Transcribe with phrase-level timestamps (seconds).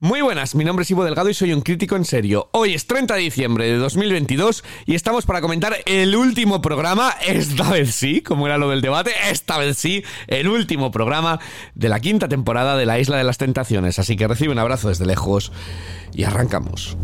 [0.00, 2.50] Muy buenas, mi nombre es Ivo Delgado y soy un crítico en serio.
[2.52, 7.68] Hoy es 30 de diciembre de 2022 y estamos para comentar el último programa, esta
[7.68, 11.40] vez sí, como era lo del debate, esta vez sí, el último programa
[11.74, 13.98] de la quinta temporada de la Isla de las Tentaciones.
[13.98, 15.50] Así que recibe un abrazo desde lejos
[16.14, 16.96] y arrancamos.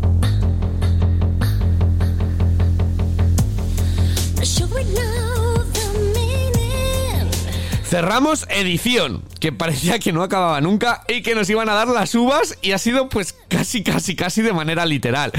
[7.87, 12.15] Cerramos edición, que parecía que no acababa nunca y que nos iban a dar las
[12.15, 15.31] uvas y ha sido pues casi, casi, casi de manera literal.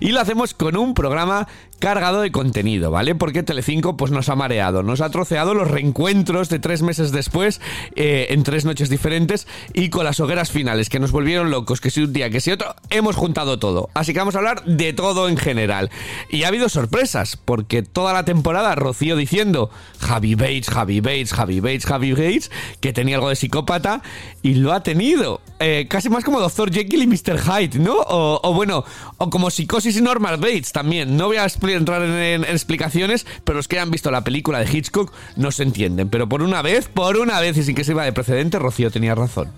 [0.00, 3.14] Y lo hacemos con un programa cargado de contenido, ¿vale?
[3.14, 7.60] Porque Telecinco pues nos ha mareado, nos ha troceado los reencuentros de tres meses después
[7.96, 11.90] eh, en tres noches diferentes y con las hogueras finales que nos volvieron locos, que
[11.90, 13.90] si un día, que si otro, hemos juntado todo.
[13.94, 15.90] Así que vamos a hablar de todo en general.
[16.30, 21.60] Y ha habido sorpresas, porque toda la temporada Rocío diciendo Javi Bates, Javi Bates, Javi
[21.60, 24.02] Bates, Javi Bates, que tenía algo de psicópata
[24.42, 25.40] y lo ha tenido.
[25.60, 26.72] Eh, casi más como Dr.
[26.72, 27.38] Jekyll y Mr.
[27.38, 27.96] Hyde, ¿no?
[28.06, 28.84] O, bueno,
[29.18, 31.16] o como psicosis y Normal Bates también.
[31.16, 35.12] No voy a entrar en, explicaciones, pero los que han visto la película de Hitchcock
[35.36, 36.08] no se entienden.
[36.08, 39.14] Pero por una vez, por una vez y sin que iba de precedente, Rocío tenía
[39.14, 39.50] razón.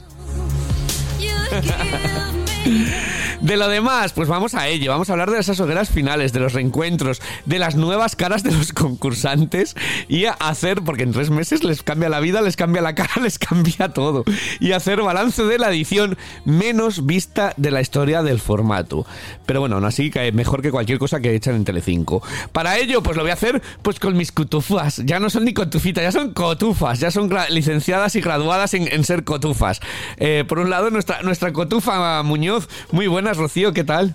[3.40, 4.90] De lo demás, pues vamos a ello.
[4.90, 8.50] Vamos a hablar de esas hogueras finales, de los reencuentros, de las nuevas caras de
[8.50, 9.76] los concursantes
[10.08, 13.38] y hacer, porque en tres meses les cambia la vida, les cambia la cara, les
[13.38, 14.24] cambia todo.
[14.58, 19.06] Y hacer balance de la edición menos vista de la historia del formato.
[19.44, 22.22] Pero bueno, aún así, mejor que cualquier cosa que echan en Telecinco.
[22.52, 25.02] Para ello, pues lo voy a hacer pues con mis cotufas.
[25.04, 27.00] Ya no son ni cotufitas, ya son cotufas.
[27.00, 29.80] Ya son licenciadas y graduadas en, ser cotufas.
[30.16, 34.14] Eh, por un lado, nuestra, nuestra cotufa Muñoz, muy buena Rocío, ¿qué tal?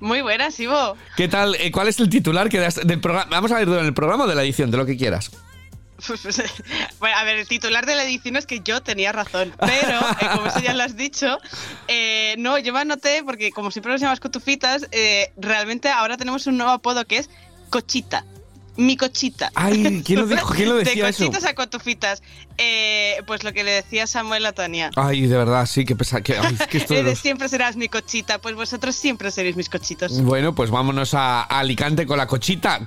[0.00, 0.96] Muy buenas, Ivo.
[1.16, 1.54] ¿Qué tal?
[1.56, 3.28] Eh, ¿Cuál es el titular que das del programa?
[3.30, 5.30] Vamos a ver en el programa o de la edición, de lo que quieras.
[6.98, 10.26] bueno, a ver, el titular de la edición es que yo tenía razón, pero eh,
[10.34, 11.38] como eso ya lo has dicho,
[11.86, 14.88] eh, no, yo me anoté porque como siempre nos llamas cotufitas,
[15.36, 17.30] realmente ahora tenemos un nuevo apodo que es
[17.70, 18.24] Cochita
[18.76, 19.50] mi cochita.
[19.54, 20.54] Ay, ¿quién lo dijo?
[20.54, 22.22] ¿Quién lo decía De cochitas a cotufitas.
[22.58, 24.90] Eh, pues lo que le decía Samuel a Tania.
[24.96, 26.20] Ay, de verdad, sí, que pesa.
[26.20, 26.36] Que,
[27.16, 30.20] Siempre serás mi cochita, pues vosotros siempre seréis mis cochitos.
[30.22, 32.80] Bueno, pues vámonos a, Alicante con la cochita.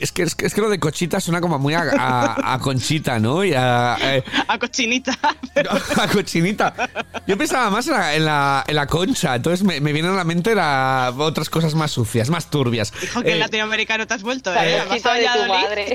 [0.00, 3.44] es, que, es, que, lo de cochita suena como muy a, conchita, ¿no?
[3.44, 5.18] Y a, eh, a cochinita.
[5.96, 6.74] a cochinita.
[7.26, 10.54] Yo pensaba más en la, en la, concha, entonces me, me, vienen a la mente
[11.18, 12.92] otras cosas más sucias, más turbias.
[13.00, 14.82] Dijo que en eh, latinoamericano te has vuelto, ¿eh?
[14.94, 15.94] De tu madre.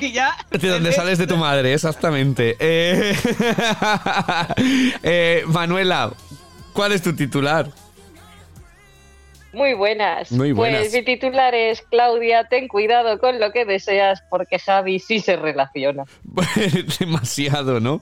[0.60, 2.56] De donde sales de tu madre, exactamente.
[2.60, 3.16] Eh,
[5.04, 6.12] eh, Manuela,
[6.74, 7.70] ¿cuál es tu titular?
[9.56, 10.28] Muy buenas.
[10.56, 15.38] Pues mi titular es Claudia, ten cuidado con lo que deseas porque Javi sí se
[15.38, 16.04] relaciona.
[17.00, 18.02] Demasiado, ¿no?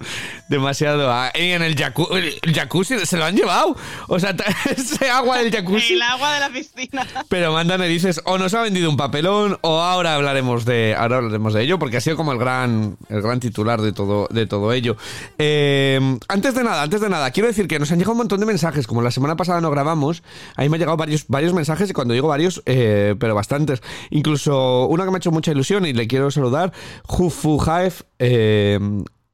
[0.50, 1.12] Demasiado.
[1.12, 3.76] Ah, y en el, jacuzzi se lo han llevado.
[4.08, 4.36] O sea,
[4.76, 5.94] ese agua del jacuzzi.
[5.94, 7.08] El agua de la piscina.
[7.30, 11.54] Pero mándame, dices, o nos ha vendido un papelón o ahora hablaremos de ahora hablaremos
[11.54, 14.74] de ello porque ha sido como el gran el gran titular de todo de todo
[14.74, 14.98] ello.
[15.38, 18.40] Eh, antes de nada, antes de nada, quiero decir que nos han llegado un montón
[18.40, 20.24] de mensajes, como la semana pasada no grabamos,
[20.56, 23.82] ahí me han llegado varios mensajes y cuando digo varios, eh, pero bastantes.
[24.12, 26.72] Incluso uno que me ha hecho mucha ilusión y le quiero saludar,
[27.06, 27.60] Jufu
[28.20, 28.80] eh,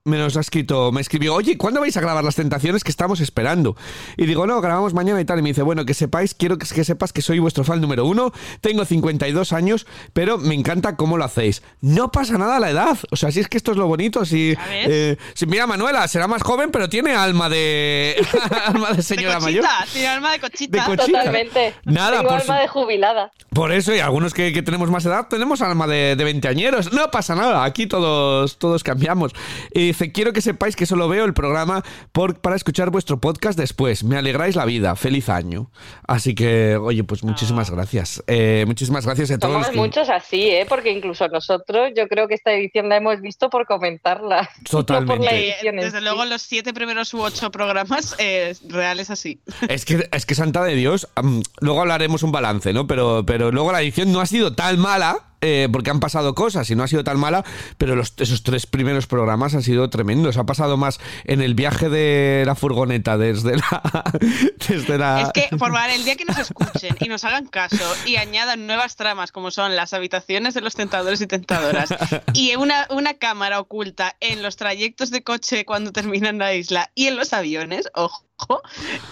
[0.09, 3.19] me nos ha escrito, me escribió, oye, ¿cuándo vais a grabar las tentaciones que estamos
[3.21, 3.75] esperando?
[4.17, 5.39] Y digo, no, grabamos mañana y tal.
[5.39, 8.31] Y me dice, bueno, que sepáis, quiero que, sepas que soy vuestro fan número uno,
[8.61, 11.63] tengo 52 años, pero me encanta cómo lo hacéis.
[11.81, 12.97] No pasa nada la edad.
[13.11, 16.27] O sea, si es que esto es lo bonito, si, eh, si mira, Manuela será
[16.27, 18.15] más joven, pero tiene alma de
[18.65, 19.65] alma de señora mayor.
[19.93, 20.85] Tiene alma de cochita.
[20.85, 21.75] Totalmente.
[21.85, 23.31] Nada, tengo alma de jubilada.
[23.53, 26.93] Por eso, y algunos que, tenemos más edad, tenemos alma de, de veinteañeros.
[26.93, 29.33] No pasa nada, aquí todos, todos cambiamos.
[29.71, 33.57] Y dice, quiero que sepáis que solo veo el programa por, para escuchar vuestro podcast
[33.59, 34.03] después.
[34.03, 34.95] Me alegráis la vida.
[34.95, 35.69] Feliz año.
[36.07, 37.75] Así que, oye, pues muchísimas ah.
[37.75, 38.23] gracias.
[38.27, 39.65] Eh, muchísimas gracias a todos.
[39.67, 40.65] Somos muchos así, ¿eh?
[40.67, 44.49] Porque incluso nosotros, yo creo que esta edición la hemos visto por comentarla.
[44.69, 45.55] Totalmente.
[45.73, 49.39] Desde luego, los siete primeros u ocho programas eh, reales así.
[49.69, 51.07] Es que, es que Santa de Dios,
[51.59, 52.87] luego hablaremos un balance, ¿no?
[52.87, 56.69] Pero, pero luego la edición no ha sido tan mala eh, porque han pasado cosas
[56.69, 57.45] y no ha sido tan mala,
[57.77, 60.37] pero los, esos tres primeros programas han sido tremendos.
[60.37, 64.03] Ha pasado más en el viaje de la furgoneta desde la.
[64.69, 65.21] Desde la...
[65.21, 68.95] Es que, por el día que nos escuchen y nos hagan caso y añadan nuevas
[68.95, 71.89] tramas como son las habitaciones de los tentadores y tentadoras
[72.33, 77.07] y una, una cámara oculta en los trayectos de coche cuando terminan la isla y
[77.07, 78.28] en los aviones, ojo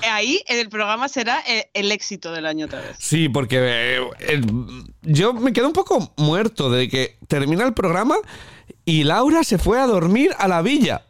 [0.04, 2.98] ahí en el programa será eh, el, éxito del año otra vez.
[3.00, 4.42] Sí, porque eh,
[5.02, 8.16] yo me quedo un poco muerto de que termina el programa
[8.86, 11.07] y Laura se fue a dormir a la villa.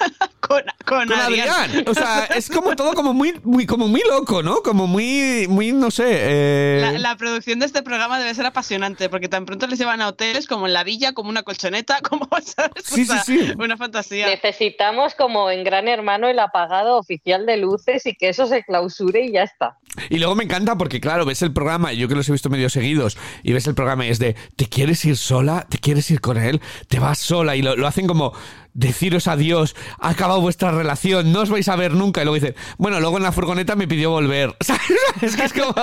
[0.40, 1.84] con, con, Adrián.
[1.86, 4.62] O sea, es como todo como muy, muy, como muy loco, ¿no?
[4.62, 6.04] Como muy, muy, no sé.
[6.08, 6.98] Eh...
[6.98, 10.46] La, producción de este programa debe ser apasionante, porque tan pronto les llevan a hoteles
[10.46, 12.84] como en la villa, como una colchoneta, como, ¿sabes?
[12.84, 13.52] Sí, sí, sí.
[13.58, 14.26] Una fantasía.
[14.26, 19.24] Necesitamos como en Gran Hermano el apagado oficial de luces y que eso se clausure
[19.24, 19.76] y ya está.
[20.08, 22.70] Y luego me encanta porque, claro, ves el programa, yo que los he visto medio
[22.70, 25.66] seguidos, y ves el programa y es de, ¿te quieres ir sola?
[25.68, 26.60] ¿Te quieres ir con él?
[26.88, 27.56] ¿Te vas sola?
[27.56, 28.32] Y lo, lo hacen como,
[28.74, 32.20] deciros adiós, ha acabado vuestra relación, no os vais a ver nunca.
[32.20, 34.54] Y luego dicen, bueno, luego en la furgoneta me pidió volver.
[35.20, 35.74] es que es como.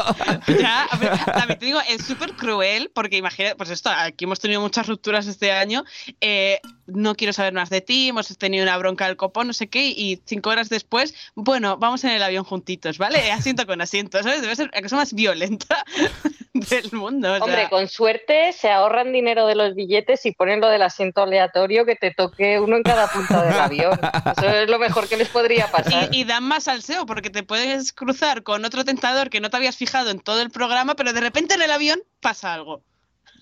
[0.60, 0.88] ya,
[1.26, 5.28] también te digo, es súper cruel, porque imagínate, pues esto, aquí hemos tenido muchas rupturas
[5.28, 5.84] este año.
[6.22, 9.68] Eh, no quiero saber más de ti, hemos tenido una bronca del copón, no sé
[9.68, 13.32] qué, y cinco horas después, bueno, vamos en el avión juntitos, ¿vale?
[13.32, 14.42] Asiento con asiento, ¿sabes?
[14.42, 15.84] Debe ser la cosa más violenta
[16.54, 17.34] del mundo.
[17.36, 21.86] Hombre, con suerte se ahorran dinero de los billetes y ponen lo del asiento aleatorio
[21.86, 24.00] que te toque uno en cada punta del avión.
[24.38, 26.10] Eso es lo mejor que les podría pasar.
[26.12, 29.78] Y, dan más salseo porque te puedes cruzar con otro tentador que no te habías
[29.78, 32.82] fijado en todo el programa, pero de repente en el avión pasa algo.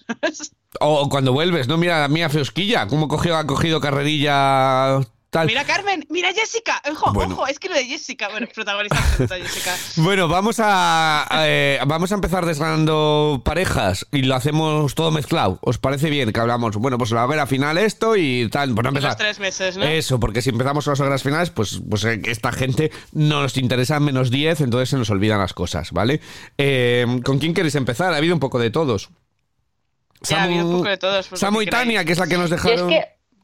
[0.79, 1.77] o cuando vuelves, ¿no?
[1.77, 4.99] Mira, mía Feosquilla, cómo cogió, ha cogido carrerilla
[5.43, 6.81] Mira Carmen, mira Jessica.
[6.89, 9.75] Ojo, ojo, es que lo de Jessica, bueno, protagonista Jessica.
[9.97, 15.59] Bueno, vamos a, eh, vamos a empezar desgranando parejas y lo hacemos todo mezclado.
[15.61, 16.77] ¿Os parece bien que hablamos?
[16.77, 18.73] Bueno, pues va a ver a final esto y tal.
[18.73, 19.09] Bueno, empezar.
[19.09, 19.83] Los tres meses, ¿no?
[19.83, 23.57] Eso, porque si empezamos con las horas finales, pues, pues eh, esta gente no nos
[23.57, 26.21] interesa menos 10, entonces se nos olvidan las cosas, ¿vale?
[26.57, 28.13] Eh, ¿Con quién queréis empezar?
[28.13, 29.09] Ha habido un poco de todos.
[30.33, 31.27] Ha habido un poco de todos.
[31.27, 32.91] Pues Samu y Tania, que es la que nos dejaron.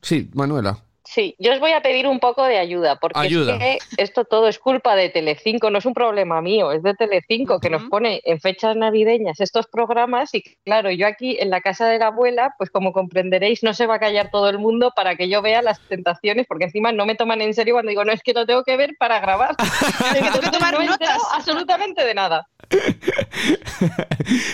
[0.01, 0.78] Sí, Manuela.
[1.13, 4.48] Sí, yo os voy a pedir un poco de ayuda, porque Es que esto todo
[4.48, 8.22] es culpa de Telecinco, no es un problema mío, es de Telecinco que nos pone
[8.24, 12.56] en fechas navideñas estos programas y claro, yo aquí en la casa de la abuela,
[12.57, 15.62] pues como comprenderéis, no se va a callar todo el mundo para que yo vea
[15.62, 18.45] las tentaciones, porque encima no me toman en serio cuando digo, no, es que lo
[18.45, 19.57] tengo que ver para grabar.
[20.13, 21.19] tengo que tomar notas.
[21.34, 22.48] absolutamente de nada.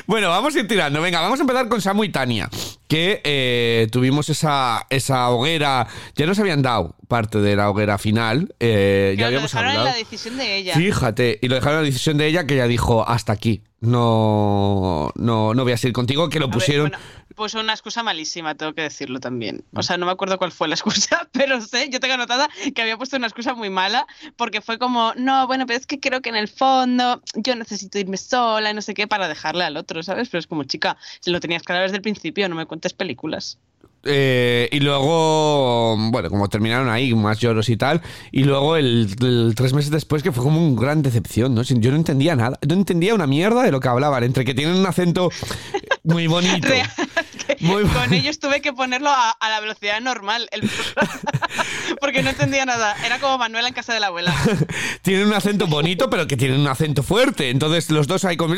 [0.07, 1.01] Bueno, vamos a ir tirando.
[1.01, 2.49] Venga, vamos a empezar con Samu y Tania,
[2.87, 8.53] que eh, tuvimos esa, esa hoguera, ya nos habían dado parte de la hoguera final.
[8.59, 10.75] Eh, ya habíamos lo dejaron en la decisión de ella.
[10.75, 13.63] Fíjate, y lo dejaron en la decisión de ella que ella dijo hasta aquí.
[13.79, 16.91] No, no, no voy a seguir contigo, que lo pusieron.
[17.35, 19.63] pues una excusa malísima, tengo que decirlo también.
[19.75, 22.81] O sea, no me acuerdo cuál fue la excusa, pero sé, yo tengo anotada que
[22.81, 26.21] había puesto una excusa muy mala, porque fue como, no, bueno, pero es que creo
[26.21, 29.77] que en el fondo yo necesito irme sola y no sé qué para dejarle al
[29.77, 30.29] otro, ¿sabes?
[30.29, 30.97] Pero es como, chica,
[31.27, 32.63] lo tenías claro desde el principio, no me
[32.93, 33.57] películas.
[34.03, 38.01] Eh, y luego, bueno, como terminaron ahí, más lloros y tal.
[38.31, 39.15] Y luego, el,
[39.55, 41.63] tres meses después, que fue como una gran decepción, ¿no?
[41.63, 42.57] Yo no entendía nada.
[42.67, 44.23] No entendía una mierda de lo que hablaban.
[44.23, 45.29] Entre que tienen un acento
[46.07, 46.67] muy bonito.
[47.93, 50.49] con ellos tuve que ponerlo a, la velocidad normal.
[52.01, 52.95] porque no entendía nada.
[53.05, 54.33] Era como Manuela en casa de la abuela.
[55.01, 57.49] tienen un acento bonito, pero que tienen un acento fuerte.
[57.49, 58.55] Entonces, los dos ahí como.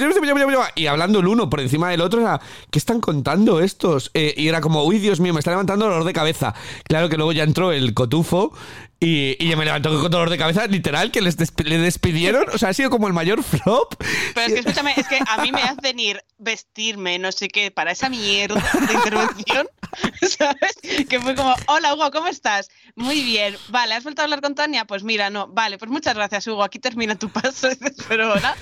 [0.75, 2.39] Y hablando el uno por encima del otro, era,
[2.71, 4.11] ¿qué están contando estos?
[4.13, 6.53] Eh, y era como, uy, Dios mío, me está levantando dolor de cabeza.
[6.87, 8.53] Claro que luego ya entró el cotufo
[8.99, 12.45] y, y me levantó con dolor de cabeza, literal, que les le despidieron.
[12.53, 13.95] O sea, ha sido como el mayor flop.
[14.33, 17.71] Pero es que escúchame, es que a mí me hacen ir vestirme, no sé qué,
[17.71, 19.69] para esa mierda de intervención.
[20.21, 21.05] ¿Sabes?
[21.07, 22.69] Que fue como, hola Hugo, ¿cómo estás?
[22.95, 23.55] Muy bien.
[23.69, 24.85] Vale, ¿has vuelto a hablar con Tania?
[24.85, 25.47] Pues mira, no.
[25.47, 26.63] Vale, pues muchas gracias, Hugo.
[26.63, 27.69] Aquí termina tu paso.
[28.09, 28.55] Pero ahora.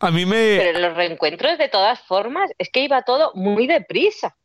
[0.00, 0.58] A mí me.
[0.58, 4.36] Pero los reencuentros, de todas formas, es que iba todo muy deprisa.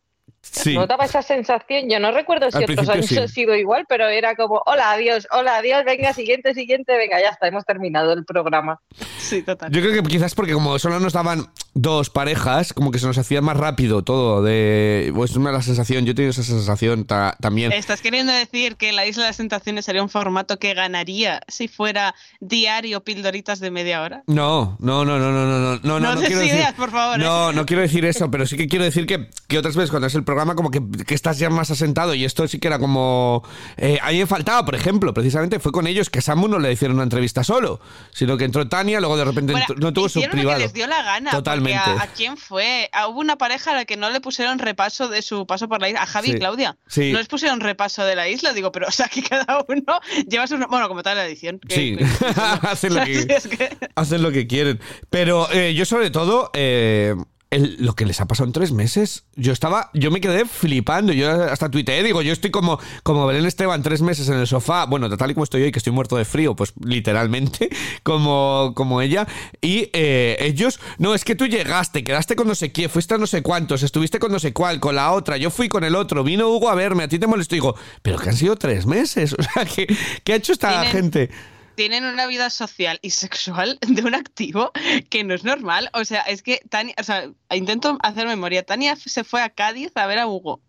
[0.43, 0.75] Sí.
[0.75, 1.89] ¿No daba esa sensación?
[1.89, 5.57] Yo no recuerdo si otros años ha sido igual, pero era como, hola, adiós, hola,
[5.57, 8.81] adiós, venga, siguiente, siguiente, venga, ya está, hemos terminado el programa.
[9.17, 9.71] Sí, total.
[9.71, 13.17] Yo creo que quizás porque como solo nos daban dos parejas, como que se nos
[13.17, 17.71] hacía más rápido todo, de, pues una la sensación, yo tengo esa sensación también.
[17.71, 21.69] ¿Estás queriendo decir que la Isla de las Tentaciones sería un formato que ganaría si
[21.69, 24.23] fuera diario pildoritas de media hora?
[24.27, 25.79] No, no, no, no, no, no, no, no.
[25.83, 27.17] No, no, no ideas, decir, por favor.
[27.17, 27.53] No, ¿eh?
[27.53, 30.15] no quiero decir eso, pero sí que quiero decir que, que otras veces cuando es
[30.15, 33.43] el programa como que, que estás ya más asentado y esto sí que era como...
[33.77, 36.71] Eh, a mí me faltaba, por ejemplo, precisamente fue con ellos que Samu no le
[36.71, 37.79] hicieron una entrevista solo,
[38.11, 40.57] sino que entró Tania, luego de repente no tuvo su privado.
[40.57, 41.31] que les dio la gana.
[41.31, 41.79] Totalmente.
[41.79, 42.89] A, quién fue?
[42.93, 45.81] Ah, hubo una pareja a la que no le pusieron repaso de su paso por
[45.81, 46.77] la isla, a Javi y Claudia.
[46.87, 47.11] Sí.
[47.11, 50.47] No les pusieron repaso de la isla, digo, pero o sea, que cada uno lleva
[50.47, 50.57] su...
[50.57, 51.59] Bueno, como tal la edición.
[51.69, 51.97] sí,
[52.61, 54.79] hacen, lo que, hacen lo que quieren.
[55.09, 56.49] Pero eh, yo sobre todo...
[56.53, 57.15] Eh,
[57.59, 59.25] lo que les ha pasado en tres meses.
[59.35, 61.13] Yo estaba, yo me quedé flipando.
[61.13, 64.85] Yo hasta tuiteé, digo, yo estoy como, como Belén Esteban tres meses en el sofá.
[64.85, 67.69] Bueno, tal y como estoy hoy, que estoy muerto de frío, pues literalmente,
[68.03, 69.27] como, como ella.
[69.61, 73.17] Y eh, ellos, no, es que tú llegaste, quedaste con no sé quién, fuiste a
[73.17, 75.95] no sé cuántos, estuviste con no sé cuál, con la otra, yo fui con el
[75.95, 77.55] otro, vino Hugo a verme, a ti te molestó.
[77.55, 79.35] digo, pero que han sido tres meses.
[79.43, 79.87] O sea, ¿qué,
[80.23, 81.29] qué ha hecho esta gente?
[81.75, 84.71] Tienen una vida social y sexual de un activo
[85.09, 85.89] que no es normal.
[85.93, 88.65] O sea, es que Tania, o sea, intento hacer memoria.
[88.65, 90.61] Tania se fue a Cádiz a ver a Hugo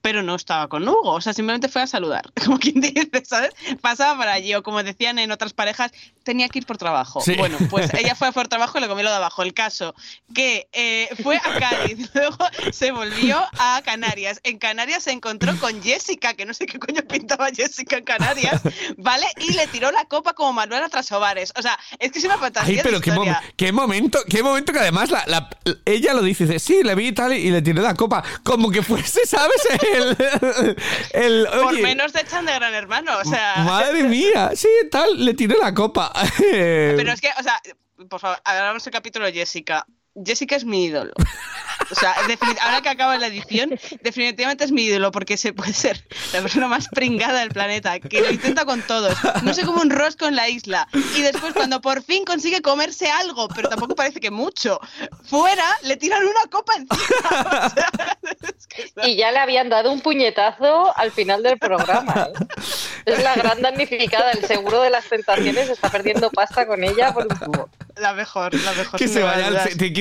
[0.00, 3.50] pero no estaba con Hugo, o sea, simplemente fue a saludar, como quien dice, ¿sabes?
[3.80, 7.22] Pasaba por allí, o como decían en otras parejas, tenía que ir por trabajo.
[7.36, 9.42] Bueno, pues ella fue por trabajo y le comió lo de abajo.
[9.42, 9.94] El caso
[10.34, 12.36] que eh, fue a Cádiz, luego
[12.72, 14.40] se volvió a Canarias.
[14.42, 18.62] En Canarias se encontró con Jessica, que no sé qué coño pintaba Jessica en Canarias,
[18.96, 19.26] ¿vale?
[19.38, 21.52] Y le tiró la copa como Manuel a Trasovares.
[21.56, 22.76] O sea, es que es una fantasía.
[22.76, 23.12] Ay, pero qué,
[23.56, 25.48] qué, momento, qué momento que además la,
[25.84, 28.70] ella lo dice, dice, sí, le vi y tal, y le tiré la copa, como
[28.70, 29.56] que fuese, ¿sabes?
[31.12, 33.56] El, Por menos te echan de gran hermano, o sea.
[33.64, 36.12] Madre mía, sí, tal, le tiré la copa.
[36.38, 37.60] Pero es que, o sea,
[38.08, 39.86] por favor, hablamos el capítulo de Jessica.
[40.24, 41.12] Jessica es mi ídolo.
[41.90, 42.14] O sea,
[42.62, 46.68] ahora que acaba la edición, definitivamente es mi ídolo porque se puede ser la persona
[46.68, 49.16] más pringada del planeta, que lo intenta con todos.
[49.42, 50.88] No sé cómo un rosco en la isla.
[51.16, 54.80] Y después, cuando por fin consigue comerse algo, pero tampoco parece que mucho,
[55.24, 57.74] fuera le tiran una copa encima.
[59.04, 62.28] Y ya le habían dado un puñetazo al final del programa.
[62.28, 62.46] ¿eh?
[63.06, 64.32] Es la gran damnificada.
[64.32, 67.70] El seguro de las tentaciones está perdiendo pasta con ella por un tubo.
[67.96, 68.98] La mejor, la mejor.
[68.98, 69.56] Que se vaya al,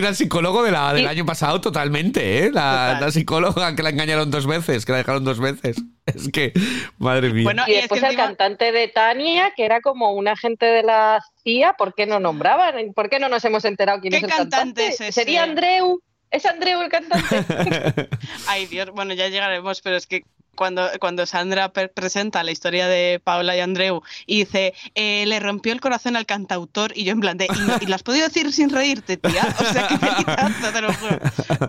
[0.06, 2.52] ir al psicólogo de la, del año pasado totalmente, ¿eh?
[2.52, 5.78] La, psicóloga que la engañaron dos veces, que la dejaron dos veces.
[6.06, 6.54] Es que,
[7.00, 7.52] madre mía.
[7.66, 11.96] y, después el cantante de Tania, que era como un agente de la CIA, ¿por
[11.96, 12.94] qué no nombraban?
[12.94, 14.92] ¿Por qué no nos hemos enterado quién es el cantante?
[14.92, 16.00] Sería Andreu.
[16.30, 18.08] ¿Es Andreu el cantante?
[18.48, 20.22] Ay, Dios, bueno, ya llegaremos, pero es que
[20.56, 25.74] cuando, cuando Sandra presenta la historia de Paula y Andreu y dice, eh, le rompió
[25.74, 27.48] el corazón al cantautor, y yo en plan de,
[27.82, 29.56] ¿y, lo has podido decir sin reírte, tía?
[29.60, 31.20] O sea, que me te lo juro.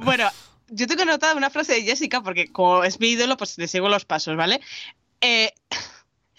[0.02, 0.28] Bueno,
[0.68, 3.88] yo tengo anotada una frase de Jessica, porque como es mi ídolo, pues le sigo
[3.88, 4.60] los pasos, ¿vale?
[5.20, 5.52] Eh,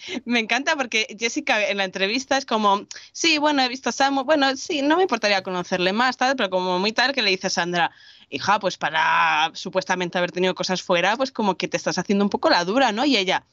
[0.25, 4.23] me encanta porque Jessica en la entrevista es como, sí, bueno, he visto a Samu,
[4.23, 7.47] bueno, sí, no me importaría conocerle más, tal, pero como muy tal que le dice
[7.47, 7.91] a Sandra,
[8.29, 12.29] hija, pues para supuestamente haber tenido cosas fuera, pues como que te estás haciendo un
[12.29, 13.05] poco la dura, ¿no?
[13.05, 13.45] Y ella,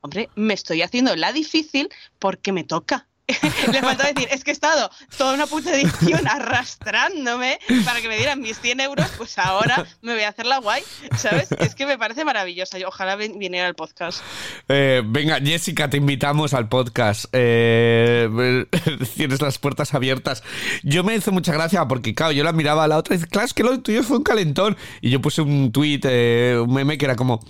[0.00, 3.06] hombre, me estoy haciendo la difícil porque me toca.
[3.72, 8.16] Le falta decir, es que he estado toda una puta edición arrastrándome para que me
[8.16, 10.82] dieran mis 100 euros, pues ahora me voy a hacer la guay,
[11.16, 11.52] ¿sabes?
[11.52, 12.78] Es que me parece maravillosa.
[12.86, 14.22] Ojalá viniera al podcast.
[14.68, 17.26] Eh, venga, Jessica, te invitamos al podcast.
[17.32, 18.64] Eh,
[19.16, 20.42] tienes las puertas abiertas.
[20.82, 23.28] Yo me hizo mucha gracia porque, claro, yo la miraba a la otra y dice,
[23.28, 24.76] claro, es que lo tuyo fue un calentón.
[25.02, 27.44] Y yo puse un tweet, eh, un meme que era como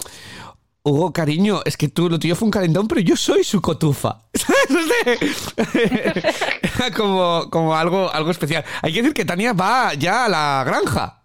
[0.83, 4.23] Hugo, cariño, es que tú lo tuyo fue un calentón, pero yo soy su cotufa.
[6.97, 8.65] como, como algo, algo especial.
[8.83, 11.19] Hay que decir que Tania va ya a la granja.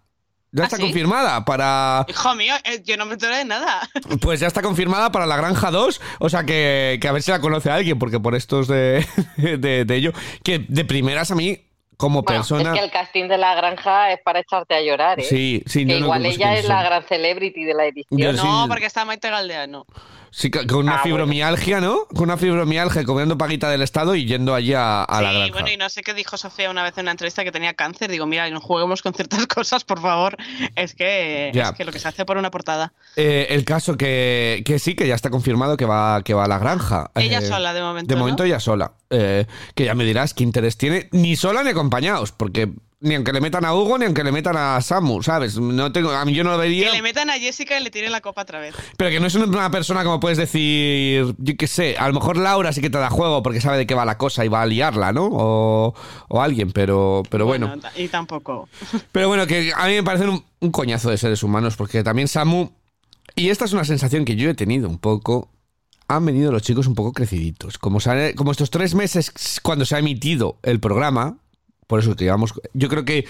[0.54, 2.06] Ya ¿Ah, está confirmada para.
[2.08, 3.88] Hijo mío, eh, yo no me enteré de nada.
[4.20, 6.00] Pues ya está confirmada para la Granja 2.
[6.20, 9.04] O sea que, a ver si la conoce alguien, porque por estos de,
[9.36, 10.12] de, de ello.
[10.44, 11.60] Que de primeras a mí
[11.96, 12.72] como persona.
[12.72, 15.24] Es que el casting de la granja es para echarte a llorar, ¿eh?
[15.24, 15.86] Sí, sí.
[15.86, 18.36] Que igual ella es la gran celebrity de la edición.
[18.36, 19.86] no, porque está Maite Galdeano.
[20.36, 22.06] Sí, con una ah, fibromialgia, ¿no?
[22.08, 25.44] Con una fibromialgia, comiendo paguita del Estado y yendo allí a, la granja.
[25.44, 27.74] Sí, bueno, y no sé qué dijo Sofía una vez en una entrevista que tenía
[27.74, 28.10] cáncer.
[28.10, 30.36] Digo, mira, no juguemos con ciertas cosas, por favor.
[30.74, 32.92] Es que, es que lo que se hace por una portada.
[33.14, 36.48] Eh, el caso que, que, sí, que ya está confirmado que va, que va a
[36.48, 37.12] la granja.
[37.14, 38.12] Ella eh, sola, de momento.
[38.12, 38.94] De momento ella sola.
[39.10, 42.72] Eh, que ya me dirás qué interés tiene, ni sola ni acompañados, porque
[43.04, 45.58] ni aunque le metan a Hugo, ni aunque le metan a Samu, ¿sabes?
[45.58, 46.86] No tengo, a mí yo no lo vería.
[46.86, 48.74] Que le metan a Jessica y le tiren la copa otra vez.
[48.96, 52.38] Pero que no es una persona como puedes decir, yo qué sé, a lo mejor
[52.38, 54.62] Laura sí que te da juego porque sabe de qué va la cosa y va
[54.62, 55.28] a liarla, ¿no?
[55.30, 55.94] O,
[56.40, 58.68] alguien, pero, pero bueno, Y tampoco.
[59.12, 62.26] Pero bueno, que a mí me parecen un, un coñazo de seres humanos porque también
[62.26, 62.70] Samu,
[63.36, 65.50] y esta es una sensación que yo he tenido un poco,
[66.08, 67.78] han venido los chicos un poco creciditos.
[67.78, 67.98] Como,
[68.34, 69.32] como estos tres meses
[69.62, 71.38] cuando se ha emitido el programa,
[71.86, 72.54] por eso que llevamos.
[72.72, 73.26] Yo creo que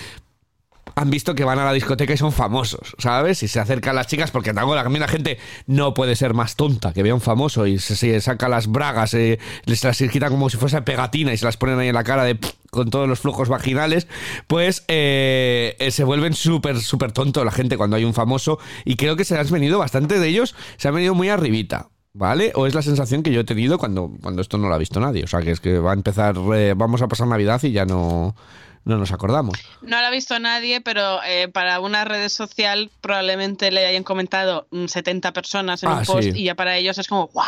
[0.96, 3.42] han visto que van a la discoteca y son famosos, ¿sabes?
[3.42, 7.02] Y se acercan las chicas, porque también la gente no puede ser más tonta que
[7.02, 10.80] vea un famoso y se, saca las bragas, eh, les las quitan como si fuese
[10.82, 12.38] pegatina y se las ponen ahí en la cara de
[12.70, 14.08] con todos los flujos vaginales,
[14.49, 19.16] pues eh, se vuelven súper, súper tontos la gente cuando hay un famoso y creo
[19.16, 21.88] que se han venido bastante de ellos, se han venido muy arribita.
[22.14, 22.52] ¿Vale?
[22.54, 25.00] O es la sensación que yo he tenido cuando, cuando esto no lo ha visto
[25.00, 25.25] nadie.
[25.25, 26.37] O sea, que es que va a empezar,
[26.76, 28.37] vamos a pasar Navidad y ya no,
[28.85, 29.59] no nos acordamos.
[29.83, 34.68] No la ha visto nadie, pero eh, para una red social probablemente le hayan comentado
[34.71, 37.47] 70 mm, personas en un ah, post y ya para ellos es como, ¡guau!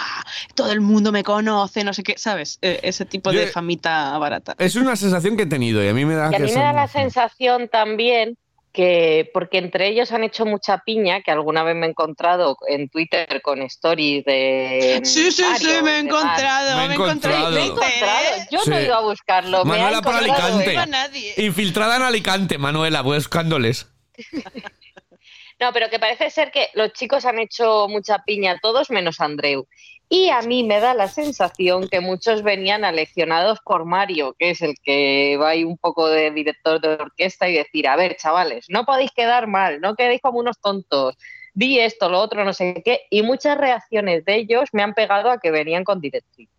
[0.55, 2.59] Todo el mundo me conoce, no sé qué, ¿sabes?
[2.63, 4.57] Eh, ese tipo de famita barata.
[4.59, 6.27] Es una sensación que he tenido y a mí me da...
[6.27, 8.37] a mí me da la sensación también
[8.77, 12.91] que porque entre ellos han hecho mucha piña, que alguna vez me he encontrado en
[12.91, 15.01] Twitter con stories de...
[15.03, 17.51] Sí, sí, sí, me he encontrado, me he encontrado.
[17.53, 18.27] Me he encontrado.
[18.51, 19.65] Yo no he ido a buscarlo.
[19.65, 20.77] Manuela por Alicante.
[21.39, 23.87] Infiltrada en Alicante, Manuela, buscándoles.
[25.61, 29.67] no, pero que parece ser que los chicos han hecho mucha piña, todos menos Andreu.
[30.09, 34.63] Y a mí me da la sensación que muchos venían aleccionados por Mario, que es
[34.63, 38.67] el que va ahí un poco de director de orquesta y decir, a ver, chavales,
[38.69, 41.17] no podéis quedar mal, no quedéis como unos tontos,
[41.55, 43.01] di esto, lo otro, no sé qué.
[43.11, 46.51] Y muchas reacciones de ellos me han pegado a que venían con directriz.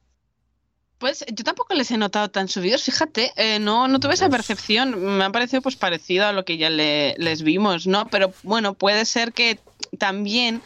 [0.98, 5.18] Pues yo tampoco les he notado tan subidos, fíjate, eh, no, no tuve esa percepción,
[5.18, 8.08] me ha parecido pues parecido a lo que ya les vimos, ¿no?
[8.08, 9.60] Pero bueno, puede ser que
[10.00, 10.64] también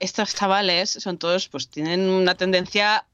[0.00, 3.04] estos chavales son todos, pues tienen una tendencia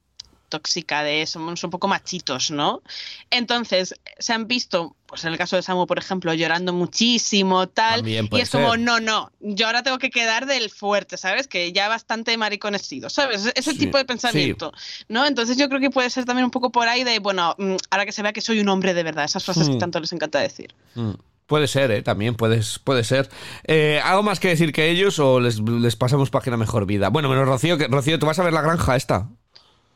[0.51, 2.83] tóxica de somos un poco machitos, ¿no?
[3.31, 8.07] Entonces, se han visto, pues en el caso de Samu, por ejemplo, llorando muchísimo, tal,
[8.07, 11.49] y es como, no, no, yo ahora tengo que quedar del fuerte, ¿sabes?
[11.49, 13.51] Que ya bastante mariconecido, ¿sabes?
[13.55, 14.73] Ese tipo de pensamiento,
[15.09, 15.25] ¿no?
[15.25, 18.05] Entonces yo creo que puede ser también un poco por ahí de, bueno, mm, ahora
[18.05, 19.79] que se vea que soy un hombre de verdad, esas frases que hmm.
[19.79, 20.75] tanto les encanta decir.
[20.95, 21.13] Hmm.
[21.51, 22.03] Puede ser, ¿eh?
[22.03, 23.29] También puedes, puede ser.
[23.65, 27.09] Eh, ¿Algo más que decir que ellos o les, les pasamos página mejor vida?
[27.09, 29.31] Bueno, menos Rocío, que, Rocío, ¿tú vas a ver la granja esta?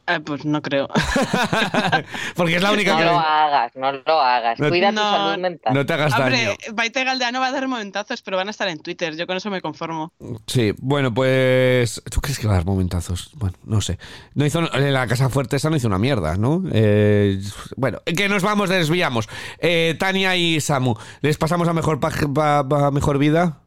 [0.07, 0.89] Ah, pues no creo.
[2.37, 3.05] Porque es la única no que.
[3.05, 4.59] No lo hagas, no lo hagas.
[4.59, 5.75] Cuida tu salud mental.
[5.75, 6.57] No te hagas Hombre, daño.
[6.75, 9.17] Baite Galdeano va a dar momentazos, pero van a estar en Twitter.
[9.17, 10.13] Yo con eso me conformo.
[10.47, 12.03] Sí, bueno, pues.
[12.11, 13.31] ¿Tú crees que va a dar momentazos?
[13.35, 13.99] Bueno, no sé.
[14.35, 16.63] No hizo, la Casa Fuerte esa no hizo una mierda, ¿no?
[16.73, 17.41] Eh,
[17.77, 19.29] bueno, que nos vamos, desviamos.
[19.59, 23.65] Eh, Tania y Samu, ¿les pasamos a mejor, a mejor vida?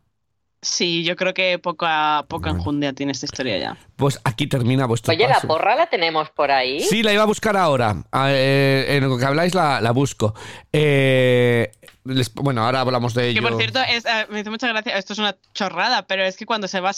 [0.62, 3.78] Sí, yo creo que poca, poca enjundia tiene esta historia ya.
[3.98, 6.82] Pues aquí termina vuestro Oye, ¿la porra la tenemos por ahí?
[6.82, 7.96] Sí, la iba a buscar ahora.
[8.28, 10.36] Eh, en lo que habláis la, la busco.
[10.72, 11.72] Eh,
[12.36, 13.42] bueno, ahora hablamos de ello.
[13.42, 16.38] Que por cierto, es, eh, me dice mucha gracia, esto es una chorrada, pero es
[16.38, 16.92] que cuando se va,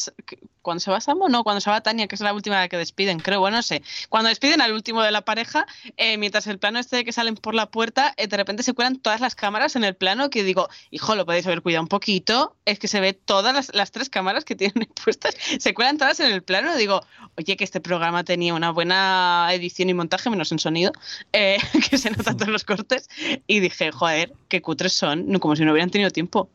[0.62, 3.20] cuando se va Samu, no, cuando se va Tania, que es la última que despiden,
[3.20, 3.82] creo, bueno, no sé.
[4.10, 5.65] Cuando despiden al último de la pareja,
[5.98, 8.74] eh, mientras el plano este de que salen por la puerta, eh, de repente se
[8.74, 11.90] cuelan todas las cámaras en el plano que digo, hijo, lo podéis haber cuidado un
[11.90, 15.98] poquito, es que se ve todas las, las tres cámaras que tienen puestas, se cuelan
[15.98, 16.88] todas en el plano, digo,
[17.37, 20.91] oye, que este programa tenía una buena edición y montaje, menos en sonido,
[21.31, 23.09] que se notan todos los cortes,
[23.47, 26.49] y dije, joder, qué cutres son, como si no hubieran tenido tiempo.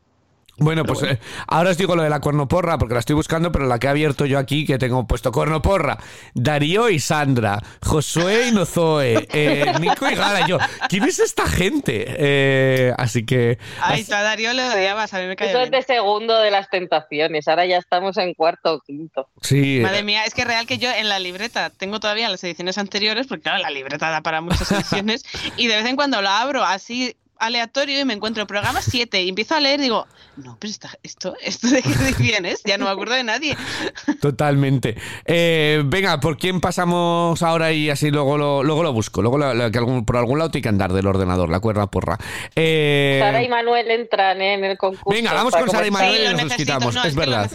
[0.57, 3.65] Bueno, pues eh, ahora os digo lo de la cuernoporra, porque la estoy buscando, pero
[3.65, 5.97] la que he abierto yo aquí, que tengo puesto cuernoporra,
[6.33, 12.05] Darío y Sandra, Josué y Nozoe, eh, Nico y Gara, yo, ¿quién es esta gente?
[12.07, 13.57] Eh, así que...
[13.81, 16.51] Ay, tú a Darío le odiabas, a mí me cae Eso es de segundo de
[16.51, 19.27] las tentaciones, ahora ya estamos en cuarto o quinto.
[19.41, 19.81] Sí.
[19.81, 23.27] Madre mía, es que real que yo en la libreta tengo todavía las ediciones anteriores,
[23.27, 25.25] porque claro, la libreta da para muchas ediciones,
[25.57, 29.23] y de vez en cuando la abro así aleatorio y me encuentro el programa 7
[29.23, 32.77] y empiezo a leer y digo, no, pero esto, esto de qué edición es, ya
[32.77, 33.57] no me acuerdo de nadie.
[34.21, 34.95] Totalmente.
[35.25, 39.21] Eh, venga, ¿por quién pasamos ahora y así luego lo, luego lo busco?
[39.21, 39.39] Luego
[39.71, 42.17] que algún, por algún lado tiene que andar del ordenador, la cuerda porra.
[42.55, 45.09] Eh, Sara y Manuel entran en el concurso.
[45.09, 47.49] Venga, vamos con Sara y Manuel y nos quitamos, es, verdad.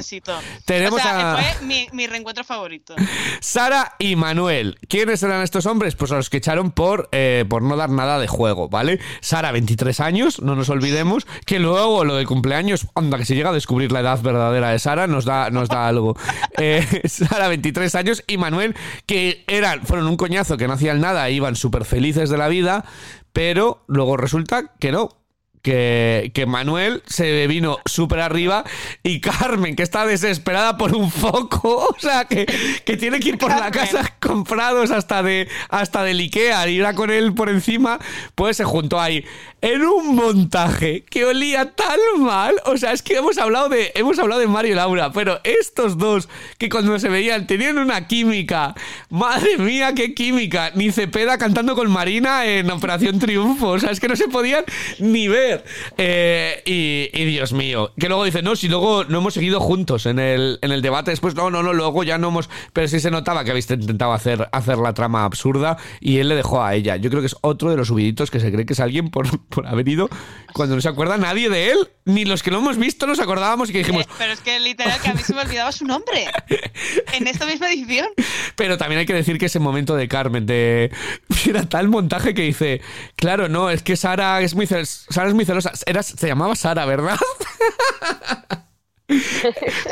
[0.65, 1.37] Tenemos a...
[1.37, 2.95] Fue mi, mi, reencuentro favorito.
[3.41, 4.79] Sara y Manuel.
[4.89, 5.95] ¿Quiénes eran estos hombres?
[5.97, 9.01] Pues a los que echaron por, eh, por no dar nada de juego, ¿vale?
[9.21, 13.51] Sara, 23 años, no nos olvidemos, que luego lo del cumpleaños, anda, que se llega
[13.51, 16.17] a descubrir la edad verdadera de Sara, nos da, nos da algo.
[16.63, 18.75] Eh, Sara, 23 años, y Manuel,
[19.07, 22.85] que eran, fueron un coñazo, que no hacían nada, iban súper felices de la vida,
[23.33, 25.21] pero luego resulta que no,
[25.63, 28.65] que, que, Manuel se vino súper arriba
[29.03, 32.47] y Carmen, que está desesperada por un foco, o sea, que,
[32.85, 36.95] que tiene que ir por la casa comprados hasta de, hasta del Ikea y ir
[36.95, 37.99] con él por encima,
[38.35, 39.25] pues se juntó ahí
[39.63, 42.55] en un montaje que olía tan mal.
[42.67, 45.99] O sea, es que hemos hablado de, hemos hablado de Mario y Laura, pero estos
[45.99, 48.75] dos que cuando se veían tenían una química.
[49.11, 50.71] Madre mía, qué química.
[50.75, 53.71] Ni Cepeda cantando con Marina en Operación Triunfo.
[53.71, 54.65] O sea, es que no se podían
[54.99, 55.65] ni ver.
[55.97, 57.93] Eh, y, Dios mío.
[57.99, 61.11] Que luego dice, no, si luego no hemos seguido juntos en el, en el debate.
[61.11, 62.49] Después, no, no, no, luego ya no hemos.
[62.73, 66.35] Pero sí se notaba que habéis intentado hacer, hacer la trama absurda y él le
[66.35, 66.97] dejó a ella.
[66.97, 69.27] Yo creo que es otro de los subiditos que se cree que es alguien por
[69.51, 70.09] por haber ido
[70.53, 73.71] cuando no se acuerda nadie de él, ni los que lo hemos visto nos acordábamos
[73.71, 74.05] y que dijimos.
[74.05, 76.27] Eh, pero es que literal que a mí se me olvidaba su nombre
[77.13, 78.09] en esta misma edición.
[78.57, 80.91] Pero también hay que decir que ese momento de Carmen, de.
[81.49, 82.81] Era tal montaje que dice,
[83.17, 85.73] claro, no, es que Sara es muy, Sara es muy celosa.
[85.87, 87.19] Eras, se llamaba Sara, ¿verdad?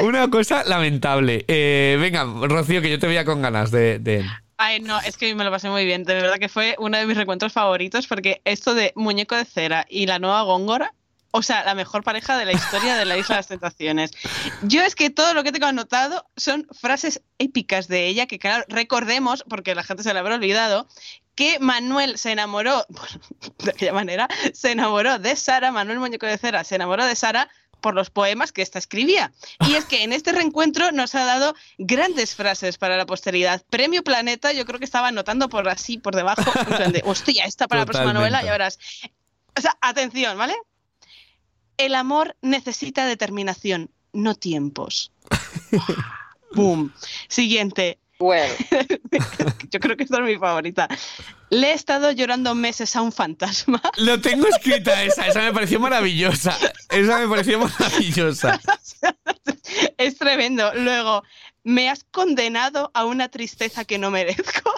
[0.03, 1.45] Una cosa lamentable.
[1.49, 4.25] Eh, venga, Rocío, que yo te veía con ganas de,
[4.61, 6.03] Ay, no, es que me lo pasé muy bien.
[6.03, 9.87] De verdad que fue uno de mis recuentos favoritos porque esto de Muñeco de Cera
[9.89, 10.95] y la nueva Góngora,
[11.31, 14.11] o sea, la mejor pareja de la historia de la Isla de las Tentaciones.
[14.63, 18.65] Yo es que todo lo que tengo anotado son frases épicas de ella que, claro,
[18.69, 20.89] recordemos, porque la gente se la habrá olvidado,
[21.37, 22.85] que Manuel se enamoró,
[23.59, 27.49] de aquella manera, se enamoró de Sara, Manuel Muñeco de Cera se enamoró de Sara
[27.81, 29.33] por los poemas que ésta escribía.
[29.69, 33.63] Y es que en este reencuentro nos ha dado grandes frases para la posteridad.
[33.71, 36.43] Premio Planeta, yo creo que estaba anotando por así, por debajo,
[36.81, 38.79] en de, hostia, esta para la próxima novela, ya verás.
[39.57, 40.55] O sea, atención, ¿vale?
[41.77, 45.13] El amor necesita determinación, no tiempos.
[46.55, 46.93] Boom.
[47.29, 47.99] Siguiente.
[48.19, 48.53] Bueno.
[49.71, 50.89] Yo creo que esta es mi favorita.
[51.51, 53.81] Le he estado llorando meses a un fantasma.
[53.97, 56.57] Lo tengo escrita esa, esa me pareció maravillosa.
[56.91, 58.61] Esa me pareció maravillosa.
[59.99, 60.73] Es tremendo.
[60.75, 61.23] Luego,
[61.63, 64.73] me has condenado a una tristeza que no merezco.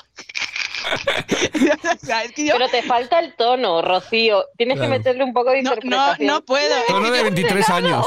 [2.37, 4.47] Pero te falta el tono, Rocío.
[4.57, 6.27] Tienes que meterle un poco de no, interpretación.
[6.27, 6.75] No, no puedo.
[6.89, 8.07] Tono de 23 años.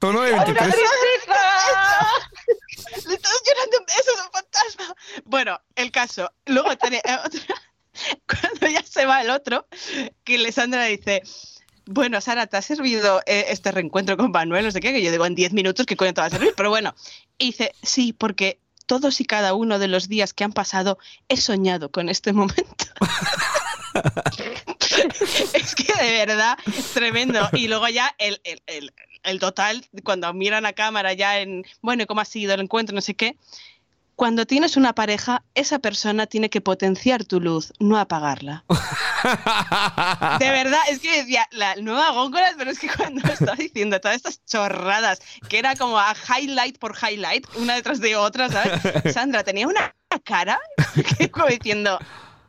[0.00, 0.74] Tono de 23.
[3.06, 4.96] Le estás llorando un beso de un fantasma.
[5.24, 6.30] Bueno, el caso.
[6.46, 7.54] Luego tenía otra.
[8.26, 9.66] Cuando ya se va el otro,
[10.24, 11.22] que Alessandra dice.
[11.86, 14.64] Bueno, Sara, ¿te ha servido eh, este reencuentro con Manuel?
[14.64, 16.54] No sé qué, que yo digo en 10 minutos, ¿qué coño te va a servir?
[16.56, 16.94] Pero bueno,
[17.36, 21.36] y dice, sí, porque todos y cada uno de los días que han pasado he
[21.36, 22.86] soñado con este momento.
[25.52, 26.58] es que de verdad,
[26.92, 27.48] tremendo.
[27.52, 28.40] Y luego ya el,
[29.38, 32.94] total, cuando miran a cámara ya en, bueno, ¿cómo ha sido el encuentro?
[32.94, 33.36] No sé qué.
[34.16, 38.64] Cuando tienes una pareja, esa persona tiene que potenciar tu luz, no apagarla.
[40.38, 44.16] de verdad, es que decía, la nueva góngora, pero es que cuando estaba diciendo todas
[44.16, 48.80] estas chorradas, que era como a highlight por highlight, una detrás de otra, ¿sabes?
[49.12, 50.60] Sandra tenía una cara
[51.32, 51.98] como diciendo,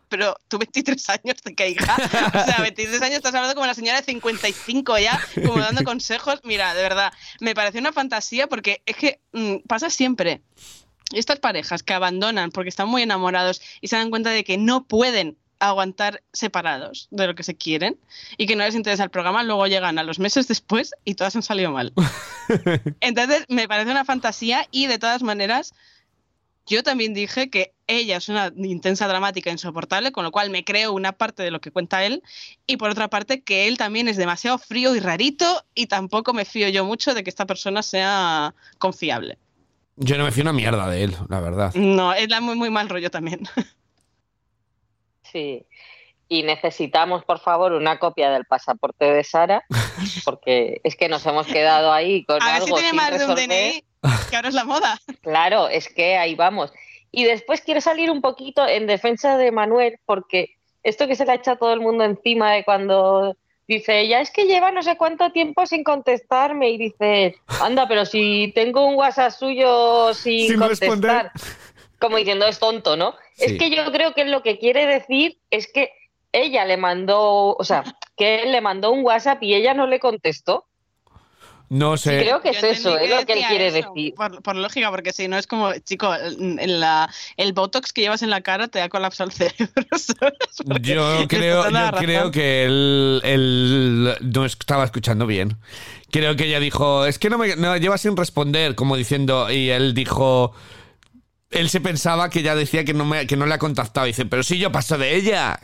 [0.09, 1.95] pero tú 23 años de que hija.
[1.95, 6.39] O sea, 23 años estás hablando como la señora de 55 ya, como dando consejos.
[6.43, 10.41] Mira, de verdad, me parece una fantasía porque es que mm, pasa siempre
[11.13, 14.85] estas parejas que abandonan porque están muy enamorados y se dan cuenta de que no
[14.85, 17.97] pueden aguantar separados de lo que se quieren
[18.37, 21.35] y que no les interesa el programa, luego llegan a los meses después y todas
[21.35, 21.93] han salido mal.
[22.99, 25.73] Entonces, me parece una fantasía y de todas maneras,
[26.65, 30.93] yo también dije que ella es una intensa dramática insoportable, con lo cual me creo
[30.93, 32.23] una parte de lo que cuenta él
[32.65, 36.45] y por otra parte que él también es demasiado frío y rarito y tampoco me
[36.45, 39.37] fío yo mucho de que esta persona sea confiable.
[39.97, 41.73] Yo no me fío una mierda de él, la verdad.
[41.75, 43.41] No, es la muy, muy mal rollo también.
[45.31, 45.65] Sí.
[46.27, 49.63] Y necesitamos, por favor, una copia del pasaporte de Sara,
[50.23, 52.65] porque es que nos hemos quedado ahí con A algo.
[52.67, 53.83] ver si tiene más de un DNI,
[54.29, 54.99] que ahora es la moda.
[55.21, 56.71] Claro, es que ahí vamos.
[57.11, 61.31] Y después quiero salir un poquito en defensa de Manuel, porque esto que se le
[61.31, 63.35] ha echado todo el mundo encima de cuando
[63.67, 66.69] Dice, ya es que lleva no sé cuánto tiempo sin contestarme.
[66.69, 71.31] Y dice, anda, pero si tengo un WhatsApp suyo sin, contestar.
[71.99, 73.15] Como diciendo, es tonto, ¿no?
[73.37, 75.91] Es que yo creo que lo que quiere decir es que
[76.31, 77.83] ella le mandó, o sea,
[78.15, 80.67] que él le mandó un WhatsApp y ella no le contestó.
[81.69, 82.19] No sé.
[82.19, 84.13] creo que es eso, es lo que él quiere decir.
[84.15, 88.29] Por, lógica, porque si no es como, chico, el, la, el botox que llevas en
[88.29, 89.83] la cara te da colapsado el cerebro.
[90.81, 95.57] Yo creo, yo creo que él, él, no estaba escuchando bien.
[96.11, 99.69] Creo que ella dijo, es que no me no, lleva sin responder, como diciendo, y
[99.69, 100.53] él dijo
[101.55, 104.05] él se pensaba que ya decía que no, me, que no le ha contactado.
[104.05, 105.59] dice, pero si yo paso de ella.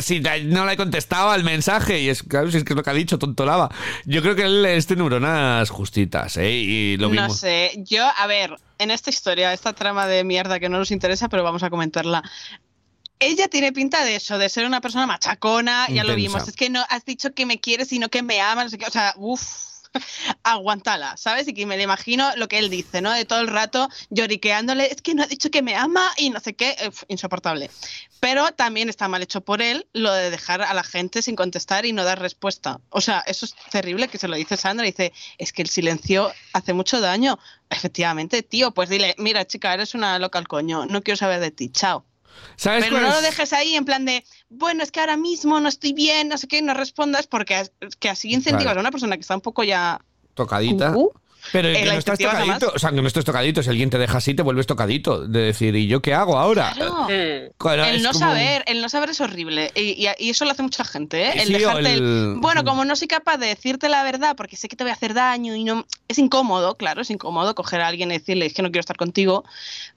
[0.00, 2.00] Si no le he contestado al mensaje.
[2.00, 3.70] Y es claro, si es que es lo que ha dicho, tontolaba.
[4.04, 6.52] Yo creo que él es de neuronas justitas, ¿eh?
[6.52, 7.72] Y lo No sé.
[7.78, 11.42] Yo, a ver, en esta historia, esta trama de mierda que no nos interesa, pero
[11.42, 12.22] vamos a comentarla
[13.22, 16.48] ella tiene pinta de eso, de ser una persona machacona, ya lo vimos.
[16.48, 18.86] Es que no has dicho que me quieres, sino que me amas, no sé qué.
[18.86, 19.69] O sea, uff
[20.42, 21.48] aguantala, ¿sabes?
[21.48, 23.12] Y que me le imagino lo que él dice, ¿no?
[23.12, 26.40] De todo el rato lloriqueándole, es que no ha dicho que me ama y no
[26.40, 26.76] sé qué,
[27.08, 27.70] insoportable.
[28.20, 31.86] Pero también está mal hecho por él lo de dejar a la gente sin contestar
[31.86, 32.80] y no dar respuesta.
[32.90, 36.32] O sea, eso es terrible que se lo dice Sandra, dice, es que el silencio
[36.52, 37.38] hace mucho daño.
[37.70, 41.50] Efectivamente, tío, pues dile, mira chica, eres una loca al coño, no quiero saber de
[41.50, 42.04] ti, chao.
[42.62, 45.92] Pero no lo dejes ahí en plan de, bueno, es que ahora mismo no estoy
[45.94, 49.34] bien, no sé qué, no respondas, porque que así incentivas a una persona que está
[49.34, 50.00] un poco ya...
[50.34, 50.94] Tocadita.
[51.52, 53.62] Pero eh, que la no estás tocadito, o sea, que no estés tocadito.
[53.62, 55.26] Si alguien te deja así, te vuelves tocadito.
[55.26, 56.72] De decir, ¿y yo qué hago ahora?
[56.74, 56.90] Claro.
[57.10, 57.52] Mm.
[57.56, 59.72] Claro, El no como- saber, el no saber es horrible.
[59.74, 61.32] Y, y- y eso lo hace mucha gente, ¿eh?
[61.36, 64.56] El Sí, dejarte el- el- Bueno, como no soy capaz de decirte la verdad porque
[64.56, 65.86] sé que te voy a hacer daño y no.
[66.08, 68.96] Es incómodo, claro, es incómodo coger a alguien y decirle es que no quiero estar
[68.98, 69.44] contigo.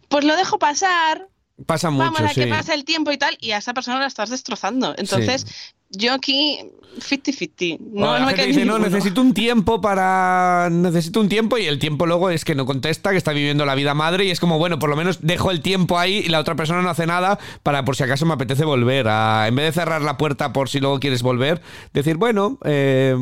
[0.07, 1.27] Pues lo dejo pasar,
[1.65, 2.41] Pasa mucho, vamos a sí.
[2.41, 4.95] que pase el tiempo y tal, y a esa persona la estás destrozando.
[4.97, 5.45] Entonces,
[5.91, 6.59] yo aquí
[6.97, 7.79] 50-50.
[7.79, 10.69] No, no me dice, no, necesito un tiempo para...
[10.71, 13.75] Necesito un tiempo y el tiempo luego es que no contesta, que está viviendo la
[13.75, 16.39] vida madre y es como, bueno, por lo menos dejo el tiempo ahí y la
[16.39, 19.07] otra persona no hace nada para por si acaso me apetece volver.
[19.07, 21.61] A, en vez de cerrar la puerta por si luego quieres volver,
[21.93, 23.15] decir, bueno, eh,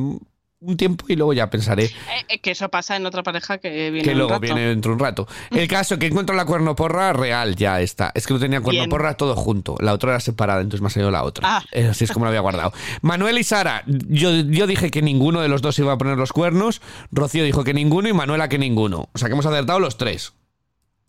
[0.62, 1.91] un tiempo y luego ya pensaré Eh,
[2.30, 4.41] eh, que eso pasa en otra pareja que viene que un luego rato.
[4.41, 5.28] viene dentro de un rato.
[5.50, 8.12] El caso que encuentro la cuernoporra real ya está.
[8.13, 9.76] Es que no tenía cuernoporra todo junto.
[9.80, 11.58] La otra era separada, entonces me ha salido la otra.
[11.58, 11.63] Ah.
[11.71, 12.74] Eh, Así es como la había guardado.
[13.02, 16.32] Manuel y Sara, yo, yo dije que ninguno de los dos iba a poner los
[16.32, 16.82] cuernos.
[17.12, 19.10] Rocío dijo que ninguno y Manuela que ninguno.
[19.13, 20.34] O sea que hemos acertado los tres.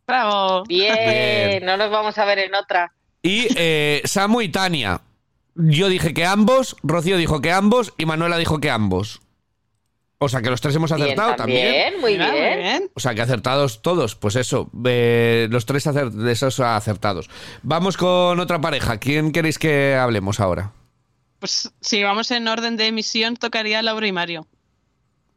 [0.07, 0.65] Bravo.
[0.65, 1.65] Bien, Bien.
[1.65, 2.93] no nos vamos a ver en otra.
[3.23, 5.01] Y eh, Samu y Tania.
[5.55, 9.21] Yo dije que ambos, Rocío dijo que ambos y Manuela dijo que ambos.
[10.25, 12.01] O sea que los tres hemos Bien, acertado también.
[12.01, 12.91] muy Mira, bien.
[12.95, 17.29] O sea, que acertados todos, pues eso, eh, los tres de esos acertados.
[17.63, 18.99] Vamos con otra pareja.
[18.99, 20.73] ¿Quién queréis que hablemos ahora?
[21.41, 24.47] Pues si vamos en orden de emisión, tocaría Laura y Mario.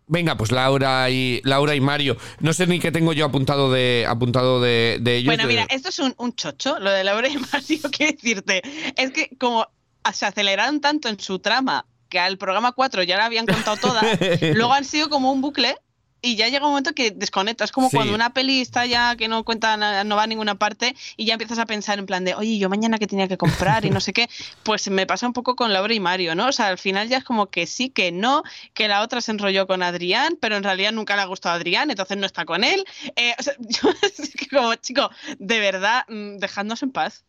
[0.07, 2.15] Venga, pues Laura y Laura y Mario.
[2.39, 5.35] No sé ni qué tengo yo apuntado de apuntado de, de ellos.
[5.35, 8.61] Bueno, mira, esto es un, un chocho, lo de Laura y Mario, quiero decirte.
[8.97, 9.67] Es que como
[10.13, 14.01] se aceleraron tanto en su trama que al programa 4 ya la habían contado toda,
[14.54, 15.75] luego han sido como un bucle
[16.21, 17.67] y ya llega un momento que desconectas.
[17.67, 17.97] Es como Sí.
[17.97, 19.75] cuando una peli está ya que no cuenta,
[20.06, 22.69] no va a ninguna parte y ya empiezas a pensar en plan de, oye, yo
[22.69, 24.30] mañana que tenía que comprar y no sé qué.
[24.63, 26.47] Pues me pasa un poco con Laura y Mario, ¿no?
[26.47, 29.32] O sea, al final ya es como que sí, que no, que la otra se
[29.32, 32.45] enrolló con Adrián, pero en realidad nunca le ha gustado a Adrián, entonces no está
[32.45, 32.86] con él.
[33.17, 33.89] Eh, o sea, yo
[34.49, 37.25] como, chico, de verdad, mm, dejadnos en paz.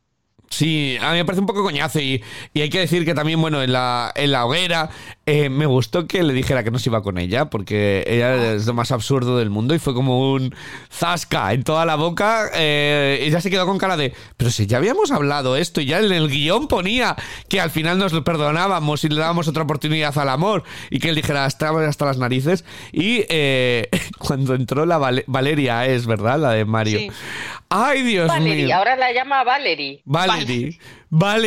[0.50, 2.22] Sí, a mí me parece un poco coñazo y,
[2.54, 4.90] y hay que decir que también, bueno, en la, en la hoguera
[5.26, 8.64] eh, me gustó que le dijera que no se iba con ella porque ella es
[8.66, 10.54] lo más absurdo del mundo y fue como un
[10.90, 12.48] zasca en toda la boca.
[12.54, 15.98] Eh, ella se quedó con cara de, pero si ya habíamos hablado esto y ya
[15.98, 17.16] en el guion ponía
[17.48, 21.08] que al final nos lo perdonábamos y le dábamos otra oportunidad al amor y que
[21.08, 22.64] él dijera hasta, hasta las narices.
[22.92, 26.98] Y eh, cuando entró la Val- Valeria, es verdad, la de Mario.
[27.00, 27.10] Sí.
[27.68, 28.76] Ay, Dios Valerie, mío.
[28.76, 30.02] ahora la llama Valerie.
[30.04, 30.44] Valerie.
[30.44, 30.78] Valerie.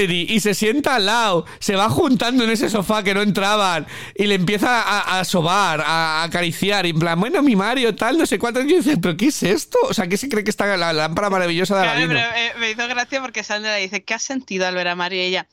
[0.10, 1.46] Y se sienta al lado.
[1.60, 3.86] Se va juntando en ese sofá que no entraban.
[4.16, 6.86] Y le empieza a, a sobar, a, acariciar.
[6.86, 8.62] Y en plan, bueno, mi Mario, tal, no sé cuánto.
[8.62, 9.78] Y yo dice, ¿pero qué es esto?
[9.84, 12.20] O sea, ¿qué se cree que está la lámpara maravillosa de Claro, Aladino?
[12.20, 14.96] pero eh, me hizo gracia porque Sandra le dice, ¿qué has sentido al ver a
[14.96, 15.20] Mario?
[15.22, 15.48] Y ella,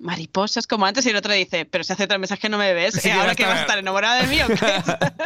[0.00, 1.06] mariposas como antes.
[1.06, 3.12] Y el otro dice, pero si hace tres meses que no me ves, ¿eh?
[3.12, 4.56] ahora que vas a estar enamorada de mí o qué?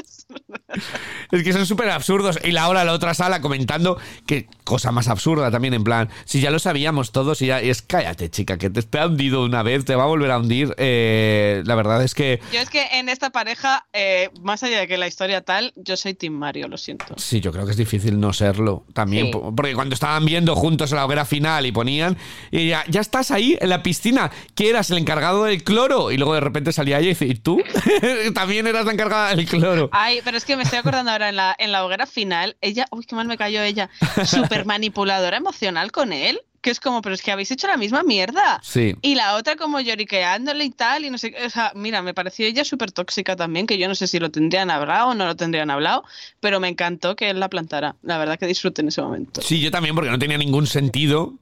[1.30, 2.38] Es que son súper absurdos.
[2.44, 6.40] Y Laura en la otra sala comentando que cosa más absurda también, en plan, si
[6.40, 9.44] ya lo sabíamos todos y ya y es cállate, chica, que te, te ha hundido
[9.44, 10.74] una vez, te va a volver a hundir.
[10.78, 14.88] Eh, la verdad es que Yo es que en esta pareja, eh, más allá de
[14.88, 17.14] que la historia tal, yo soy Team Mario, lo siento.
[17.16, 19.26] Sí, yo creo que es difícil no serlo también.
[19.26, 19.38] Sí.
[19.54, 22.16] Porque cuando estaban viendo juntos la hoguera final y ponían,
[22.50, 26.10] y ya, ya estás ahí en la piscina, que eras el encargado del cloro.
[26.10, 27.62] Y luego de repente salía ella y dice, ¿y tú?
[28.34, 29.88] también eras la encargada del cloro.
[29.92, 32.86] Ay, pero es que me estoy acordando ahora en la, en la hoguera final, ella,
[32.90, 33.90] uy, qué mal me cayó ella,
[34.24, 38.02] súper manipuladora emocional con él, que es como, pero es que habéis hecho la misma
[38.02, 38.58] mierda.
[38.62, 38.96] Sí.
[39.02, 41.44] Y la otra como lloriqueándole y tal, y no sé qué.
[41.44, 44.30] O sea, mira, me pareció ella súper tóxica también, que yo no sé si lo
[44.30, 46.04] tendrían hablado o no lo tendrían hablado,
[46.40, 47.96] pero me encantó que él la plantara.
[48.02, 49.42] La verdad que disfruté en ese momento.
[49.42, 51.34] Sí, yo también, porque no tenía ningún sentido.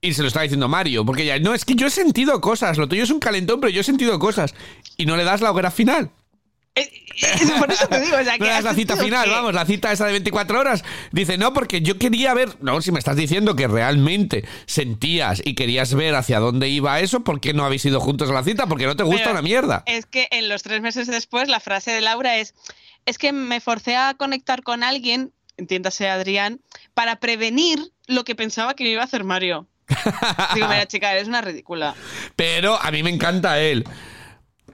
[0.00, 2.78] Y se lo estaba diciendo Mario, porque ya, no, es que yo he sentido cosas,
[2.78, 4.54] lo tuyo es un calentón, pero yo he sentido cosas.
[4.96, 6.10] Y no le das la hoguera final.
[6.76, 6.88] Eh,
[7.20, 9.30] eh, por eso te digo, o sea, No que le das la cita final, que-
[9.30, 10.84] vamos, la cita esa de 24 horas.
[11.10, 12.50] Dice, no, porque yo quería ver.
[12.62, 17.24] No, si me estás diciendo que realmente sentías y querías ver hacia dónde iba eso,
[17.24, 18.68] ¿por qué no habéis ido juntos a la cita?
[18.68, 19.82] Porque no te gusta Pero una mierda.
[19.86, 22.54] Es que en los tres meses después, la frase de Laura es:
[23.04, 26.60] Es que me forcé a conectar con alguien, entiéndase Adrián,
[26.94, 29.66] para prevenir lo que pensaba que me iba a hacer Mario.
[30.54, 31.94] Digo, mira, chica, eres una ridícula.
[32.36, 33.84] Pero a mí me encanta él.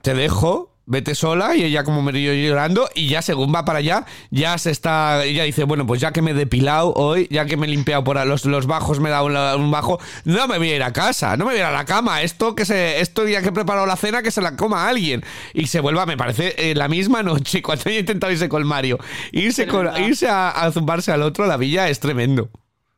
[0.02, 3.78] Te dejo, vete sola y ella como me río llorando y ya según va para
[3.78, 7.46] allá, ya se está, ella dice, bueno, pues ya que me he depilado hoy, ya
[7.46, 10.46] que me he limpiado por los, los bajos, me he dado un, un bajo, no
[10.46, 12.54] me voy a ir a casa, no me voy a ir a la cama, esto
[12.54, 15.24] que se, esto ya que he preparado la cena, que se la coma alguien.
[15.54, 18.98] Y se vuelva, me parece, eh, la misma noche, cuando ella intentado irse con Mario,
[19.32, 22.50] irse, con, irse a, a zumbarse al otro a la villa es tremendo.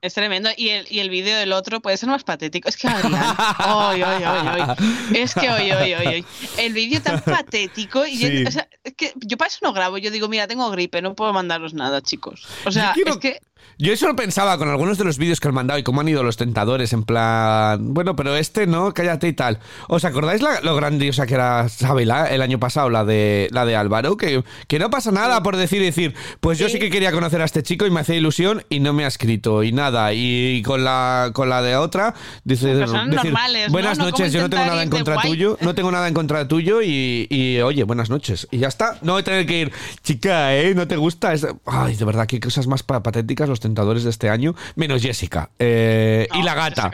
[0.02, 0.50] Es tremendo.
[0.56, 2.68] Y el, y el vídeo del otro puede ser más patético.
[2.68, 3.36] Es que Adrián.
[3.68, 4.76] Oy, oy, oy.
[5.14, 6.24] Es que oy, oy, oy, oy.
[6.58, 8.06] El vídeo tan patético.
[8.06, 9.98] Y yo, o sea, es que yo para eso no grabo.
[9.98, 12.46] Yo digo, mira, tengo gripe, no puedo mandaros nada, chicos.
[12.64, 13.40] O sea, es que.
[13.78, 16.08] Yo eso lo pensaba con algunos de los vídeos que han mandado y cómo han
[16.08, 19.58] ido los tentadores, en plan, bueno, pero este no, cállate y tal.
[19.88, 24.16] ¿Os acordáis lo grandiosa que era Sabela el año pasado, la de la de Álvaro?
[24.16, 26.78] Que, que no pasa nada por decir y decir, pues yo sí.
[26.78, 29.62] que quería conocer a este chico y me hacía ilusión y no me ha escrito
[29.62, 30.14] y nada.
[30.14, 34.06] Y, con la con la de otra, dice, normales, buenas ¿no?
[34.06, 37.26] noches, yo no tengo nada en contra tuyo, no tengo nada en contra tuyo y,
[37.28, 38.48] y, oye, buenas noches.
[38.50, 40.74] Y ya está, no voy a tener que ir, chica, ¿eh?
[40.74, 41.34] ¿No te gusta?
[41.66, 45.50] Ay, de verdad, qué cosas más patéticas los tentadores de este año, menos Jessica.
[45.58, 46.90] Eh, y la gata.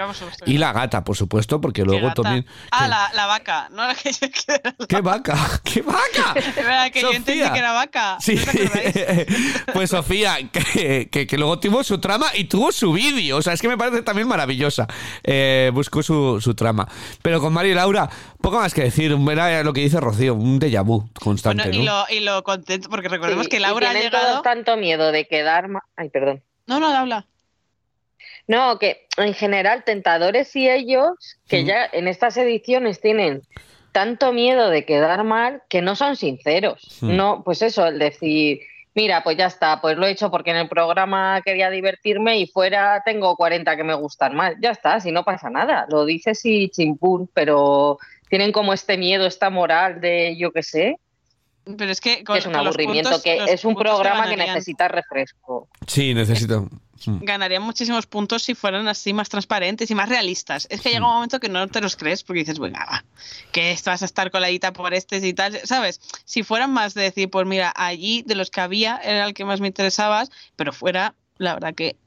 [0.46, 2.46] Y la gata, por supuesto, porque luego también.
[2.70, 3.68] Ah, la, la, vaca.
[3.70, 4.26] No la que yo
[4.88, 5.36] ¿Qué vaca?
[5.64, 6.34] ¿Qué vaca?
[6.52, 8.16] Es verdad que yo entendí que era vaca.
[8.20, 8.38] Sí.
[9.72, 13.38] pues Sofía, que, que, luego tuvo su trama y tuvo su vídeo.
[13.38, 14.86] O sea, es que me parece también maravillosa.
[15.24, 16.86] Eh, buscó su, su trama.
[17.22, 18.08] Pero con Mario y Laura,
[18.40, 19.12] poco más que decir.
[19.32, 21.70] Era lo que dice Rocío, un déjà vu constante.
[21.72, 24.42] y, lo, y lo contento, porque recordemos que Laura ha llegado.
[24.42, 25.68] tanto miedo de quedar.
[25.96, 26.42] Ay, perdón.
[26.66, 27.26] No, no, habla.
[28.46, 33.42] No, que en general tentadores y ellos, que ya en estas ediciones tienen
[33.92, 36.98] tanto miedo de quedar mal que no son sinceros.
[37.02, 38.60] No, pues eso, el decir,
[38.94, 42.46] mira, pues ya está, pues lo he hecho porque en el programa quería divertirme y
[42.46, 44.54] fuera tengo 40 que me gustan más.
[44.60, 45.86] Ya está, si no pasa nada.
[45.88, 47.98] Lo dices y chimpún, pero
[48.28, 50.98] tienen como este miedo, esta moral de yo qué sé.
[51.64, 55.68] Pero es que, es un aburrimiento, que es un programa que necesita refresco.
[55.86, 56.68] Sí, necesito.
[57.04, 57.18] Hmm.
[57.22, 60.66] ganarían muchísimos puntos si fueran así más transparentes y más realistas.
[60.70, 61.14] Es que llega un hmm.
[61.14, 63.04] momento que no te los crees porque dices, bueno, va,
[63.50, 66.00] que vas a estar coladita por este y tal, ¿sabes?
[66.24, 69.44] Si fueran más de decir, pues mira, allí de los que había era el que
[69.44, 72.01] más me interesabas, pero fuera, la verdad que Mm,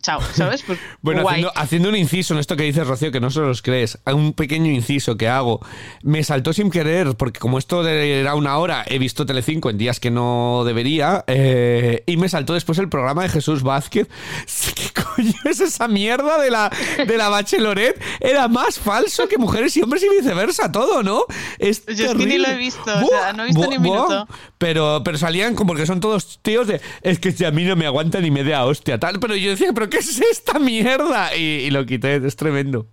[0.00, 0.62] chao, ¿sabes?
[0.62, 3.98] Pues, bueno, haciendo, un inciso en esto que dices, Rocío, que no se los crees,
[4.06, 5.60] un pequeño inciso que hago.
[6.02, 10.00] Me saltó sin querer, porque como esto era una hora, he visto Telecinco en días
[10.00, 14.08] que no debería, eh, y me saltó después el programa de Jesús Vázquez.
[14.74, 16.70] ¿Qué coño es esa mierda de la,
[17.06, 18.00] de la Bachelorette?
[18.20, 21.24] Era más falso que mujeres y hombres y viceversa, todo, ¿no?
[21.58, 23.82] Es Yo es que ni lo he visto, o sea, no he visto ni un
[23.82, 24.26] minuto.
[24.58, 27.76] Pero, pero salían como que son todos tíos de, es que si a mí no
[27.76, 31.34] me aguanta ni media hostia, tal, pero yo decía, ¿pero qué es esta mierda?
[31.36, 32.86] Y, lo quité, es tremendo.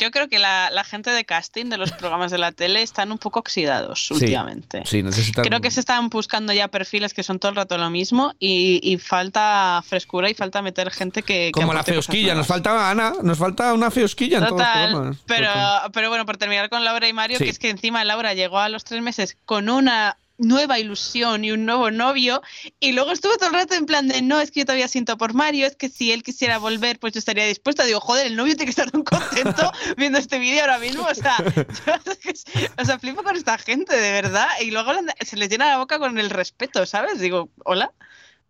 [0.00, 3.18] Yo creo que la, gente de casting de los programas de la tele están un
[3.18, 4.82] poco oxidados últimamente.
[4.86, 5.44] Sí, necesitan...
[5.44, 8.96] Creo que se están buscando ya perfiles que son todo el rato lo mismo y,
[8.98, 11.50] falta frescura y falta meter gente que.
[11.52, 15.16] Como la feosquilla, nos falta Ana, nos falta una feosquilla en todos los programas.
[15.26, 15.50] Pero,
[15.92, 18.68] pero bueno, por terminar con Laura y Mario, que es que encima Laura llegó a
[18.68, 22.42] los tres meses con una nueva ilusión y un nuevo novio
[22.80, 25.18] y luego estuvo todo el rato en plan de no, es que yo todavía siento
[25.18, 28.36] por Mario, es que si él quisiera volver pues yo estaría dispuesta, digo, joder, el
[28.36, 31.36] novio tiene que estar tan contento viendo este vídeo ahora mismo, o sea,
[32.78, 35.98] o sea, flipo con esta gente, de verdad, y luego se les llena la boca
[35.98, 37.20] con el respeto, ¿sabes?
[37.20, 37.92] Digo, hola,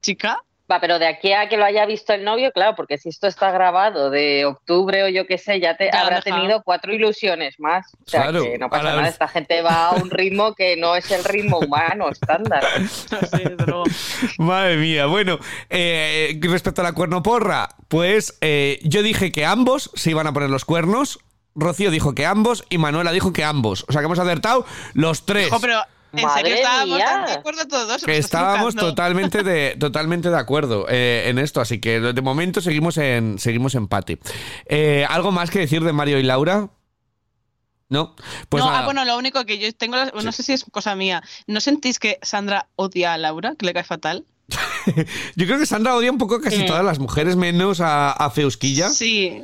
[0.03, 0.45] chica.
[0.71, 3.27] Va, pero de aquí a que lo haya visto el novio, claro, porque si esto
[3.27, 7.87] está grabado de octubre o yo qué sé, ya te habrá tenido cuatro ilusiones más.
[7.95, 11.11] O sea, que no pasa nada, esta gente va a un ritmo que no es
[11.11, 12.63] el ritmo humano estándar.
[14.39, 15.39] Madre mía, bueno,
[15.71, 20.51] eh, respecto a la cuernoporra, pues eh, yo dije que ambos se iban a poner
[20.51, 21.21] los cuernos,
[21.55, 23.85] Rocío dijo que ambos y Manuela dijo que ambos.
[23.89, 25.51] O sea que hemos acertado los tres.
[26.13, 28.05] ¿En serio estábamos de acuerdo todos?
[28.05, 32.97] Que estábamos totalmente de, totalmente de acuerdo eh, en esto, así que de momento seguimos
[32.97, 34.19] en, seguimos empate.
[34.67, 36.71] Eh, ¿Algo más que decir de Mario y Laura?
[37.91, 38.15] ¿No?
[38.51, 41.23] Pues no, ah, bueno, lo único que yo tengo, no sé si es cosa mía,
[41.47, 44.27] ¿no sentís que Sandra odia a Laura, que le cae fatal?
[45.37, 48.31] yo creo que Sandra odia un poco a casi todas las mujeres, menos a, a
[48.31, 48.91] Feusquilla.
[48.91, 49.43] Sí.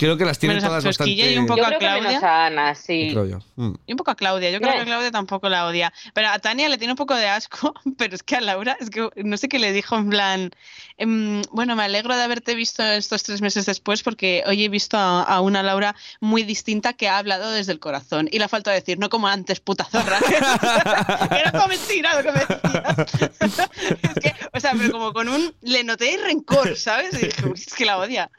[0.00, 1.12] Creo que las tiene todas bastante...
[1.12, 2.20] Y un poco a Claudia.
[2.22, 3.14] a Ana, sí.
[3.56, 3.72] Mm.
[3.86, 4.50] Y un poco a Claudia.
[4.50, 5.92] Yo creo que Claudia tampoco la odia.
[6.14, 8.88] Pero a Tania le tiene un poco de asco, pero es que a Laura, es
[8.88, 10.50] que no sé qué le dijo en plan,
[10.96, 14.96] em, bueno, me alegro de haberte visto estos tres meses después porque hoy he visto
[14.96, 18.26] a, una Laura muy distinta que ha hablado desde el corazón.
[18.32, 20.18] Y la falta de decir, no como antes, puta zorra.
[21.38, 23.30] Era como mentira lo que me decías.
[24.02, 25.54] es que, o sea, pero como con un...
[25.60, 27.12] Le noté rencor, ¿sabes?
[27.20, 28.30] Y dije, es que la odia.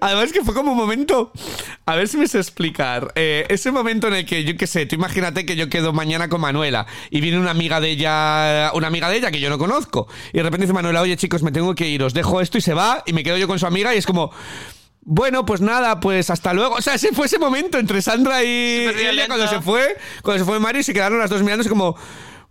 [0.00, 1.32] Además que fue como momento,
[1.84, 4.86] a ver si me sé explicar, eh, ese momento en el que, yo qué sé,
[4.86, 8.86] tú imagínate que yo quedo mañana con Manuela y viene una amiga de ella, una
[8.86, 11.52] amiga de ella que yo no conozco, y de repente dice Manuela, oye chicos, me
[11.52, 13.66] tengo que ir, os dejo esto y se va, y me quedo yo con su
[13.66, 14.30] amiga y es como...
[15.10, 16.74] Bueno, pues nada, pues hasta luego.
[16.74, 20.44] O sea, ese fue ese momento entre Sandra y, ella cuando se fue, cuando se
[20.44, 21.96] fue Mario y se quedaron las dos mirándose como,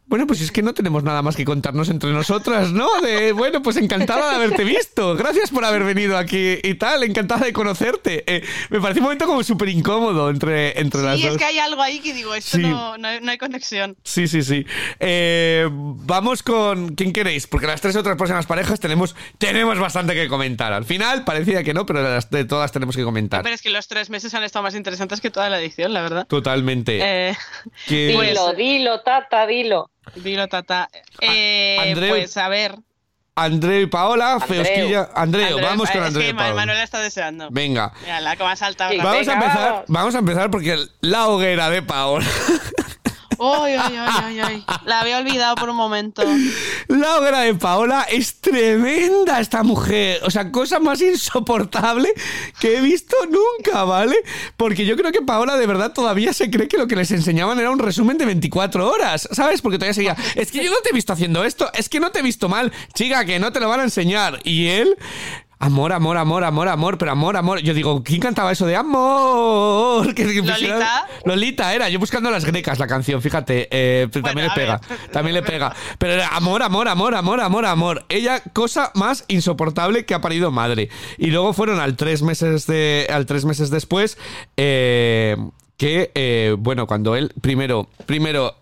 [0.08, 3.02] Bueno, pues es que no tenemos nada más que contarnos entre nosotras, ¿no?
[3.02, 5.17] De, bueno, pues encantada de haberte visto.
[5.17, 7.03] Gracias por haber venido aquí y tal.
[7.03, 8.24] Encantada de conocerte.
[8.26, 11.22] Eh, me parece un momento como súper incómodo entre, entre las dos.
[11.22, 13.97] Sí, es que hay algo ahí que digo, esto no, no, hay, conexión.
[14.03, 14.66] Sí, sí, sí.
[15.01, 16.95] Eh, vamos con.
[16.95, 17.45] ¿Quién queréis?
[17.45, 20.72] Porque las tres otras próximas parejas tenemos, tenemos bastante que comentar.
[20.72, 23.43] Al final parecía que no, pero de, todas tenemos que comentar.
[23.43, 26.01] pero es que los tres meses han estado más interesantes que toda la edición, la
[26.01, 26.28] verdad.
[26.28, 26.99] Totalmente.
[27.01, 27.36] Eh,
[27.89, 29.91] dilo, dilo, tata, dilo.
[30.16, 30.89] Dilo, tata.
[31.22, 32.76] Eh, pues a ver.
[33.36, 35.10] André y Paola, Feosquilla.
[35.14, 36.28] Andreo, vamos con Andreo.
[36.28, 37.49] Es que Manuela está deseando.
[37.51, 37.93] Venga.
[38.01, 38.97] Mira, la que va a saltar.
[38.97, 42.26] Vamos a empezar, vamos a empezar porque la hoguera de Paola.
[43.40, 46.24] Ay, ay, ay, ay, La había olvidado por un momento.
[46.88, 50.22] La obra de Paola es tremenda esta mujer.
[50.24, 52.14] O sea, cosa más insoportable
[52.60, 54.16] que he visto nunca, ¿vale?
[54.56, 57.60] Porque yo creo que Paola de verdad todavía se cree que lo que les enseñaban
[57.60, 59.62] era un resumen de 24 horas, ¿sabes?
[59.62, 62.12] Porque todavía seguía, es que yo no te he visto haciendo esto, es que no
[62.12, 64.40] te he visto mal, chica, que no te lo van a enseñar.
[64.44, 64.98] Y él
[65.60, 67.60] Amor, amor, amor, amor, amor, pero amor, amor.
[67.62, 70.08] Yo digo, ¿quién cantaba eso de amor?
[70.18, 71.08] ¿Lolita?
[71.26, 73.68] Lolita era, yo buscando las grecas la canción, fíjate.
[73.72, 74.80] Eh, también le pega,
[75.12, 75.76] también le pega.
[75.97, 78.05] Pero era amor, amor, amor, amor, amor, amor.
[78.10, 80.89] Ella, cosa más insoportable que ha parido madre.
[81.18, 84.20] Y luego fueron al tres meses, de, al tres meses después,
[84.58, 85.38] eh,
[85.76, 88.55] que, eh, bueno, cuando él, primero, primero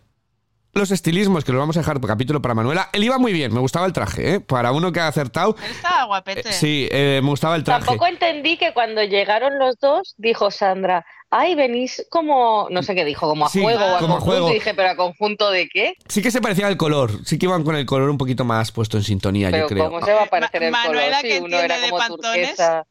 [0.75, 2.89] los estilismos, que los vamos a dejar por capítulo para Manuela.
[2.91, 4.39] Él iba muy bien, me gustaba el traje, ¿eh?
[4.41, 5.55] Para uno que ha acertado.
[5.63, 6.49] Él estaba guapete.
[6.49, 7.85] Eh, sí, eh, me gustaba el traje.
[7.85, 13.05] Tampoco entendí que cuando llegaron los dos, dijo Sandra, ay, venís como, no sé qué
[13.05, 14.49] dijo, como a juego o a como juego.
[14.49, 15.93] dije, pero a conjunto de qué?
[16.09, 18.73] Sí que se parecía al color, sí que iban con el color un poquito más
[18.73, 19.85] puesto en sintonía, yo creo.
[19.85, 21.31] ¿cómo se va a parecer el Manuela, color?
[21.31, 22.85] que uno era como de turquesa.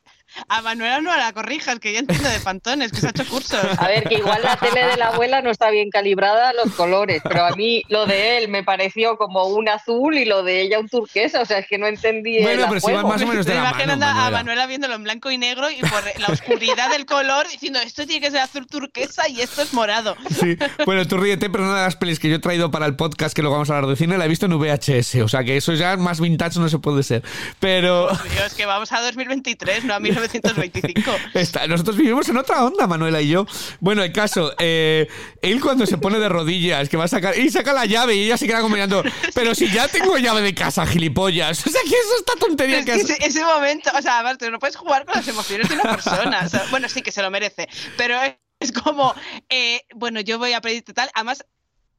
[0.48, 3.60] A Manuela no la corrijas, que ya entiende de pantones, que se ha hecho cursos.
[3.78, 7.22] A ver, que igual la tele de la abuela no está bien calibrada los colores,
[7.22, 10.78] pero a mí lo de él me pareció como un azul y lo de ella
[10.78, 13.46] un turquesa, o sea, es que no entendí Bueno, pero si van más o menos
[13.46, 17.06] de la mano, a Manuela viéndolo en blanco y negro y por la oscuridad del
[17.06, 20.16] color diciendo esto tiene que ser azul turquesa y esto es morado.
[20.30, 22.96] Sí, bueno, tú ríete, pero una de las pelis que yo he traído para el
[22.96, 25.44] podcast que luego vamos a hablar de cine la he visto en VHS, o sea
[25.44, 27.22] que eso ya más vintage no se puede ser.
[27.60, 28.08] Pero...
[28.08, 31.66] Dios, que vamos a 2023, no a 1925.
[31.68, 33.46] nosotros vivimos en otra onda, Manuela y yo.
[33.80, 35.08] Bueno, el caso, eh,
[35.42, 38.24] él cuando se pone de rodillas, que va a sacar, y saca la llave y
[38.24, 39.02] ella se queda como mirando,
[39.34, 41.66] pero si ya tengo llave de casa, gilipollas.
[41.66, 44.76] O sea, que eso está tontería que, ese, ese, momento, o sea, aparte, no puedes
[44.76, 46.48] jugar con las emociones de una persona.
[46.70, 48.16] bueno, sí que se lo merece, pero
[48.60, 49.14] es como,
[49.48, 51.10] eh, bueno, yo voy a pedirte tal.
[51.14, 51.44] Además,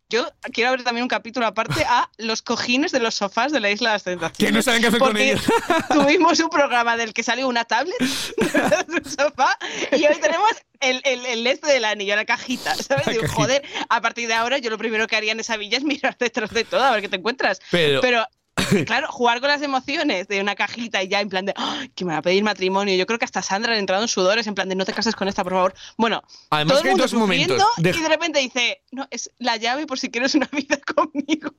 [0.10, 3.72] yo quiero abrir también un capítulo aparte a los cojines de los sofás de la
[3.72, 4.38] Isla de las Tentaciones.
[4.38, 5.42] Que no saben qué hacer con ellos.
[5.90, 9.58] Tuvimos un programa del que salió una tablet de un sofá
[9.92, 13.06] y hoy tenemos el, el, este del anillo, la cajita, ¿sabes?
[13.08, 15.84] Digo, joder, a partir de ahora yo lo primero que haría en esa villa es
[15.84, 17.60] mirar detrás de todo a ver qué te encuentras.
[17.72, 18.28] Pero, Pero
[18.86, 21.54] claro, jugar con las emociones de una cajita y ya en plan de
[21.94, 22.96] que me va a pedir matrimonio.
[22.96, 25.16] Yo creo que hasta Sandra ha entrado en sudores, en plan de no te cases
[25.16, 25.74] con esta, por favor.
[25.98, 27.62] Bueno, además que hay dos momentos.
[27.78, 31.52] Y de repente dice, no, es la llave por si quieres una vida conmigo.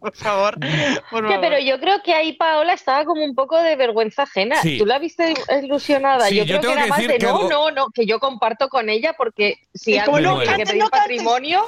[0.00, 0.58] por favor,
[1.10, 1.40] por favor.
[1.40, 4.56] pero yo creo que ahí Paola estaba como un poco de vergüenza ajena.
[4.78, 6.28] Tú la viste ilusionada.
[6.28, 9.58] yo creo que era más de no, no, no, que yo comparto con ella porque
[9.74, 11.64] si alguien no, que pedir matrimonio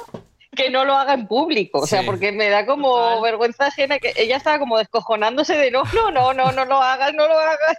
[0.54, 4.12] que no lo haga en público, o sea, porque me da como vergüenza ajena que
[4.16, 7.78] ella estaba como descojonándose de no, no, no, no, no lo hagas, no lo hagas.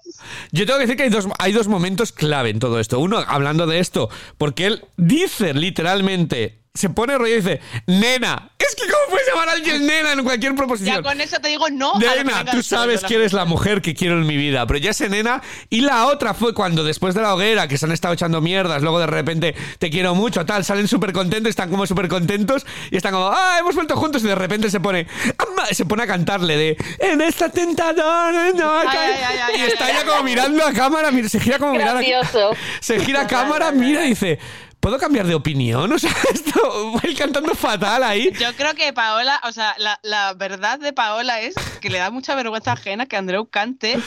[0.51, 2.99] Yo tengo que decir que hay dos, hay dos momentos clave en todo esto.
[2.99, 4.09] Uno, hablando de esto,
[4.39, 8.49] porque él dice literalmente, se pone rollo y dice, nena.
[8.57, 10.95] Es que ¿cómo puedes llamar a alguien nena en cualquier proposición?
[10.95, 11.99] Ya con eso te digo no.
[11.99, 14.65] Nena, tú sabes que eres la mujer que quiero en mi vida.
[14.65, 15.43] Pero ya sé nena.
[15.69, 18.82] Y la otra fue cuando después de la hoguera, que se han estado echando mierdas,
[18.82, 22.97] luego de repente te quiero mucho, tal, salen súper contentos, están como súper contentos y
[22.97, 25.05] están como, ah, hemos vuelto juntos y de repente se pone,
[25.71, 28.84] se pone a cantarle de, en esta tentadora, no,
[29.55, 32.01] y está ella como mirando a cámara, se gira como mirando.
[32.80, 34.39] Se gira a cámara, mira y dice,
[34.84, 35.93] ¿Puedo cambiar de opinión?
[35.93, 38.31] O sea, esto, voy cantando fatal ahí.
[38.38, 42.36] Yo creo que Paola, o sea, la, verdad de Paola es que le da mucha
[42.36, 43.97] vergüenza ajena que Andreu cante,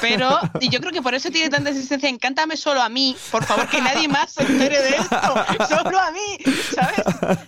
[0.00, 3.16] pero, y yo creo que por eso tiene tanta existencia en cántame solo a mí,
[3.30, 6.38] por favor, que nadie más se entere de esto, solo a mí,
[6.74, 7.38] ¿sabes?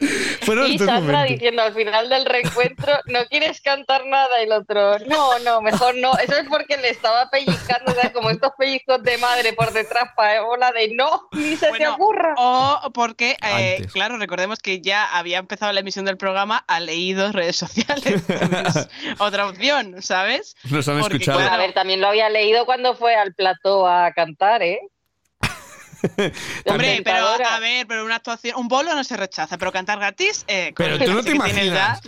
[0.68, 5.38] y Sandra diciendo al final del reencuentro, no quieres cantar nada, y el otro, no,
[5.40, 6.16] no, mejor no.
[6.18, 10.72] Eso es porque le estaba pellizcando, como estos pellizcos de madre por detrás para hola
[10.72, 12.34] de no, ni se te ocurra.
[12.36, 17.30] O porque, eh, claro, recordemos que ya había empezado la emisión del programa, ha leído
[17.32, 18.22] redes sociales.
[19.18, 20.56] otra opción, ¿sabes?
[20.70, 21.40] Nos han escuchado.
[21.40, 24.80] a ver, también lo había leído cuando fue al plató a cantar, ¿eh?
[26.66, 30.44] Hombre, pero a ver, pero una actuación, un bolo no se rechaza, pero cantar gratis.
[30.48, 32.00] Eh, pero tú no te imaginas.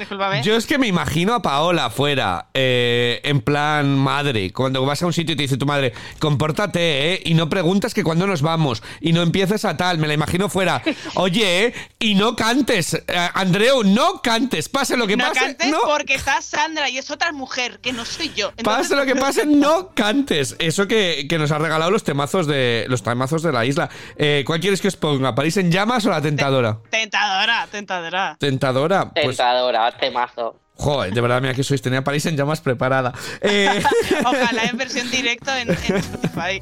[0.42, 5.06] yo es que me imagino a Paola afuera, eh, en plan madre, cuando vas a
[5.06, 7.22] un sitio y te dice tu madre, compórtate, ¿eh?
[7.24, 10.48] Y no preguntas que cuándo nos vamos, y no empieces a tal, me la imagino
[10.48, 10.82] fuera.
[11.14, 11.74] Oye, ¿eh?
[11.98, 15.40] Y no cantes, eh, Andreu, no cantes, pase lo que no pase.
[15.40, 18.52] Cantes no cantes porque está Sandra y es otra mujer, que no soy yo.
[18.62, 20.56] pase lo que pase, no cantes.
[20.58, 23.81] Eso que, que, nos ha regalado los temazos de los temazos de la isla.
[24.16, 25.34] Eh, ¿Cuál quieres que os ponga?
[25.34, 26.78] ¿París en llamas o la tentadora?
[26.90, 28.36] Tentadora, tentadora.
[28.38, 29.10] Tentadora.
[29.12, 30.58] Pues, tentadora, temazo.
[30.74, 33.12] Joder, de verdad, mira que sois, tenía París en llamas preparada.
[33.40, 33.82] Eh...
[34.24, 36.60] Ojalá en versión directa en, en Spotify.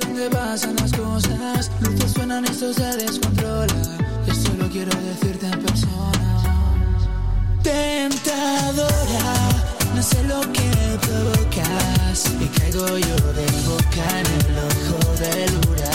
[0.00, 3.74] donde pasan las cosas, luces suenan, esto se descontrola.
[4.26, 6.44] Esto lo quiero decirte en persona.
[7.62, 9.34] Tentadora,
[9.94, 12.30] no sé lo que provocas.
[12.40, 15.87] Y caigo yo de boca en el ojo del huracán.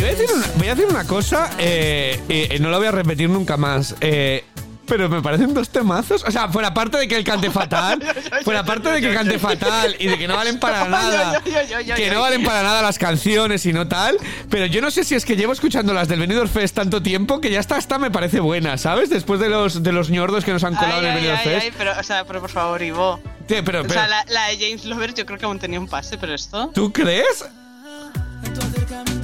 [0.00, 2.86] Yo voy a decir una, voy a decir una cosa, eh, eh, no lo voy
[2.86, 3.94] a repetir nunca más.
[4.00, 4.44] Eh,
[4.86, 6.24] pero me parecen dos temazos.
[6.26, 8.02] O sea, fuera parte de que él cante fatal,
[8.42, 12.22] fuera parte de que cante fatal y de que no valen para nada, que no
[12.22, 14.16] valen para nada las canciones y no tal.
[14.48, 17.42] Pero yo no sé si es que llevo escuchando las del Benidorm Fest tanto tiempo
[17.42, 19.10] que ya está, hasta me parece buena, ¿sabes?
[19.10, 21.74] Después de los, de los ñordos que nos han colado en el Benidorm Fest.
[21.76, 23.20] pero, o sea, pero por favor, Ivo.
[23.46, 26.34] pero, o sea, la, de James Lover yo creo que aún tenía un pase, pero
[26.34, 26.70] esto.
[26.72, 27.44] ¿Tú crees?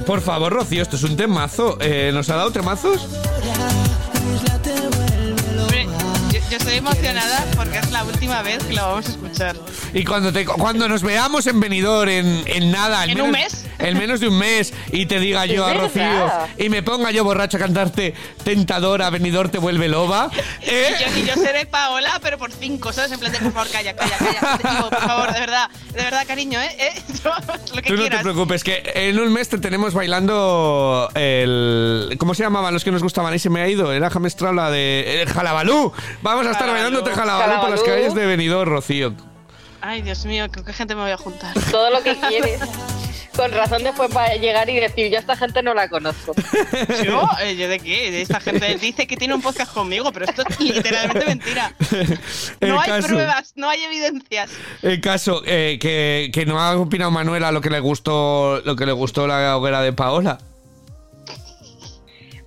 [0.05, 1.77] Por favor, Rocío, esto es un temazo.
[1.81, 3.07] Eh, ¿Nos ha dado temazos?
[6.49, 9.55] Yo estoy emocionada porque es la última vez que lo vamos a escuchar.
[9.93, 13.97] Y cuando te, cuando nos veamos en venidor en, en nada, en, un mes, en
[13.97, 17.57] menos de un mes, y te diga yo a Rocío y me ponga yo borracho
[17.57, 18.13] a cantarte
[18.43, 20.29] Tentadora, venidor te vuelve loba.
[20.61, 20.95] ¿eh?
[21.17, 23.11] Y, yo, seré Paola, pero por cinco, ¿sabes?
[23.11, 24.89] En plan de por favor, calla, calla, calla.
[24.89, 26.75] por favor, de verdad, de verdad, cariño, ¿eh?
[26.77, 27.01] ¿Eh?
[27.75, 32.15] lo que Tú no te preocupes, que en un mes te tenemos bailando el.
[32.19, 33.33] ¿Cómo se llamaban los que nos gustaban?
[33.33, 33.91] Ahí se me ha ido.
[33.93, 35.21] Era Jamestrala de.
[35.21, 35.91] El Jalabalú.
[36.21, 39.13] Vamos a estar bailando Jalabalú por las calles de Benidorm, Rocío.
[39.81, 41.53] Ay, Dios mío, ¿con qué gente me voy a juntar?
[41.71, 42.59] Todo lo que quieres.
[43.37, 46.33] Con razón después para llegar y decir, yo a esta gente no la conozco.
[47.05, 47.29] ¿Yo?
[47.43, 48.19] Eh, ¿Yo de qué?
[48.19, 51.71] Esta gente dice que tiene un podcast conmigo, pero esto es literalmente mentira.
[52.61, 54.49] No hay pruebas, no hay evidencias.
[54.81, 58.85] El caso, eh, que, que, no ha opinado Manuela lo que le gustó, lo que
[58.85, 60.39] le gustó la hoguera de Paola.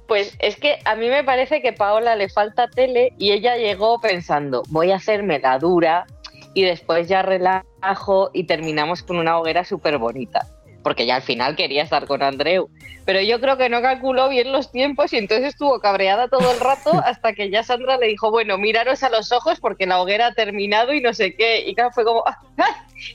[0.09, 4.01] Pues es que a mí me parece que Paola le falta tele y ella llegó
[4.01, 6.07] pensando, voy a hacerme la dura
[6.53, 10.47] y después ya relajo y terminamos con una hoguera súper bonita.
[10.83, 12.69] Porque ya al final quería estar con Andreu.
[13.05, 16.61] Pero yo creo que no calculó bien los tiempos y entonces estuvo cabreada todo el
[16.61, 20.29] rato hasta que ya Sandra le dijo, bueno, miraros a los ojos porque la hoguera
[20.29, 21.65] ha terminado y no sé qué.
[21.67, 22.25] Y claro, fue como,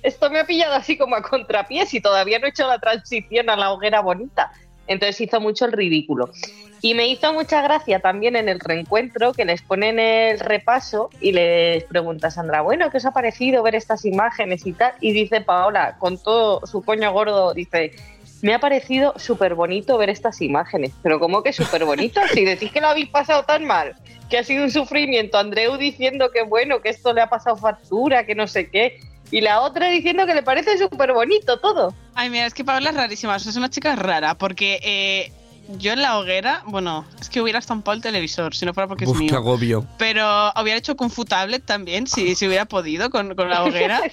[0.04, 3.50] esto me ha pillado así como a contrapiés y todavía no he hecho la transición
[3.50, 4.52] a la hoguera bonita.
[4.88, 6.30] Entonces hizo mucho el ridículo.
[6.86, 11.32] Y me hizo mucha gracia también en el reencuentro que les ponen el repaso y
[11.32, 14.94] les pregunta Sandra, bueno, ¿qué os ha parecido ver estas imágenes y tal?
[15.02, 17.96] Y dice Paola, con todo su coño gordo, dice,
[18.44, 20.92] me ha parecido súper bonito ver estas imágenes.
[21.02, 22.22] Pero ¿cómo que súper bonito?
[22.32, 23.96] Si decís que lo habéis pasado tan mal,
[24.30, 28.28] que ha sido un sufrimiento, Andreu diciendo que bueno, que esto le ha pasado factura,
[28.28, 29.00] que no sé qué.
[29.32, 31.96] Y la otra diciendo que le parece súper bonito todo.
[32.14, 34.80] Ay, mira, es que Paola es rarísima, es una chica rara, porque...
[34.84, 35.45] Eh
[35.78, 39.06] yo en la hoguera, bueno, es que hubiera estampado el televisor, si no fuera porque
[39.06, 39.30] es mío.
[39.30, 39.88] Qué agobio.
[39.98, 44.02] Pero hubiera hecho Kung Fu Tablet también, si, si hubiera podido con, con la hoguera.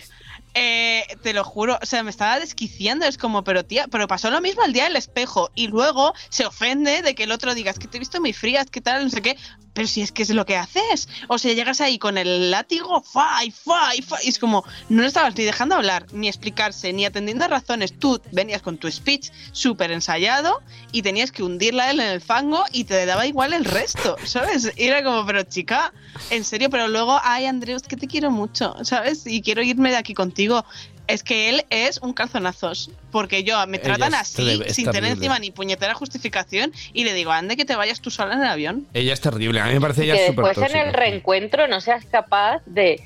[0.54, 3.06] Eh, te lo juro, o sea, me estaba desquiciando.
[3.06, 5.50] Es como, pero tía, pero pasó lo mismo al día del espejo.
[5.54, 8.34] Y luego se ofende de que el otro diga, es que te he visto muy
[8.34, 9.38] fría, es que tal, no sé qué
[9.72, 11.08] pero si es que es lo que haces.
[11.28, 14.64] O sea, llegas ahí con el látigo, fa, y fa, y fa, y es como,
[14.88, 17.98] no lo estabas ni dejando hablar, ni explicarse, ni atendiendo a razones.
[17.98, 20.62] Tú venías con tu speech súper ensayado
[20.92, 24.72] y tenías que hundirla él en el fango y te daba igual el resto, ¿sabes?
[24.76, 25.92] Y era como, pero chica,
[26.30, 29.26] en serio, pero luego, ay, Andreus, que te quiero mucho, ¿sabes?
[29.26, 30.64] Y quiero irme de aquí contigo.
[31.06, 32.90] Es que él es un calzonazos.
[33.10, 37.56] Porque yo me tratan así, sin tener encima ni puñetera justificación, y le digo, ande
[37.56, 38.86] que te vayas tú sola en el avión.
[38.94, 42.04] Ella es terrible, a mí me parece ella súper Después en el reencuentro no seas
[42.06, 43.00] capaz de.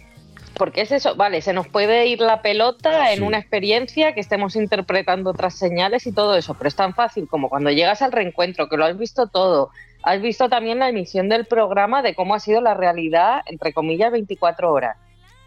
[0.54, 4.56] Porque es eso, vale, se nos puede ir la pelota en una experiencia que estemos
[4.56, 8.66] interpretando otras señales y todo eso, pero es tan fácil como cuando llegas al reencuentro,
[8.68, 9.68] que lo has visto todo,
[10.02, 14.10] has visto también la emisión del programa de cómo ha sido la realidad, entre comillas,
[14.12, 14.96] 24 horas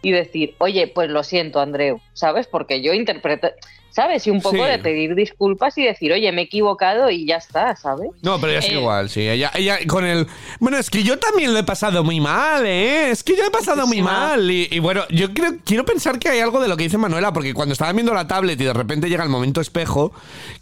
[0.02, 2.46] y decir, oye, pues lo siento, Andreu, ¿sabes?
[2.46, 3.50] Porque yo interpreto,
[3.90, 4.26] ¿sabes?
[4.26, 7.76] Y un poco de pedir disculpas y decir, oye, me he equivocado y ya está,
[7.76, 8.10] ¿sabes?
[8.22, 9.28] No, pero ella es eh, igual, sí.
[9.28, 10.26] Ella, ella con el.
[10.58, 13.10] Bueno, es que yo también lo he pasado muy mal, ¿eh?
[13.10, 14.50] Es que yo he pasado muy mal.
[14.50, 17.54] Y, bueno, yo creo, quiero pensar que hay algo de lo que dice Manuela, porque
[17.54, 20.12] cuando estaba viendo la tablet y de repente llega el momento espejo,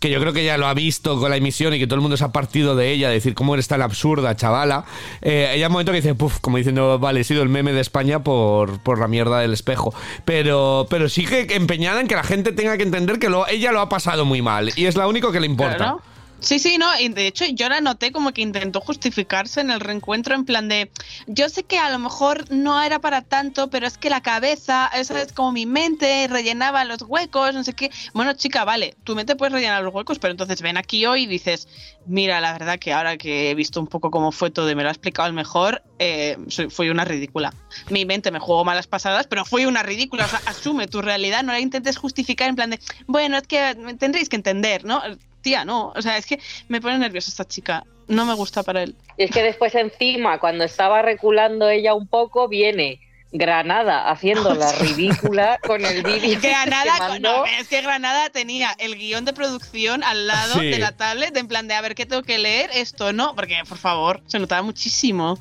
[0.01, 2.03] que yo creo que ella lo ha visto con la emisión y que todo el
[2.03, 4.85] mundo se ha partido de ella, decir cómo eres tan absurda, chavala.
[5.23, 7.81] Eh, ella un momento que dice, puff, como diciendo, vale, he sido el meme de
[7.81, 9.95] España por, por la mierda del espejo.
[10.25, 13.89] Pero, pero sigue empeñada en que la gente tenga que entender que ella lo ha
[13.89, 15.97] pasado muy mal y es la único que le importa.
[16.41, 19.81] Sí, sí, no, y de hecho yo la noté como que intentó justificarse en el
[19.81, 20.91] reencuentro en plan de,
[21.27, 24.89] yo sé que a lo mejor no era para tanto, pero es que la cabeza,
[24.95, 27.91] esa es como mi mente, rellenaba los huecos, no sé qué.
[28.15, 31.27] Bueno, chica, vale, tu mente puedes rellenar los huecos, pero entonces ven aquí hoy y
[31.27, 31.67] dices,
[32.07, 34.83] mira, la verdad que ahora que he visto un poco cómo fue todo y me
[34.83, 36.37] lo ha explicado el mejor, eh,
[36.71, 37.53] fui una ridícula.
[37.91, 40.27] Mi mente me jugó malas pasadas, pero fui una ridícula.
[40.27, 43.77] O sea, asume tu realidad, no la intentes justificar en plan de, bueno, es que
[43.99, 45.03] tendréis que entender, ¿no?
[45.41, 45.93] Tía, no.
[45.95, 47.85] O sea, es que me pone nerviosa esta chica.
[48.07, 48.95] No me gusta para él.
[49.17, 53.01] Y es que después encima, cuando estaba reculando ella un poco, viene
[53.33, 56.41] Granada haciendo la ridícula con el vídeo.
[56.41, 61.37] Granada, no, es que Granada tenía el guion de producción al lado de la tablet,
[61.37, 64.39] en plan de a ver qué tengo que leer, esto no, porque por favor, se
[64.39, 65.39] notaba muchísimo.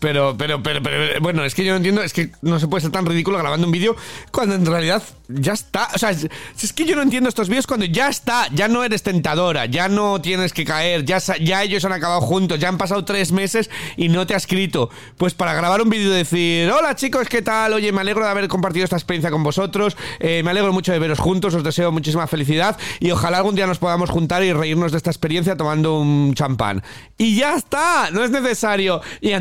[0.00, 2.82] Pero, pero, pero, pero, bueno, es que yo no entiendo, es que no se puede
[2.82, 3.96] ser tan ridículo grabando un vídeo
[4.32, 5.88] cuando en realidad ya está.
[5.94, 9.02] O sea, es, que yo no entiendo estos vídeos cuando ya está, ya no eres
[9.02, 13.04] tentadora, ya no tienes que caer, ya, ya ellos han acabado juntos, ya han pasado
[13.04, 14.90] tres meses y no te ha escrito.
[15.16, 17.72] Pues para grabar un vídeo y decir, hola chicos, ¿qué tal?
[17.72, 20.98] Oye, me alegro de haber compartido esta experiencia con vosotros, eh, me alegro mucho de
[20.98, 24.92] veros juntos, os deseo muchísima felicidad y ojalá algún día nos podamos juntar y reírnos
[24.92, 26.82] de esta experiencia tomando un champán.
[27.18, 29.00] Y ya está, no es necesario.
[29.20, 29.32] Y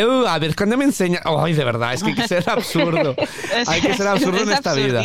[0.00, 1.20] A ver cuando me enseña.
[1.24, 3.14] Ay, de verdad, es que hay que ser absurdo.
[3.66, 5.02] hay que ser absurdo en esta vida.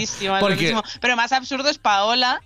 [1.01, 2.41] Pero más absurdo es Paola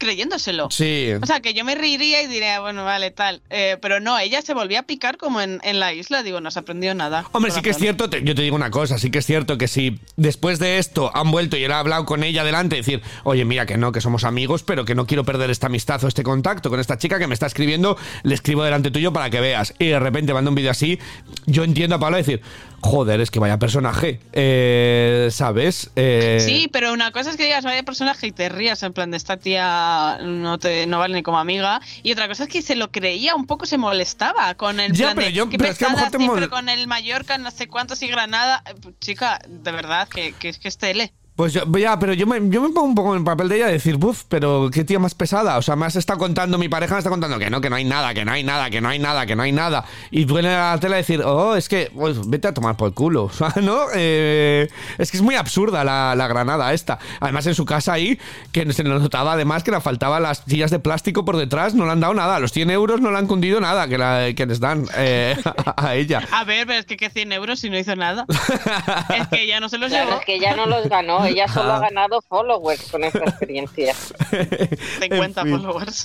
[0.00, 0.68] creyéndoselo.
[0.70, 1.12] Sí.
[1.22, 3.42] O sea, que yo me reiría y diría, bueno, vale, tal.
[3.50, 6.24] Eh, pero no, ella se volvió a picar como en, la isla.
[6.24, 7.26] Digo, no se aprendió nada.
[7.30, 9.68] Hombre, sí que es cierto, yo te digo una cosa, sí que es cierto que
[9.68, 13.44] si después de esto han vuelto y él ha hablado con ella delante, decir, oye,
[13.44, 16.22] mira que no, que somos amigos, pero que no quiero perder esta amistad o este
[16.22, 19.74] contacto con esta chica que me está escribiendo, le escribo delante tuyo para que veas.
[19.78, 20.98] Y de repente manda un vídeo así,
[21.46, 22.40] yo entiendo a Pablo decir,
[22.80, 25.90] joder, es que vaya personaje, eh, ¿sabes?
[25.96, 29.10] Eh, sí, pero una cosa es que digas vaya personaje y te rías en plan
[29.10, 29.89] de esta tía
[30.22, 33.34] no te no vale ni como amiga y otra cosa es que se lo creía
[33.34, 35.90] un poco, se molestaba con el ya, plan pero yo, que pero es que a
[35.90, 40.32] lo mejor con el Mallorca no sé cuántos y Granada, eh, chica, de verdad que,
[40.32, 41.12] que, que es tele.
[41.40, 43.70] Pues ya, pero yo me, yo me pongo un poco en el papel de ella
[43.70, 45.56] y decir, buf, pero qué tía más pesada.
[45.56, 47.76] O sea, me has estado contando, mi pareja me está contando que no, que no
[47.76, 49.86] hay nada, que no hay nada, que no hay nada, que no hay nada.
[50.10, 52.88] Y viene a la tele a decir, oh, es que, pues vete a tomar por
[52.88, 53.24] el culo.
[53.30, 53.86] O sea, ¿no?
[53.94, 54.68] Eh,
[54.98, 56.98] es que es muy absurda la, la, granada esta.
[57.20, 58.18] Además, en su casa ahí,
[58.52, 61.86] que se nos notaba además que le faltaban las sillas de plástico por detrás, no
[61.86, 62.38] le han dado nada.
[62.38, 65.36] Los 100 euros no le han cundido nada que, la, que les dan eh,
[65.76, 66.20] a, ella.
[66.32, 68.26] A ver, pero es que, ¿qué 100 euros si no hizo nada?
[69.16, 70.18] es que ella no se los llevó.
[70.18, 73.94] Es que ella no los ganó, ella solo ha ganado followers con esta experiencia.
[75.00, 76.04] 50 followers.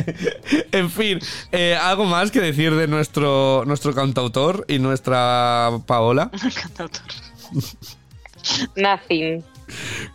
[0.72, 1.18] en fin,
[1.52, 6.30] eh, ¿algo más que decir de nuestro, nuestro cantautor y nuestra Paola?
[6.62, 7.02] cantautor.
[8.76, 9.44] Nothing.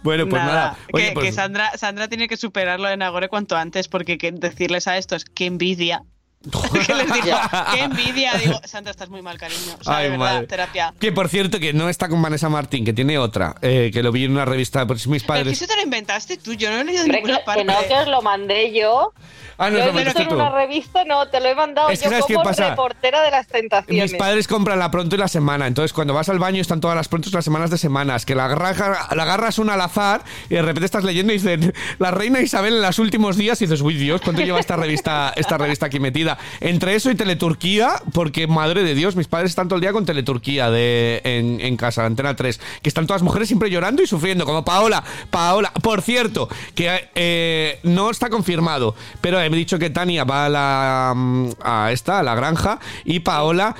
[0.04, 0.78] Bueno, pues nada.
[0.94, 5.26] que, pues Sandra, Sandra tiene que superarlo en Agore cuanto antes, porque decirles a estos
[5.26, 6.04] que envidia
[6.88, 7.38] ¿Qué les digo?
[7.74, 8.34] ¡Qué envidia!
[8.34, 9.78] Digo, Sandra, estás muy mal, cariño.
[9.80, 10.94] O sea, de verdad, terapia.
[11.00, 14.12] Que por cierto, que no está con Vanessa Martín, que tiene otra, eh, que lo
[14.12, 15.44] vi en una revista por mis padres.
[15.44, 16.54] ¿Pero eso te lo inventaste tú?
[16.54, 17.62] Yo no lo he leído en ninguna que, parte.
[17.62, 19.14] Que no, que os lo mandé yo.
[19.62, 22.52] Ah, no, lo he visto en una revista, no, te lo he mandado yo como
[22.52, 24.12] reportera de las tentaciones.
[24.12, 26.96] Mis padres compran la pronto y la semana, entonces cuando vas al baño están todas
[26.96, 30.64] las prontos las semanas de semanas, que la, la agarras una al azar y de
[30.64, 33.94] repente estás leyendo y dicen la reina Isabel en los últimos días y dices, uy
[33.94, 36.31] Dios, ¿cuánto lleva esta revista, esta revista aquí metida?
[36.60, 40.06] Entre eso y Teleturquía, porque madre de Dios, mis padres están todo el día con
[40.06, 44.46] Teleturquía de, en, en casa, Antena 3, que están todas mujeres siempre llorando y sufriendo,
[44.46, 50.24] como Paola, Paola, por cierto, que eh, no está confirmado, pero he dicho que Tania
[50.24, 53.76] va a la mm, a esta, a la granja, y Paola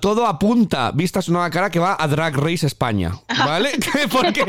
[0.00, 3.72] todo apunta, vista su nueva cara, que va a Drag Race España, ¿vale?
[4.10, 4.44] Porque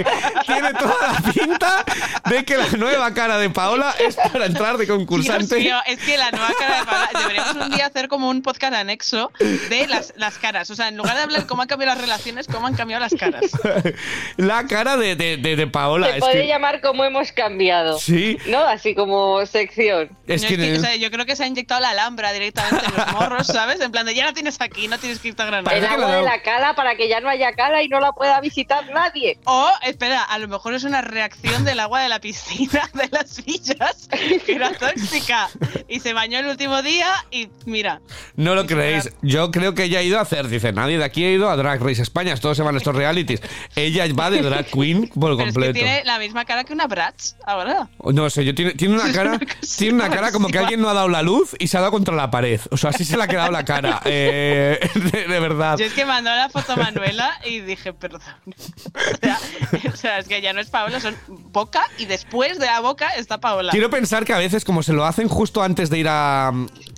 [0.45, 1.85] tiene toda la pinta
[2.29, 5.71] de que la nueva cara de Paola es para entrar de concursante.
[5.87, 9.31] es que la nueva cara de Paola, deberíamos un día hacer como un podcast anexo
[9.39, 10.69] de las, las caras.
[10.69, 13.01] O sea, en lugar de hablar de cómo han cambiado las relaciones, cómo han cambiado
[13.01, 13.51] las caras.
[14.37, 16.13] La cara de, de, de, Paola.
[16.13, 17.99] Se puede llamar cómo hemos cambiado.
[17.99, 18.37] Sí.
[18.47, 18.59] ¿No?
[18.59, 20.09] Así como sección.
[20.27, 23.79] Es que, yo creo que se ha inyectado la alhambra directamente en los morros, ¿sabes?
[23.81, 25.75] En plan de ya la tienes aquí, no tienes irte a Granada.
[25.75, 28.39] El agua de la cala para que ya no haya cala y no la pueda
[28.41, 29.37] visitar nadie.
[29.45, 33.43] O, espera, a lo mejor es una reacción del agua de la piscina de las
[33.43, 35.49] villas, que era tóxica.
[35.87, 38.01] Y se bañó el último día y mira.
[38.35, 39.11] No lo creéis.
[39.21, 41.55] Yo creo que ella ha ido a hacer, dice, nadie de aquí ha ido a
[41.55, 43.41] Drag Race España, todos se van a estos realities.
[43.75, 45.71] Ella va de drag queen por Pero completo.
[45.71, 47.87] Es que tiene la misma cara que una Bratz ahora.
[48.03, 49.39] No sé, yo tiene, tiene una cara,
[49.77, 51.91] tiene una cara como que alguien no ha dado la luz y se ha dado
[51.91, 52.59] contra la pared.
[52.71, 54.01] O sea, así se le ha quedado la cara.
[54.17, 54.79] Eh,
[55.11, 55.77] de, de, verdad.
[55.77, 58.21] Yo es que mandó la foto a Manuela y dije, perdón.
[58.95, 59.39] O sea,
[59.93, 63.09] o sea, es que ya no es Paola, son boca y después de la boca
[63.09, 63.71] está Paola.
[63.71, 66.51] Quiero pensar que a veces, como se lo hacen justo antes de ir a.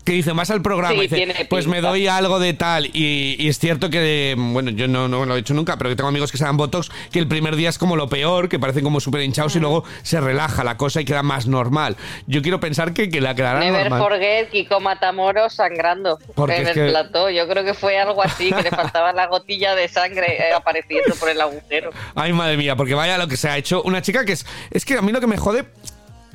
[0.07, 2.85] que dice más al programa, Sí, dice, tiene pues me doy algo de tal.
[2.93, 5.97] Y, y es cierto que, bueno, yo no, no lo he hecho nunca, pero que
[5.97, 8.57] tengo amigos que se dan botox, que el primer día es como lo peor, que
[8.57, 11.97] parecen como súper hinchados y luego se relaja la cosa y queda más normal.
[12.25, 14.01] Yo quiero pensar que, que la quedará Never normal.
[14.01, 17.29] forget Kiko Matamoros sangrando Porque en el que- plató.
[17.29, 21.15] Yo creo que fue algo así, que le faltaba la gotilla de sangre eh, apareciendo
[21.15, 21.89] por el agujero.
[22.15, 23.83] Ay, madre mía, porque vaya lo que se ha hecho.
[23.83, 24.45] Una chica que es.
[24.71, 25.65] Es que a mí lo que me jode.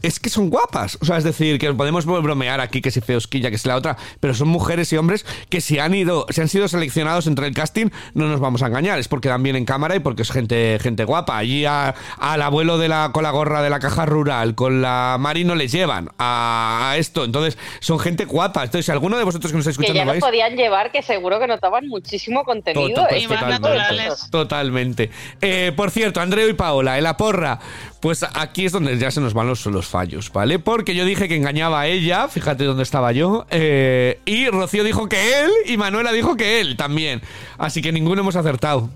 [0.02, 0.98] Es que son guapas.
[1.00, 3.96] O sea, es decir, que podemos bromear aquí que si feosquilla, que si la otra,
[4.20, 7.54] pero son mujeres y hombres que si han ido, si han sido seleccionados entre el
[7.54, 8.98] casting, no nos vamos a engañar.
[8.98, 11.38] Es porque dan bien en cámara y porque es gente, gente guapa.
[11.38, 15.16] Allí a- al abuelo de la, con la gorra de la caja rural, con la
[15.20, 17.24] Mari no les llevan a, a esto.
[17.24, 18.64] Entonces, son gente guapa.
[18.64, 20.24] Entonces, si alguno de vosotros que nos está Que escuchando ya lo nos veis.
[20.24, 23.02] podían llevar, que seguro que notaban muchísimo contenido.
[23.02, 23.24] Tot- pues ¿eh?
[23.24, 23.68] Y más totalmente.
[23.68, 24.28] naturales.
[24.30, 25.10] Totalmente.
[25.40, 27.60] Eh, por cierto, Andreu y Paola, en la porra.
[28.02, 30.58] Pues aquí es donde ya se nos van los, los fallos, ¿vale?
[30.58, 33.46] Porque yo dije que engañaba a ella, fíjate dónde estaba yo.
[33.50, 37.22] eh, y Rocío dijo que él, y Manuela dijo que él también.
[37.58, 38.90] Así que ninguno hemos acertado.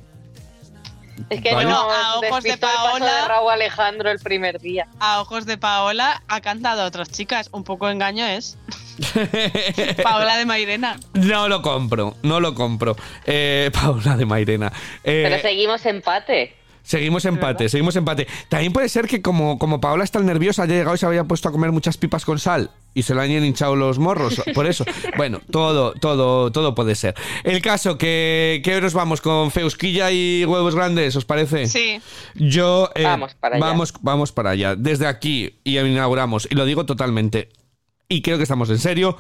[1.31, 1.71] Es que Vale.
[1.71, 4.87] no, a ojos de despistó el paso Paola- de Raúl Alejandro el primer día.
[5.01, 7.49] A ojos de Paola ha cantado a otras chicas.
[7.53, 8.59] Un poco engaño es.
[10.03, 10.99] Paola de Mairena.
[11.15, 12.97] No lo compro, no lo compro.
[13.25, 14.73] Eh, Paola de Mairena.
[15.05, 16.55] Eh, Pero seguimos empate.
[16.87, 18.29] Seguimos empate, seguimos empate.
[18.49, 21.49] También puede ser que como, como Paola está nerviosa, haya llegado y se había puesto
[21.49, 24.85] a comer muchas pipas con sal y se le hayan hinchado los morros, por eso.
[25.17, 27.17] Bueno, todo, todo, todo puede ser.
[27.43, 31.67] El caso que, que hoy nos vamos con Feusquilla y huevos grandes, ¿os parece?
[31.67, 32.01] Sí.
[32.37, 33.67] Yo eh, Vamos para allá.
[33.67, 34.77] Vamos, vamos para allá.
[34.77, 37.49] Desde aquí y inauguramos, y lo digo totalmente,
[38.09, 39.19] y creo que estamos en serio.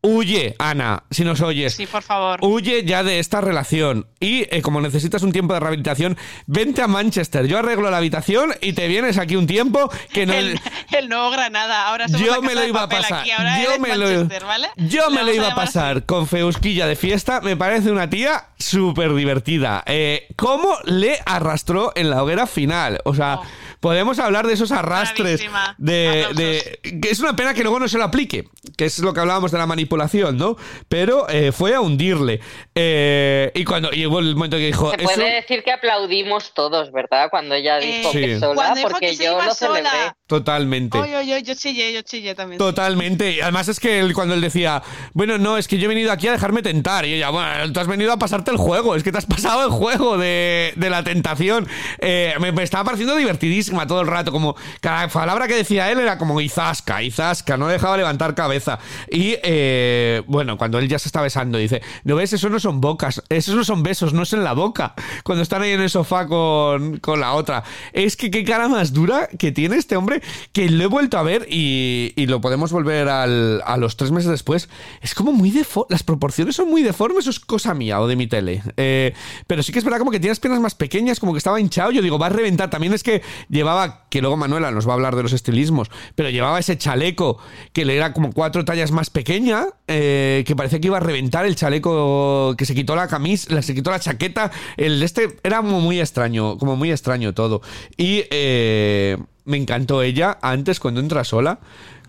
[0.00, 1.74] Huye, Ana, si nos oyes.
[1.74, 2.38] Sí, por favor.
[2.42, 4.06] Huye ya de esta relación.
[4.20, 7.46] Y eh, como necesitas un tiempo de rehabilitación, vente a Manchester.
[7.48, 10.32] Yo arreglo la habitación y te vienes aquí un tiempo que no.
[10.38, 10.60] El,
[10.96, 11.88] el nuevo Granada.
[11.88, 13.20] Ahora somos Yo me lo iba a pasar.
[13.20, 14.68] aquí, ahora Yo me lo, Manchester, ¿vale?
[14.76, 17.40] yo Le me lo vamos iba a pasar con Feusquilla de fiesta.
[17.40, 19.82] Me parece una tía súper divertida.
[19.86, 23.00] Eh, ¿Cómo le arrastró en la hoguera final?
[23.04, 23.42] O sea, Oh.
[23.80, 25.40] podemos hablar de esos arrastres.
[25.76, 26.36] De, Aplausos.
[26.36, 28.48] de- que es una pena que luego no se lo aplique.
[28.76, 30.56] Que es lo que hablábamos de la manipulación, ¿no?
[30.88, 32.40] Pero eh, fue a hundirle.
[32.74, 34.90] Eh, y cuando y hubo el momento que dijo.
[34.90, 37.28] Se "Eso- puede decir que aplaudimos todos, ¿verdad?
[37.30, 38.20] Cuando ella dijo Eh, Sí.
[38.20, 39.82] que sola, Cuando dijo porque que se yo iba lo celebré.
[39.88, 40.16] sola.
[40.26, 40.98] Totalmente.
[40.98, 42.58] Oye, oye, yo chillé, yo chillé también.
[42.58, 43.32] Totalmente.
[43.32, 44.82] Y Además es que él, cuando él decía,
[45.14, 47.06] bueno, no, es que yo he venido aquí a dejarme tentar.
[47.06, 48.94] Y ella, bueno, tú has venido a pasarte el juego.
[48.94, 51.66] Es que te has pasado el juego de, de la tentación.
[52.00, 54.30] Eh, me, me estaba pareciendo divertidísima todo el rato.
[54.32, 57.56] Como cada palabra que decía él era como Izasca, Izasca.
[57.56, 58.78] No dejaba levantar cabeza.
[59.10, 59.77] Y eh,
[60.26, 62.32] bueno, cuando él ya se está besando, dice, ¿no ves?
[62.32, 63.22] Eso no son bocas.
[63.28, 64.94] Esos no son besos, no es en la boca.
[65.24, 67.64] Cuando están ahí en el sofá con, con la otra.
[67.92, 70.22] Es que qué cara más dura que tiene este hombre
[70.52, 74.10] que lo he vuelto a ver y, y lo podemos volver al- a los tres
[74.10, 74.68] meses después.
[75.00, 75.88] Es como muy deforme.
[75.90, 78.62] Las proporciones son muy deformes o es cosa mía o de mi tele.
[78.76, 79.14] Eh,
[79.46, 81.60] pero sí que es verdad como que tiene las piernas más pequeñas, como que estaba
[81.60, 81.90] hinchado.
[81.90, 82.70] Yo digo, va a reventar.
[82.70, 86.30] También es que llevaba, que luego Manuela nos va a hablar de los estilismos, pero
[86.30, 87.38] llevaba ese chaleco
[87.72, 91.46] que le era como cuatro tallas más pequeña, eh, que parecía que iba a reventar
[91.46, 94.50] el chaleco, que se quitó la camisa, se quitó la chaqueta.
[94.76, 97.62] El este era muy extraño, como muy extraño todo.
[97.96, 101.60] Y eh, me encantó ella antes cuando entra sola,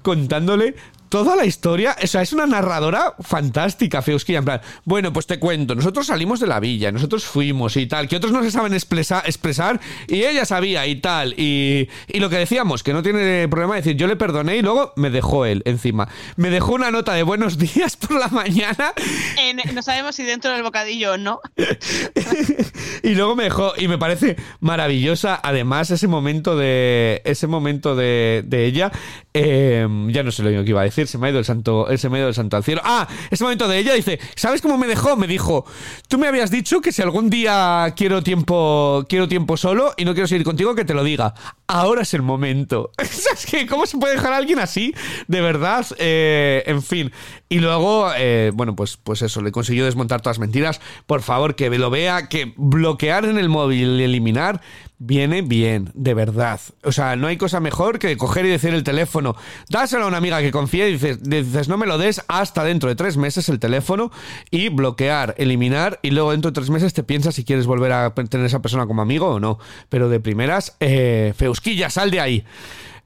[0.01, 0.75] contándole
[1.09, 1.95] toda la historia.
[2.03, 4.39] O sea, es una narradora fantástica, Feusquilla.
[4.39, 8.07] En plan, bueno, pues te cuento, nosotros salimos de la villa, nosotros fuimos y tal,
[8.07, 11.33] que otros no se saben expresa- expresar y ella sabía y tal.
[11.37, 14.61] Y, y lo que decíamos, que no tiene problema de decir, yo le perdoné y
[14.61, 16.07] luego me dejó él encima.
[16.37, 18.93] Me dejó una nota de buenos días por la mañana
[19.37, 21.39] En- no sabemos si dentro del bocadillo o no.
[23.03, 28.43] y luego me dejó y me parece maravillosa además ese momento de ese momento de,
[28.45, 28.91] de ella
[29.33, 31.87] eh, ya no sé lo que iba a decir se me ha ido el santo,
[31.97, 32.81] se me ha ido el santo al cielo.
[32.83, 35.15] Ah, ese momento de ella dice, ¿sabes cómo me dejó?
[35.15, 35.65] Me dijo,
[36.07, 40.13] tú me habías dicho que si algún día quiero tiempo, quiero tiempo solo y no
[40.13, 41.33] quiero seguir contigo, que te lo diga.
[41.67, 42.91] Ahora es el momento.
[42.97, 43.67] ¿Sabes qué?
[43.67, 44.93] ¿Cómo se puede dejar a alguien así?
[45.27, 47.11] De verdad, eh, en fin.
[47.51, 50.79] Y luego, eh, bueno, pues, pues eso, le consiguió desmontar todas las mentiras.
[51.07, 54.61] Por favor, que lo vea, que bloquear en el móvil y eliminar
[54.99, 56.59] viene bien, de verdad.
[56.83, 59.35] O sea, no hay cosa mejor que coger y decir el teléfono,
[59.69, 62.89] dáselo a una amiga que confíe y dices, dices, no me lo des hasta dentro
[62.89, 64.11] de tres meses el teléfono
[64.51, 68.13] y bloquear, eliminar y luego dentro de tres meses te piensas si quieres volver a
[68.13, 69.57] tener esa persona como amigo o no.
[69.87, 72.45] Pero de primeras, eh, Feusquilla, sal de ahí.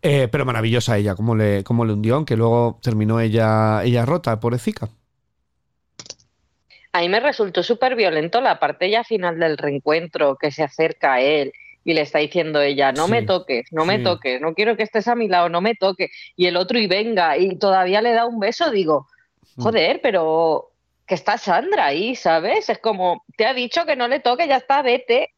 [0.06, 4.38] Eh, pero maravillosa ella, como le, como le hundió, que luego terminó ella, ella rota,
[4.38, 4.90] pobrecita.
[6.92, 11.14] A mí me resultó súper violento la parte ya final del reencuentro, que se acerca
[11.14, 11.54] a él
[11.86, 15.08] y le está diciendo ella, no me toques, no me toques, no quiero que estés
[15.08, 16.12] a mi lado, no me toques.
[16.36, 19.08] Y el otro y venga, y todavía le da un beso, digo,
[19.56, 19.64] mm.
[19.64, 20.72] joder, pero
[21.08, 22.70] que está Sandra ahí, ¿sabes?
[22.70, 25.33] Es como, te ha dicho que no le toque, ya está, vete.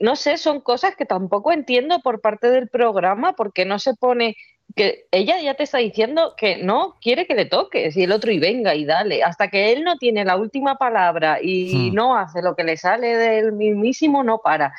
[0.00, 4.36] No sé, son cosas que tampoco entiendo por parte del programa, porque no se pone
[4.74, 8.32] que ella ya te está diciendo que no quiere que le toques y el otro
[8.32, 11.94] y venga y dale, hasta que él no tiene la última palabra y hmm.
[11.94, 14.74] no hace lo que le sale del mismísimo, no para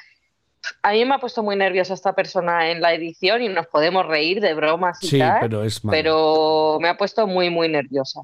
[0.82, 4.06] a mí me ha puesto muy nerviosa esta persona en la edición y nos podemos
[4.06, 8.22] reír de bromas y tal, pero, es pero me ha puesto muy, muy nerviosa.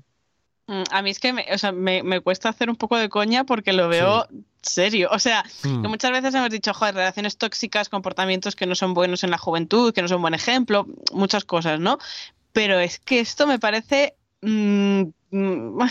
[0.67, 3.43] Mm, a mí es que me, o sea, me, cuesta hacer un poco de coña
[3.43, 4.27] porque lo veo
[4.61, 5.09] serio.
[5.11, 5.81] O sea, hmm.
[5.81, 9.37] que muchas veces hemos dicho, joder, relaciones tóxicas, comportamientos que no son buenos en la
[9.37, 11.97] juventud, que no son buen ejemplo, muchas cosas, ¿no?
[12.53, 14.15] Pero es que esto me parece...
[14.41, 15.81] Mm, mm,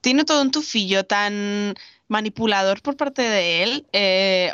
[0.00, 1.74] tiene todo un tufillo tan
[2.08, 3.86] manipulador por parte de él.
[3.92, 4.52] Eh,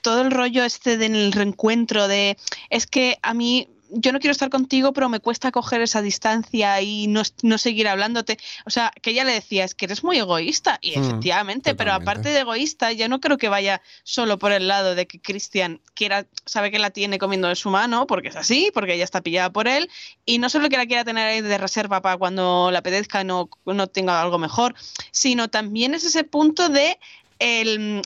[0.00, 2.36] todo el rollo este del reencuentro de
[2.70, 6.80] es que a mí yo no quiero estar contigo, pero me cuesta coger esa distancia
[6.80, 7.24] y no,
[7.58, 8.38] seguir hablándote.
[8.66, 10.78] O sea, que ella le decía, es que eres muy egoísta.
[10.80, 14.68] Y hmm, efectivamente, pero aparte de egoísta, yo no creo que vaya solo por el
[14.68, 18.36] lado de que Cristian quiera, sabe que la tiene comiendo de su mano, porque es
[18.36, 19.90] así, porque ella está pillada por él,
[20.26, 23.24] y no solo que la quiera tener ahí de reserva para cuando la apetezca y
[23.24, 24.74] no, no tenga algo mejor,
[25.10, 26.98] sino también es ese punto de
[27.38, 28.02] el,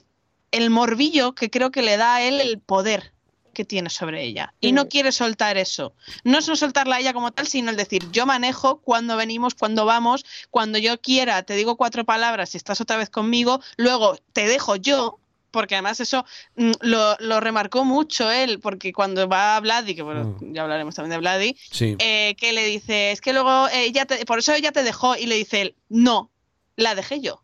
[0.51, 3.13] el morbillo que creo que le da a él el poder
[3.59, 4.55] que tiene sobre ella.
[4.61, 5.93] Y no quiere soltar eso.
[6.23, 9.57] No es no soltarla a ella como tal, sino el decir, yo manejo cuando venimos,
[9.57, 14.17] cuando vamos, cuando yo quiera, te digo cuatro palabras y estás otra vez conmigo, luego
[14.33, 15.19] te dejo yo,
[15.51, 20.37] porque además eso mm, lo, remarcó mucho él, porque cuando va a Vladi, que bueno,
[20.41, 20.55] mm.
[20.55, 24.39] ya hablaremos también de Vladi, eh, que le dice, es que luego ella te, por
[24.39, 26.31] eso ella te dejó y le dice él, no,
[26.77, 27.43] la dejé yo.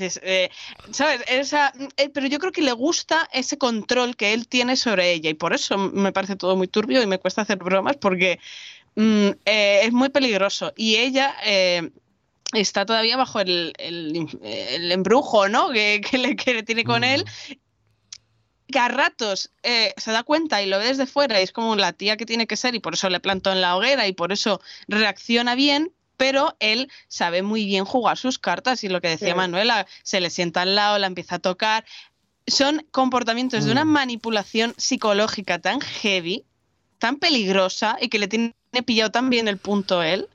[0.00, 0.50] Eh,
[0.90, 1.22] ¿Sabes?
[1.28, 5.30] Esa, eh, pero yo creo que le gusta ese control que él tiene sobre ella
[5.30, 8.38] y por eso me parece todo muy turbio y me cuesta hacer bromas porque
[8.96, 11.34] mm, eh, es muy peligroso y ella
[12.52, 15.70] está todavía bajo el, embrujo ¿no?
[15.70, 17.52] que, le, tiene con él mm.
[18.70, 21.94] que a ratos se da cuenta y lo ve desde fuera y es como la
[21.94, 24.32] tía que tiene que ser y por eso le plantó en la hoguera y por
[24.32, 29.34] eso reacciona bien, pero él sabe muy bien jugar sus cartas y lo que decía
[29.34, 31.86] Manuela, se le sienta al lado, la empieza a tocar.
[32.46, 33.88] Son comportamientos de una mm.
[33.88, 36.44] manipulación psicológica tan heavy,
[36.98, 38.52] tan peligrosa y que le tiene
[38.84, 40.28] pillado tan bien el punto él,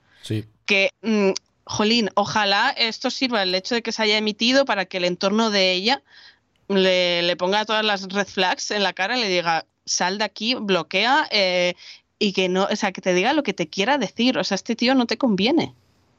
[0.64, 1.32] que, mm,
[1.64, 5.50] jolín, ojalá esto sirva el hecho de que se haya emitido para que el entorno
[5.50, 6.02] de ella
[6.68, 10.54] le, ponga todas las red flags en la cara y le diga, sal de aquí,
[10.54, 11.74] bloquea eh,
[12.24, 14.38] y que no, o sea, que te diga lo que te quiera decir.
[14.38, 15.74] O sea, este tío no te conviene.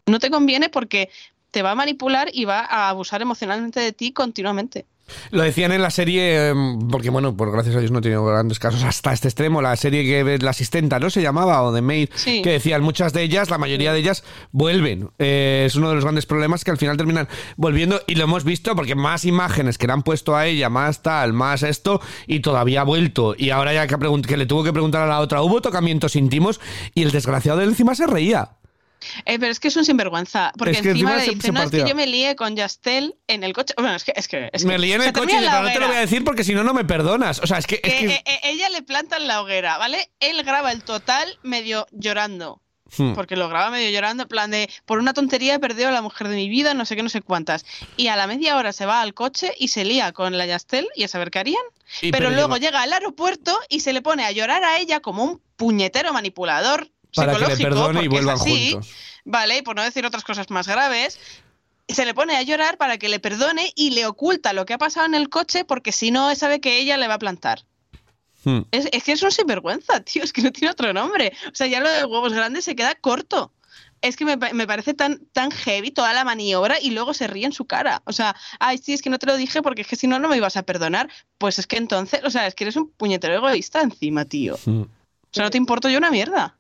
[0.06, 1.10] No te conviene porque
[1.50, 4.86] te va a manipular y va a abusar emocionalmente de ti continuamente.
[5.32, 8.26] Lo decían en la serie, em, porque bueno, por gracias a Dios no he tenido
[8.26, 11.10] grandes casos hasta este extremo, la serie que la asistenta, ¿no?
[11.10, 15.10] Se llamaba, o The Maid, que decían muchas de ellas, la mayoría de ellas vuelven.
[15.20, 17.28] Eh, es uno de los grandes problemas que al final terminan
[17.58, 21.02] volviendo y lo hemos visto porque más imágenes que le han puesto a ella, más
[21.02, 23.36] tal, más esto, y todavía ha vuelto.
[23.38, 23.98] Y ahora ya que,
[24.28, 26.60] que le tuvo que preguntar a la otra, hubo tocamientos íntimos
[26.94, 28.50] y el desgraciado de encima se reía.
[29.26, 30.52] Eh, pero es que es un sinvergüenza.
[30.58, 33.74] Porque encima, le dice, no, es que yo me lié con Yastel en el coche.
[33.78, 34.14] Bueno, es que.
[34.16, 36.44] Es que, me lié en el coche, pero no te lo voy a decir porque
[36.44, 37.40] si no, no me perdonas.
[37.40, 37.76] O sea, es que.
[37.84, 40.10] Eh, eh, ella le planta en la hoguera, ¿vale?
[40.20, 42.62] Él graba el total medio llorando.
[42.98, 43.14] Hmm.
[43.14, 46.04] Porque lo graba medio llorando, en plan de por una tontería he perdido a la
[46.04, 47.66] mujer de mi vida, no sé qué, no sé cuántas.
[47.98, 50.88] Y a la media hora se va al coche y se lía con la Yastel
[50.96, 51.64] y a saber qué harían.
[52.12, 55.42] pero, luego llega al aeropuerto y se le pone a llorar a ella como un
[55.56, 58.90] puñetero manipulador para que le perdone y vuelvan juntos.
[59.26, 61.20] Vale, por no decir otras cosas más graves,
[61.88, 64.78] se le pone a llorar para que le perdone y le oculta lo que ha
[64.78, 67.66] pasado en el coche porque si no sabe que ella le va a plantar.
[68.44, 68.62] Hmm.
[68.72, 71.34] Es, que es un sinvergüenza, tío, es que no tiene otro nombre.
[71.52, 73.52] O sea, ya lo de huevos grandes se queda corto.
[74.02, 77.54] es que me, parece tan, tan heavy toda la maniobra y luego se ríe en
[77.54, 78.04] su cara.
[78.06, 80.20] O sea, ay, sí, es que no te lo dije porque es que si no,
[80.20, 81.10] no me ibas a perdonar.
[81.40, 84.58] Pues es que entonces, o sea, es que eres un puñetero egoísta encima, tío.
[84.66, 84.82] Hmm.
[84.84, 84.88] O
[85.32, 86.56] sea, no te importo yo una mierda.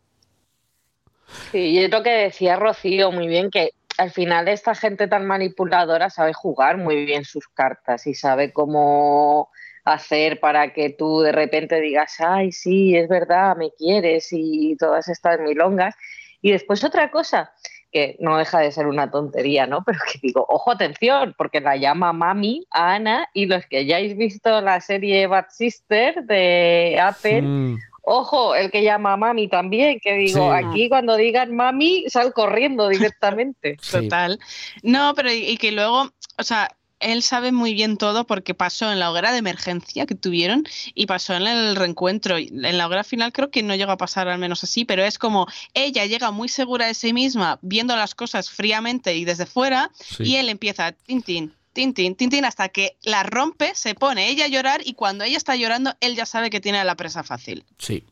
[1.51, 6.09] Sí, y es que decía Rocío muy bien, que al final esta gente tan manipuladora
[6.09, 9.49] sabe jugar muy bien sus cartas y sabe cómo
[9.85, 15.07] hacer para que tú de repente digas, ay, sí, es verdad, me quieres y todas
[15.07, 15.95] estas milongas.
[16.41, 17.53] Y después otra cosa,
[17.91, 19.83] que no deja de ser una tontería, ¿no?
[19.85, 23.95] Pero que digo, ojo, atención, porque la llama mami a Ana y los que ya
[23.95, 27.77] hayáis visto la serie Bad Sister de Apple, mm.
[28.07, 33.77] Ojo, el que llama mami también, que digo, aquí cuando digan mami, sal corriendo directamente.
[33.91, 34.39] Total.
[34.83, 38.99] No, pero y, que luego, o sea, él sabe muy bien todo porque pasó en
[38.99, 42.37] la hoguera de emergencia que tuvieron y pasó en el reencuentro.
[42.37, 45.17] En la hoguera final creo que no llega a pasar al menos así, pero es
[45.17, 49.91] como ella llega muy segura de sí misma, viendo las cosas fríamente y desde fuera,
[50.19, 50.91] y él empieza,
[51.25, 55.37] tin, Tintín, Tintín, hasta que la rompe, se pone ella a llorar y cuando ella
[55.37, 57.65] está llorando, él ya sabe que tiene la presa fácil.
[57.77, 58.03] Sí.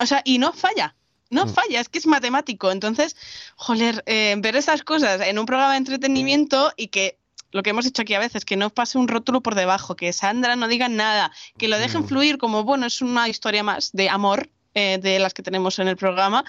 [0.00, 0.94] O sea, y no falla.
[1.28, 1.48] No mm.
[1.48, 2.70] falla, es que es matemático.
[2.70, 3.16] Entonces,
[3.56, 7.18] joder, eh, ver esas cosas en un programa de entretenimiento y que
[7.50, 10.12] lo que hemos hecho aquí a veces, que no pase un rótulo por debajo, que
[10.12, 12.08] Sandra no diga nada, que lo dejen mm.
[12.08, 15.88] fluir como, bueno, es una historia más de amor eh, de las que tenemos en
[15.88, 16.44] el programa,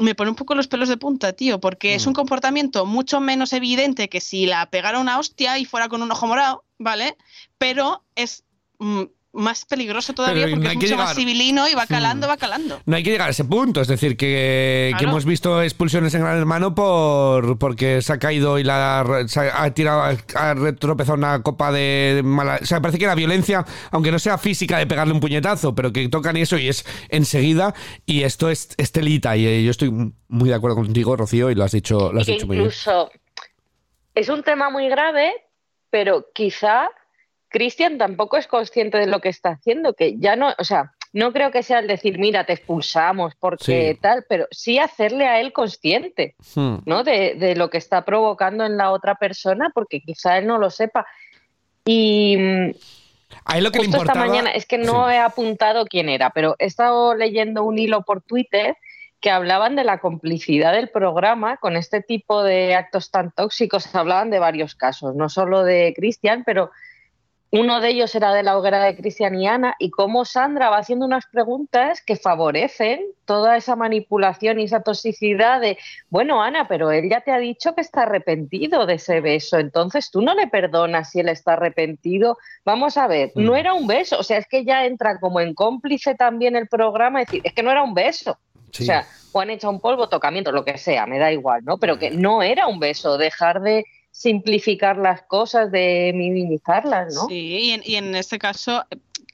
[0.00, 2.14] me pone un poco los pelos de punta, tío, porque es un mm.
[2.14, 6.26] comportamiento mucho menos evidente que si la pegara una hostia y fuera con un ojo
[6.26, 7.16] morado, ¿vale?
[7.58, 8.44] Pero es
[8.78, 12.80] mm, más peligroso todavía porque es mucho más civilino y va calando, va calando.
[12.84, 16.38] No hay que llegar a ese punto, es decir, que, hemos visto expulsiones en Gran
[16.38, 20.02] Hermano por porque se ha caído y la ha tirado,
[20.34, 22.58] ha tropezado una copa de mala.
[22.60, 25.92] O sea, parece que la violencia, aunque no sea física de pegarle un puñetazo, pero
[25.92, 27.74] que tocan eso y es enseguida,
[28.06, 29.90] y esto es, estelita y eh, yo estoy
[30.28, 32.66] muy de acuerdo contigo, Rocío, y lo has dicho, lo has dicho muy bien.
[32.66, 33.10] Incluso
[34.14, 35.32] es un tema muy grave,
[35.90, 36.88] pero quizá
[37.50, 41.32] Cristian tampoco es consciente de lo que está haciendo, que ya no, o sea, no
[41.32, 45.52] creo que sea el decir, mira, te expulsamos porque tal, pero sí hacerle a él
[45.52, 46.76] consciente, hmm.
[46.86, 47.02] ¿no?
[47.02, 51.06] De, lo que está provocando en la otra persona, porque quizá él no lo sepa.
[51.84, 52.38] Y
[53.44, 56.66] a lo que le esta mañana, es que no he apuntado quién era, pero he
[56.66, 58.76] estado leyendo un hilo por Twitter
[59.20, 63.92] que hablaban de la complicidad del programa con este tipo de actos tan tóxicos.
[63.94, 66.70] Hablaban de varios casos, no solo de Cristian, pero
[67.52, 70.78] uno de ellos era de la hoguera de Cristian y Ana, y cómo Sandra va
[70.78, 75.76] haciendo unas preguntas que favorecen toda esa manipulación y esa toxicidad de,
[76.10, 80.10] bueno, Ana, pero él ya te ha dicho que está arrepentido de ese beso, entonces
[80.10, 82.38] tú no le perdonas si él está arrepentido.
[82.64, 83.56] Vamos a ver, no mm.
[83.56, 87.22] era un beso, o sea, es que ya entra como en cómplice también el programa,
[87.22, 88.38] es decir, es que no era un beso.
[88.70, 91.78] O sea, o han hecho un polvo, tocamiento, lo que sea, me da igual, ¿no?
[91.78, 93.84] Pero que no era un beso, dejar de
[94.20, 97.26] simplificar las cosas, de minimizarlas, ¿no?
[97.26, 98.84] Sí, y en, este caso,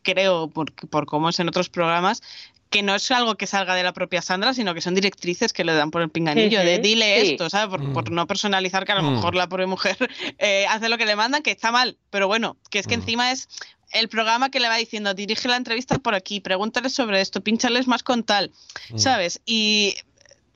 [0.02, 2.22] creo, por, por cómo es en otros programas,
[2.70, 5.64] que no es algo que salga de la propia Sandra, sino que son directrices que
[5.64, 7.80] le dan por el pinganillo, de dile esto, ¿sabes?
[7.92, 8.14] Por, mm.
[8.14, 9.14] no personalizar que a lo mm.
[9.14, 9.96] mejor la pobre mujer
[10.38, 13.00] eh, hace lo que le mandan, que está mal, pero bueno, que es que mm.
[13.00, 13.48] encima es
[13.90, 17.88] el programa que le va diciendo, dirige la entrevista por aquí, pregúntale sobre esto, pínchales
[17.88, 18.52] más con tal,
[18.94, 19.40] ¿sabes?
[19.46, 19.96] Y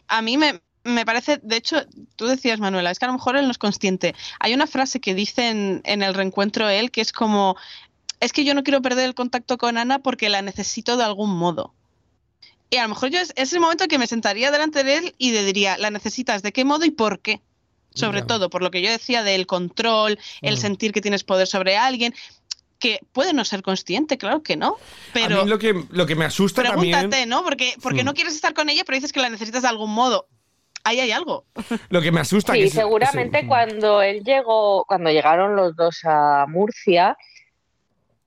[0.06, 1.84] a mí me, me parece, de hecho,
[2.16, 4.14] tú decías, Manuela, es que a lo mejor él no es consciente.
[4.38, 7.56] Hay una frase que dice en, el reencuentro él que es como,
[8.20, 11.36] es que yo no quiero perder el contacto con Ana porque la necesito de algún
[11.36, 11.74] modo.
[12.70, 15.14] Y a lo mejor yo es, es el momento que me sentaría delante de él
[15.18, 17.40] y le diría, ¿la necesitas de qué modo y por qué?
[17.92, 20.58] Sobre todo, por lo que yo decía del control, el mm.
[20.58, 22.14] sentir que tienes poder sobre alguien
[22.78, 24.76] que puede no ser consciente, claro que no.
[25.12, 27.42] Pero a mí lo que, lo que me asusta pregúntate, ¿no?
[27.42, 28.06] Porque, porque mm.
[28.06, 30.28] no quieres estar con ella, pero dices que la necesitas de algún modo
[30.90, 31.44] ahí hay algo.
[31.88, 32.52] Lo que me asusta.
[32.52, 37.16] Sí, seguramente cuando él llegó, cuando llegaron los dos a Murcia,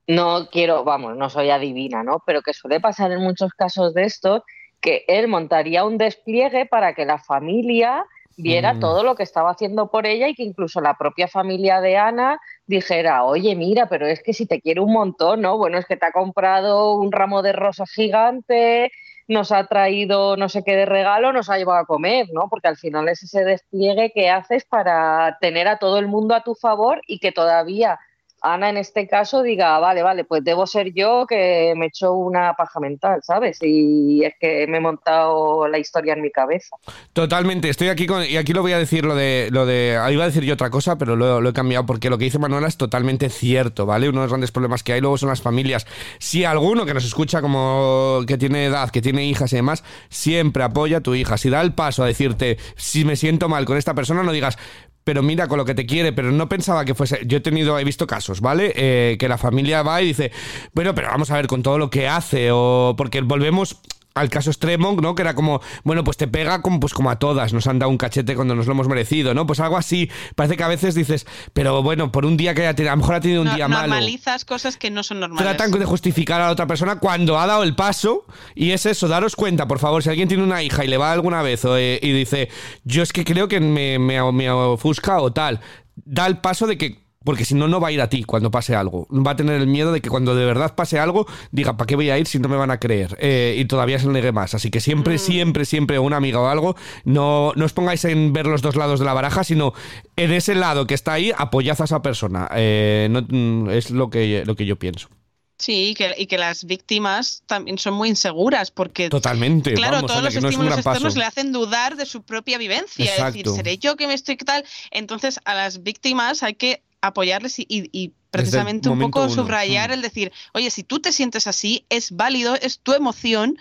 [0.06, 2.22] no quiero, vamos, no soy adivina, ¿no?
[2.26, 4.42] Pero que suele pasar en muchos casos de estos,
[4.80, 8.04] que él montaría un despliegue para que la familia
[8.36, 8.80] viera mm.
[8.80, 12.38] todo lo que estaba haciendo por ella y que incluso la propia familia de Ana
[12.66, 15.56] dijera, oye, mira, pero es que si te quiere un montón, ¿no?
[15.56, 18.90] Bueno, es que te ha comprado un ramo de rosas gigante,
[19.26, 22.48] nos ha traído no sé qué de regalo, nos ha llevado a comer, ¿no?
[22.48, 26.42] Porque al final es ese despliegue que haces para tener a todo el mundo a
[26.42, 27.98] tu favor y que todavía
[28.44, 32.54] Ana en este caso diga, vale, vale, pues debo ser yo que me echo una
[32.54, 33.58] paja mental, ¿sabes?
[33.62, 36.76] Y es que me he montado la historia en mi cabeza.
[37.12, 40.24] Totalmente, estoy aquí con, y aquí lo voy a decir lo de, lo de, iba
[40.24, 42.68] a decir yo otra cosa, pero lo, lo he cambiado porque lo que dice Manuela
[42.68, 44.08] es totalmente cierto, ¿vale?
[44.08, 45.86] Uno de los grandes problemas que hay luego son las familias.
[46.18, 50.62] Si alguno que nos escucha como que tiene edad, que tiene hijas y demás, siempre
[50.62, 51.38] apoya a tu hija.
[51.38, 54.58] Si da el paso a decirte, si me siento mal con esta persona, no digas,
[55.04, 57.20] pero mira con lo que te quiere, pero no pensaba que fuese.
[57.26, 58.72] Yo he tenido, he visto casos, ¿vale?
[58.74, 60.32] Eh, que la familia va y dice,
[60.72, 63.80] bueno, pero vamos a ver con todo lo que hace, o porque volvemos
[64.14, 65.14] al caso extremo, ¿no?
[65.14, 67.90] Que era como, bueno, pues te pega como, pues como a todas, nos han dado
[67.90, 69.46] un cachete cuando nos lo hemos merecido, ¿no?
[69.46, 70.08] Pues algo así.
[70.36, 73.00] Parece que a veces dices, pero bueno, por un día que haya tenido, a lo
[73.02, 73.88] mejor ha tenido un día malo.
[73.88, 75.44] Normalizas cosas que no son normales.
[75.44, 79.08] Tratan de justificar a la otra persona cuando ha dado el paso y es eso,
[79.08, 81.98] daros cuenta, por favor, si alguien tiene una hija y le va alguna vez eh,
[82.00, 82.48] y dice,
[82.84, 85.60] yo es que creo que me, me, me ofusca o tal,
[85.96, 88.50] da el paso de que porque si no, no va a ir a ti cuando
[88.50, 89.08] pase algo.
[89.10, 91.96] Va a tener el miedo de que cuando de verdad pase algo, diga, ¿para qué
[91.96, 93.16] voy a ir si no me van a creer?
[93.20, 94.54] Eh, y todavía se negue más.
[94.54, 95.18] Así que siempre, mm.
[95.18, 99.00] siempre, siempre una amiga o algo, no, no os pongáis en ver los dos lados
[99.00, 99.72] de la baraja, sino
[100.16, 102.48] en ese lado que está ahí, apoyad a esa persona.
[102.54, 105.08] Eh, mm, es lo que, lo que yo pienso.
[105.56, 109.08] Sí, y que, las víctimas también son muy inseguras porque...
[109.08, 109.72] Totalmente.
[109.74, 113.14] Claro, todos los estímulos externos le hacen dudar de su propia vivencia.
[113.14, 114.64] Es decir, ¿seré yo que me estoy tal?
[114.90, 119.92] Entonces, a las víctimas hay que apoyarles y, precisamente un poco subrayar mm.
[119.92, 123.58] el decir, oye, si tú te sientes así, es válido, es tu emoción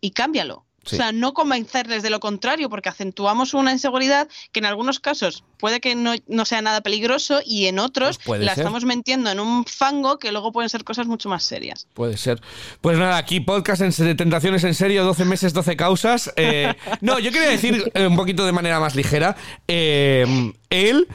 [0.00, 0.66] y cámbialo.
[0.92, 5.42] O sea, no convencerles de lo contrario, porque acentuamos una inseguridad que en algunos casos
[5.58, 9.64] puede que no, sea nada peligroso y en otros pues la estamos metiendo en un
[9.64, 11.88] fango que luego pueden ser cosas mucho más serias.
[11.94, 12.40] Puede ser.
[12.80, 16.32] Pues nada, aquí podcast en Tentaciones en serio, 12 meses, 12 causas.
[16.36, 19.36] Eh, no, yo quería decir eh, un poquito de manera más ligera.
[19.66, 21.08] Eh, él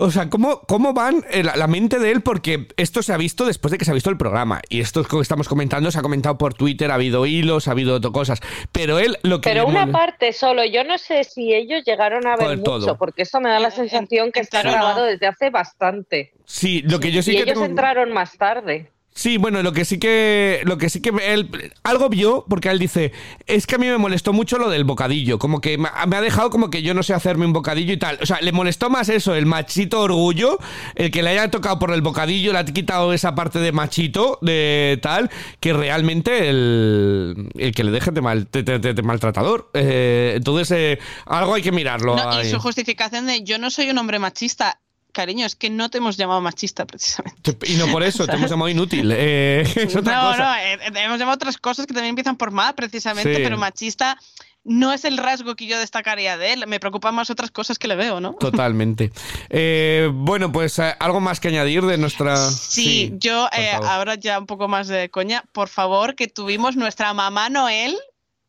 [0.00, 2.22] o sea, ¿cómo, cómo van eh, la, mente de él?
[2.22, 4.62] Porque esto se ha visto después de que se ha visto el programa.
[4.70, 8.00] Y esto que estamos comentando se ha comentado por Twitter, ha habido hilos, ha habido
[8.10, 8.40] cosas.
[8.72, 9.50] Pero él lo que.
[9.50, 10.64] Pero una parte solo.
[10.64, 14.32] Yo no sé si ellos llegaron a ver mucho, porque eso me da la sensación
[14.32, 16.32] que está grabado desde hace bastante.
[16.46, 17.50] Sí, lo que yo sí y que.
[17.50, 18.90] Ellos entraron más tarde.
[19.12, 20.62] Sí, bueno, lo que sí que.
[20.64, 21.50] Lo que sí que él.
[21.82, 23.12] Algo vio, porque él dice.
[23.46, 25.38] Es que a mí me molestó mucho lo del bocadillo.
[25.38, 28.18] Como que me ha dejado como que yo no sé hacerme un bocadillo y tal.
[28.22, 30.58] O sea, le molestó más eso, el machito orgullo.
[30.94, 34.38] El que le haya tocado por el bocadillo, le ha quitado esa parte de machito,
[34.42, 35.30] de tal.
[35.58, 37.50] Que realmente el.
[37.56, 39.70] El que le deje de, mal, de, maltratador.
[39.74, 42.16] Eh, entonces, eh, algo hay que mirarlo.
[42.40, 44.80] y su justificación de yo no soy un hombre machista
[45.10, 47.56] Cariño, es que no te hemos llamado machista precisamente.
[47.66, 49.12] Y no por eso, te hemos llamado inútil.
[49.14, 49.64] Eh,
[50.02, 54.18] no, no, eh, hemos llamado otras cosas que también empiezan por mal precisamente, pero machista
[54.62, 56.64] no es el rasgo que yo destacaría de él.
[56.66, 58.34] Me preocupan más otras cosas que le veo, ¿no?
[58.34, 59.10] Totalmente.
[59.48, 62.36] Eh, bueno, pues algo más que añadir de nuestra.
[62.50, 63.48] Sí, yo
[63.82, 65.44] ahora ya un poco más de coña.
[65.52, 67.98] Por favor, que tuvimos nuestra mamá Noel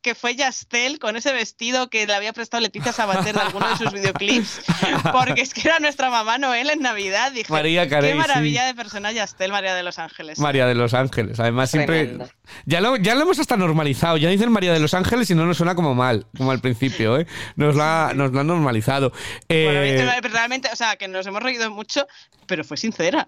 [0.01, 3.77] que fue Yastel con ese vestido que le había prestado Leticia Sabater de alguno de
[3.77, 4.61] sus videoclips,
[5.11, 7.31] porque es que era nuestra mamá Noel en Navidad.
[7.31, 10.39] Dije, María Carey, qué maravilla de persona Yastel, María de los Ángeles.
[10.39, 12.17] María de los Ángeles, además siempre...
[12.65, 15.45] Ya lo, ya lo hemos hasta normalizado, ya dicen María de los Ángeles y no
[15.45, 17.27] nos suena como mal, como al principio, ¿eh?
[17.55, 19.11] Nos la, nos la han normalizado.
[19.49, 20.19] Eh...
[20.31, 22.07] realmente, o sea, que nos hemos reído mucho,
[22.45, 23.27] pero fue sincera.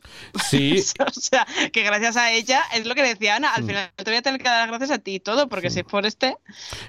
[0.49, 0.83] Sí.
[0.99, 3.67] o sea, que gracias a ella, es lo que decía Ana, al mm.
[3.67, 5.85] final te voy a tener que dar gracias a ti y todo, porque si es
[5.85, 6.35] por este...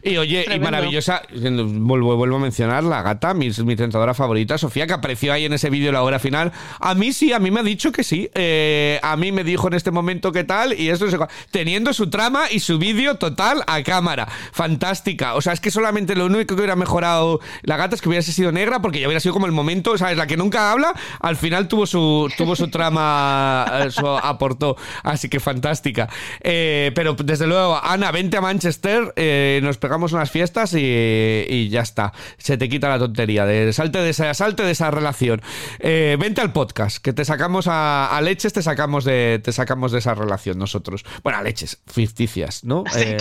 [0.03, 4.87] Y oye, y maravillosa, vuelvo, vuelvo a mencionar, la gata, mi, mi tentadora favorita, Sofía,
[4.87, 6.53] que apareció ahí en ese vídeo la hora final.
[6.81, 8.31] A mí sí, a mí me ha dicho que sí.
[8.35, 11.07] Eh, a mí me dijo en este momento que tal, y eso
[11.51, 12.11] teniendo su
[12.51, 14.29] y su vídeo total a cámara.
[14.53, 15.35] Fantástica.
[15.35, 18.33] O sea, es que solamente lo único que hubiera mejorado la gata es que hubiese
[18.33, 20.17] sido negra, porque ya hubiera sido como el momento, ¿sabes?
[20.17, 24.77] La que nunca habla, al final tuvo su, tuvo su trama, eso aportó.
[25.03, 26.09] Así que fantástica.
[26.41, 31.81] Eh, pero desde luego, Ana, vente a Manchester, eh, nos pegamos unas fiestas y, ya
[31.81, 32.13] está.
[32.39, 35.43] Se te quita la tontería salte de esa, salte de esa relación.
[35.79, 39.99] Eh, vente al podcast, que te sacamos a, leches, te sacamos de, te sacamos de
[39.99, 41.05] esa relación nosotros.
[41.23, 41.81] Bueno, a leches,
[42.15, 42.85] ficticias, ¿no?
[42.95, 43.17] Eh,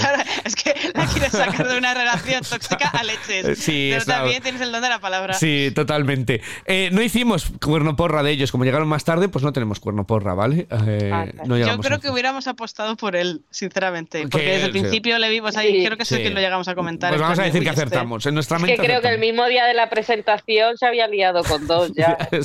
[0.46, 3.58] es que la quieres sacar de una relación tóxica a leches.
[3.58, 5.34] Sí, Pero también tienes el don de la palabra.
[5.34, 6.41] Sí, totalmente.
[6.66, 10.06] Eh, no hicimos cuerno porra de ellos, como llegaron más tarde, pues no tenemos cuerno
[10.06, 10.68] porra, ¿vale?
[10.70, 14.28] Ah, Yo creo que hubiéramos apostado por él, sinceramente.
[14.28, 16.76] Porque desde el principio le vimos ahí, creo que es el que lo llegamos a
[16.76, 17.10] comentar.
[17.10, 18.26] Pues vamos a decir que acertamos.
[18.28, 18.76] En nuestra mente.
[18.76, 22.18] que creo que el mismo día de la presentación se había liado con dos ya.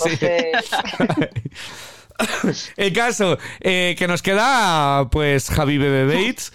[2.77, 6.53] el caso eh, que nos queda, pues Javi Bebe Bates.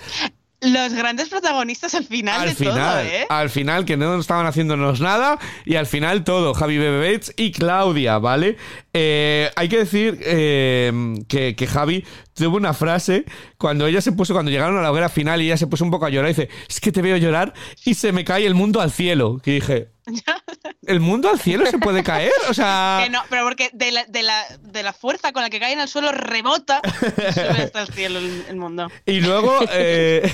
[0.61, 3.26] Los grandes protagonistas al final al de final, todo, ¿eh?
[3.30, 7.51] Al final, que no estaban haciéndonos nada, y al final todo, Javi Bebe Bates y
[7.51, 8.57] Claudia, ¿vale?
[8.96, 13.26] Eh, hay que decir eh, que, que, Javi tuvo una frase
[13.58, 15.89] cuando ella se puso, cuando llegaron a la hoguera final y ella se puso un
[15.89, 18.54] poco a llorar y dice, es que te veo llorar y se me cae el
[18.54, 19.39] mundo al cielo.
[19.44, 19.88] Que dije,
[20.86, 22.32] ¿el mundo al cielo se puede caer?
[22.50, 23.00] O sea...
[23.04, 25.74] Que no, pero porque de la, de, la, de la fuerza con la que cae
[25.74, 28.91] en el suelo rebota y sube hasta el cielo el, mundo.
[29.08, 30.32] Y luego, eh,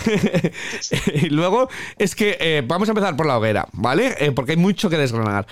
[1.13, 4.33] y luego es que vamos a empezar por la hoguera, ¿vale?
[4.35, 5.47] porque hay mucho que desgranar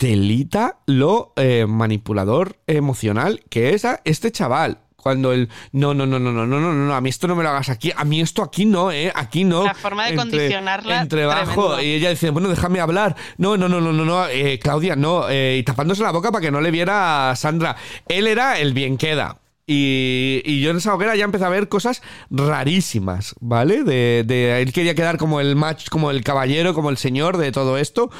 [0.00, 4.78] telita lo eh, manipulador emocional que es a este chaval.
[4.96, 7.42] Cuando el no, no, no, no, no, no, no, no, a mí esto no me
[7.42, 9.64] lo hagas aquí, a mí esto aquí no, eh, aquí no.
[9.64, 11.02] La forma de condicionarla.
[11.02, 13.14] Entre bajo, y ella dice, bueno, déjame hablar.
[13.36, 16.40] No, no, no, no, no, no, eh, Claudia, no, eh, y tapándose la boca para
[16.40, 17.76] que no le viera a Sandra.
[18.08, 19.39] Él era el bien queda.
[19.72, 23.84] Y, yo en esa hoguera ya empecé a ver cosas rarísimas, ¿vale?
[23.84, 27.52] De, de, él quería quedar como el match, como el caballero, como el señor de
[27.52, 28.10] todo esto.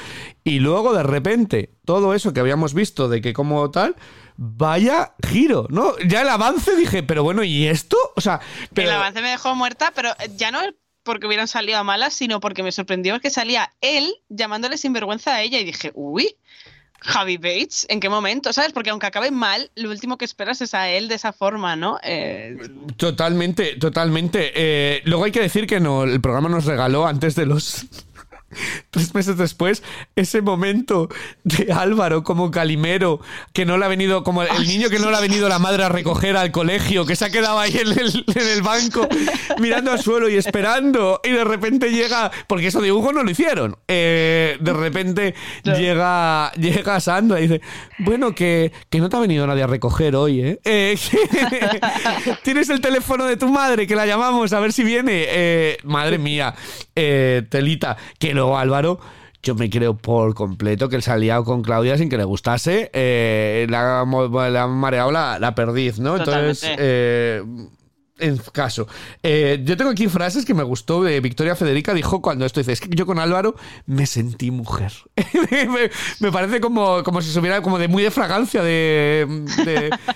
[0.45, 3.97] Y luego de repente, todo eso que habíamos visto de que como tal,
[4.37, 5.97] vaya giro, ¿no?
[6.07, 7.97] Ya el avance dije, pero bueno, ¿y esto?
[8.15, 8.39] O sea,
[8.73, 8.87] pero...
[8.87, 10.59] El avance me dejó muerta, pero ya no
[11.03, 15.41] porque hubieran salido a malas, sino porque me sorprendió que salía él llamándole sinvergüenza a
[15.41, 16.37] ella y dije, uy,
[17.01, 18.53] Javi Bates, ¿en qué momento?
[18.53, 18.73] ¿Sabes?
[18.73, 21.97] Porque aunque acabe mal, lo último que esperas es a él de esa forma, ¿no?
[22.03, 22.57] Eh,
[22.95, 24.51] totalmente, totalmente.
[24.55, 27.85] Eh, luego hay que decir que no, el programa nos regaló antes de los
[28.89, 29.83] tres meses después,
[30.15, 31.09] ese momento
[31.43, 33.21] de Álvaro como calimero,
[33.53, 35.83] que no le ha venido, como el niño que no le ha venido la madre
[35.83, 39.07] a recoger al colegio, que se ha quedado ahí en el, banco
[39.59, 43.31] mirando al suelo y esperando, y de repente llega, porque eso de Hugo no lo
[43.31, 45.33] hicieron, eh, de repente
[45.63, 47.61] llega, llega Sandra y dice,
[47.99, 50.59] bueno, que, no te ha venido nadie a recoger hoy, ¿eh?
[50.65, 50.97] eh
[52.43, 55.25] Tienes el teléfono de tu madre, que la llamamos a ver si viene.
[55.27, 56.53] Eh, madre mía,
[56.93, 58.99] Telita, que luego Álvaro
[59.43, 62.23] yo me creo por completo que él se ha liado con Claudia sin que le
[62.23, 62.91] gustase.
[62.93, 66.17] Eh, le, ha, mareado la, perdiz, ¿no?
[66.17, 67.41] Entonces, eh,
[68.19, 68.87] en caso.
[69.23, 71.95] Eh, yo tengo aquí frases que me gustó de Victoria Federica.
[71.95, 73.55] Dijo cuando esto dice: Es que yo con Álvaro
[73.87, 74.91] me sentí mujer.
[76.19, 79.25] me, parece como, como si se hubiera como de muy de fragancia de,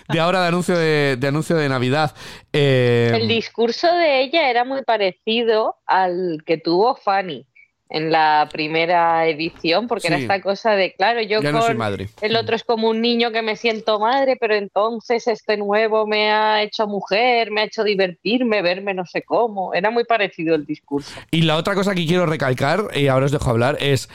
[0.07, 2.13] de, ahora de anuncio de, anuncio de Navidad.
[2.51, 7.47] El discurso de ella era muy parecido al que tuvo Fanny
[7.89, 11.55] en la primera edición, porque era esta cosa de, claro, yo con
[12.21, 16.31] el otro es como un niño que me siento madre, pero entonces este nuevo me
[16.31, 19.73] ha hecho mujer, me ha hecho divertirme, verme no sé cómo.
[19.73, 21.19] Era muy parecido el discurso.
[21.31, 24.09] Y la otra cosa que quiero recalcar, y ahora os dejo hablar, es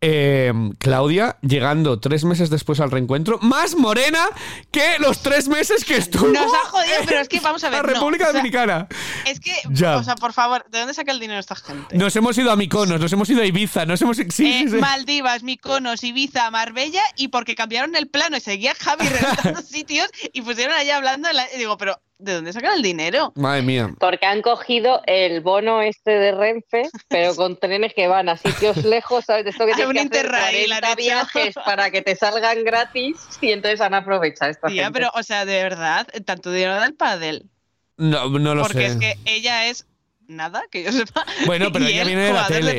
[0.00, 4.26] eh, Claudia llegando tres meses después al reencuentro, más morena
[4.70, 6.28] que los tres meses que estuvo.
[6.28, 7.84] Nos ha jodido, pero es que vamos a ver.
[7.84, 8.88] La República Dominicana.
[9.24, 11.96] Es que, o sea, por favor, ¿de dónde saca el dinero esta gente?
[11.96, 14.16] Nos hemos ido a Miconos, nos hemos ido a Ibiza, nos hemos.
[14.16, 19.62] Sí, eh, Maldivas, Miconos, Ibiza, Marbella, y porque cambiaron el plano y seguía Javi reventando
[19.62, 21.28] sitios y pusieron allá hablando.
[21.54, 23.32] y digo, pero ¿De dónde sacan el dinero?
[23.36, 23.94] Madre mía.
[23.98, 28.84] Porque han cogido el bono este de Renfe, pero con trenes que van a sitios
[28.84, 29.46] lejos, ¿sabes?
[29.46, 33.94] Esto que tienes que hacer 40 viajes para que te salgan gratis y entonces han
[33.94, 37.50] aprovechado esta Tía, pero, o sea, de verdad, tanto dinero del pádel.
[37.98, 38.72] No, no lo sé.
[38.72, 39.86] Porque es que ella es
[40.28, 41.24] nada, que yo sepa.
[41.46, 42.78] Bueno, pero ella viene de la tele.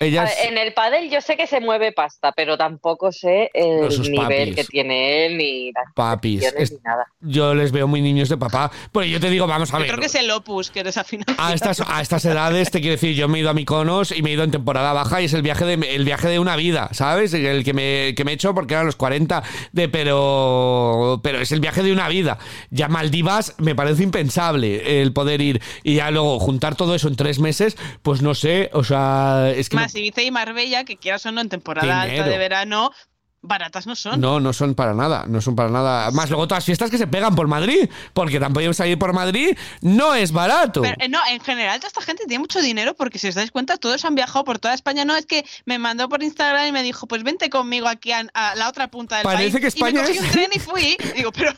[0.00, 4.64] En el pádel yo sé que se mueve pasta, pero tampoco sé el nivel que
[4.64, 7.06] tiene él ni las papis ni nada.
[7.20, 8.70] Yo les veo muy niños de papá.
[8.92, 9.86] Pues yo te digo, vamos a ver.
[9.86, 11.24] Yo creo que es el opus que desafina.
[11.38, 14.22] A estas, a estas edades te quiero decir, yo me he ido a Miconos y
[14.22, 16.56] me he ido en temporada baja y es el viaje de el viaje de una
[16.56, 17.32] vida, ¿sabes?
[17.34, 19.42] El que me, que me he hecho porque eran los 40
[19.72, 22.38] de pero pero es el viaje de una vida.
[22.70, 27.16] Ya Maldivas me parece impensable el poder ir y ya luego juntar todo eso en
[27.16, 29.76] tres meses, pues no sé, o sea, es que...
[29.76, 32.92] Más Ibiza y Marbella, que quieras o no, en temporada alta de verano,
[33.40, 34.20] baratas no son.
[34.20, 36.10] No, no son para nada, no son para nada.
[36.10, 39.56] Más luego todas las fiestas que se pegan por Madrid, porque tampoco salir por Madrid
[39.80, 40.84] no es barato.
[40.84, 43.76] Eh, no, en general toda esta gente tiene mucho dinero porque si os dais cuenta
[43.76, 45.04] todos han viajado por toda España.
[45.04, 48.24] No es que me mandó por Instagram y me dijo, pues vente conmigo aquí a,
[48.54, 49.60] la otra punta del Parece país.
[49.60, 50.96] que España y me cogí un tren y fui.
[51.16, 51.52] Digo, pero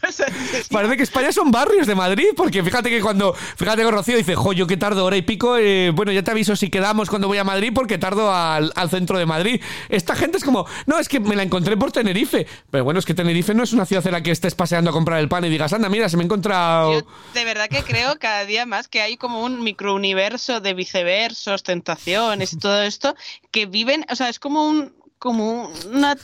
[0.71, 4.35] Parece que España son barrios de Madrid, porque fíjate que cuando, fíjate que Rocío dice,
[4.35, 7.29] jo, yo que tardo hora y pico, eh, bueno, ya te aviso si quedamos cuando
[7.29, 9.61] voy a Madrid porque tardo al, al centro de Madrid.
[9.89, 12.47] Esta gente es como, no, es que me la encontré por Tenerife.
[12.71, 14.93] Pero bueno, es que Tenerife no es una ciudad en la que estés paseando a
[14.93, 17.03] comprar el pan y digas, anda, mira, se me ha encontrado.
[17.35, 22.53] de verdad que creo cada día más que hay como un microuniverso de viceversos, tentaciones
[22.53, 23.15] y todo esto
[23.51, 26.17] que viven, o sea, es como un como una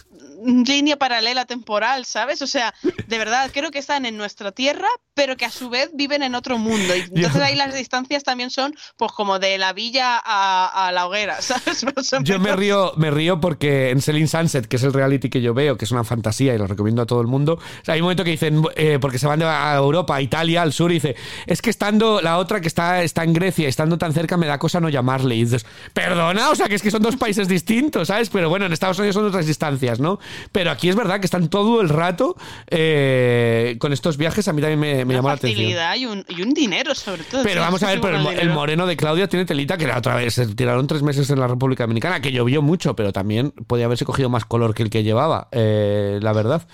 [0.45, 2.43] línea paralela temporal, ¿sabes?
[2.43, 2.75] O sea,
[3.07, 6.35] de verdad, creo que están en nuestra tierra, pero que a su vez viven en
[6.35, 6.95] otro mundo.
[6.95, 11.41] Y entonces ahí las distancias también son, pues, como de la villa a, la hoguera,
[11.41, 11.85] ¿sabes?
[12.23, 15.55] yo me río, me río porque en Selling Sunset, que es el reality que yo
[15.55, 18.25] veo, que es una fantasía y lo recomiendo a todo el mundo, hay un momento
[18.25, 21.63] que dicen, eh, porque se van a Europa, a Italia, al sur, y dice, es
[21.63, 24.81] que estando la otra que está, está en Grecia, estando tan cerca, me da cosa
[24.81, 25.37] no llamarle.
[25.37, 28.29] Y dices, perdona, o sea, que es que son dos países distintos, ¿sabes?
[28.31, 30.19] Pero bueno, en Estados Unidos son otras distancias, ¿no?
[30.53, 32.37] Pero aquí es verdad que están todo el rato
[32.69, 35.73] eh, con estos viajes, a mí también me, me llamó la atención.
[35.97, 37.43] Y un, y un dinero, sobre todo.
[37.43, 40.35] Pero vamos a ver, pero el, moreno de Claudia tiene telita que la otra vez
[40.35, 44.05] se tiraron tres meses en la República Dominicana, que llovió mucho, pero también podía haberse
[44.05, 46.67] cogido más color que el que llevaba, eh, la verdad.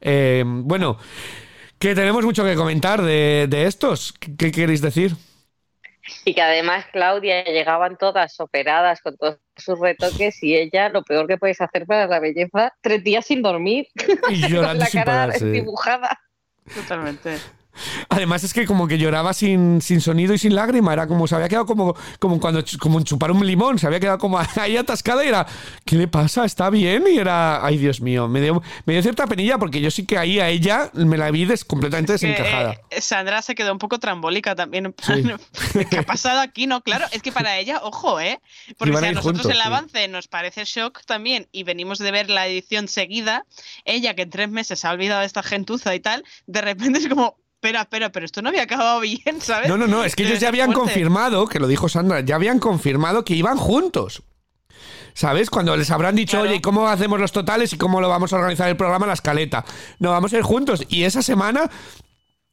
[0.00, 0.98] Eh, bueno,
[1.78, 4.12] que tenemos mucho que comentar de, de estos.
[4.12, 5.16] ¿Qué queréis decir?
[6.24, 11.26] Y que además Claudia llegaban todas operadas con todos sus retoques y ella, lo peor
[11.26, 13.88] que puedes hacer para la belleza, tres días sin dormir.
[14.28, 16.18] Y llorando con la cara sin dibujada.
[16.74, 17.38] Totalmente.
[18.08, 21.34] Además es que como que lloraba sin, sin sonido y sin lágrima, era como se
[21.34, 25.24] había quedado como, como cuando como chupar un limón, se había quedado como ahí atascada
[25.24, 25.46] y era,
[25.84, 26.44] ¿qué le pasa?
[26.44, 27.04] ¿Está bien?
[27.12, 30.18] Y era, ay Dios mío, me dio, me dio cierta penilla porque yo sí que
[30.18, 32.80] ahí a ella me la vi completamente desencajada.
[32.90, 34.94] Eh, Sandra se quedó un poco trambólica también.
[35.90, 36.66] ¿Qué ha pasado aquí?
[36.66, 38.40] No, claro, es que para ella, ojo, ¿eh?
[38.76, 42.46] Porque si a nosotros el avance nos parece shock también y venimos de ver la
[42.46, 43.46] edición seguida,
[43.84, 46.98] ella que en tres meses se ha olvidado de esta gentuza y tal, de repente
[46.98, 49.68] es como, espera, espera, pero esto no había acabado bien, ¿sabes?
[49.68, 52.60] No, no, no, es que ellos ya habían confirmado, que lo dijo Sandra, ya habían
[52.60, 54.22] confirmado que iban juntos.
[55.14, 55.50] ¿Sabes?
[55.50, 58.68] Cuando les habrán dicho, oye, ¿cómo hacemos los totales y cómo lo vamos a organizar
[58.68, 59.64] el programa, la escaleta?
[59.98, 60.84] No, vamos a ir juntos.
[60.88, 61.68] Y esa semana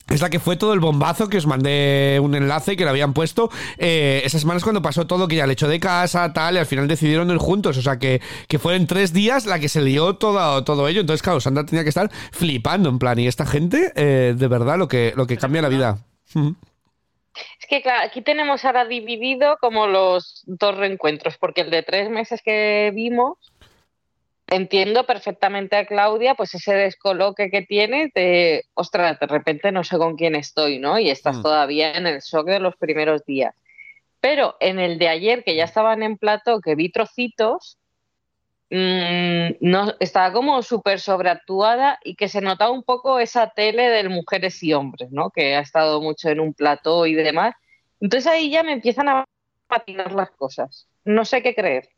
[0.10, 3.14] es la que fue todo el bombazo que os mandé un enlace que le habían
[3.14, 3.49] puesto.
[3.77, 6.65] Eh, esas semanas cuando pasó todo, que ya le echó de casa, tal, y al
[6.68, 7.77] final decidieron ir juntos.
[7.77, 11.02] O sea, que, que fueron tres días la que se lió todo, todo ello.
[11.02, 14.77] Entonces, claro, Sandra tenía que estar flipando, en plan, y esta gente, eh, de verdad,
[14.77, 15.98] lo que, lo que cambia la vida.
[17.60, 22.41] Es que, aquí tenemos ahora dividido como los dos reencuentros, porque el de tres meses
[22.44, 23.38] que vimos
[24.48, 29.98] entiendo perfectamente a Claudia, pues ese descoloque que tiene de, ostras, de repente no sé
[29.98, 31.00] con quién estoy, ¿no?
[31.00, 31.42] Y estás mm.
[31.42, 33.56] todavía en el shock de los primeros días.
[34.20, 37.78] Pero en el de ayer, que ya estaban en plato, que vi trocitos,
[38.70, 44.10] mm, no, estaba como súper sobreactuada y que se notaba un poco esa tele de
[44.10, 45.30] mujeres y hombres, ¿no?
[45.32, 47.56] Que ha estado mucho en un plató y demás.
[48.00, 49.26] Entonces ahí ya me empiezan a
[49.68, 50.88] patinar las cosas.
[51.04, 51.90] No sé qué creer.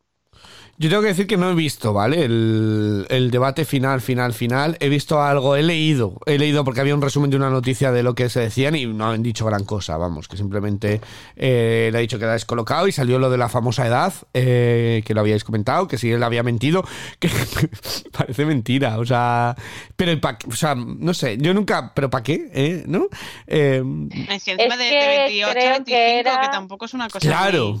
[0.80, 2.24] Yo tengo que decir que no he visto, ¿vale?
[2.24, 4.76] El, debate final, final, final.
[4.78, 8.04] He visto algo, he leído, he leído porque había un resumen de una noticia de
[8.04, 11.00] lo que se decían y no han dicho gran cosa, vamos, que simplemente
[11.34, 15.02] eh, le ha dicho que era descolocado y salió lo de la famosa edad, eh,
[15.04, 16.84] que lo habíais comentado, que si él había mentido,
[17.18, 17.28] que
[18.16, 19.56] parece mentira, o sea,
[19.96, 20.12] pero,
[20.48, 22.50] o sea, no sé, yo nunca, pero ¿para qué?
[22.54, 22.84] ¿Eh?
[22.86, 23.08] ¿No?
[23.48, 23.82] Eh,
[24.28, 26.22] encima de, 28, 25, que,
[26.52, 27.26] tampoco es una cosa.
[27.26, 27.80] Claro.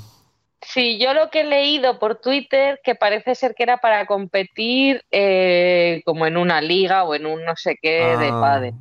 [0.70, 5.02] Sí, yo lo que he leído por Twitter, que parece ser que era para competir
[5.10, 8.40] eh, como en una liga o en un no sé qué de ah.
[8.40, 8.74] padre.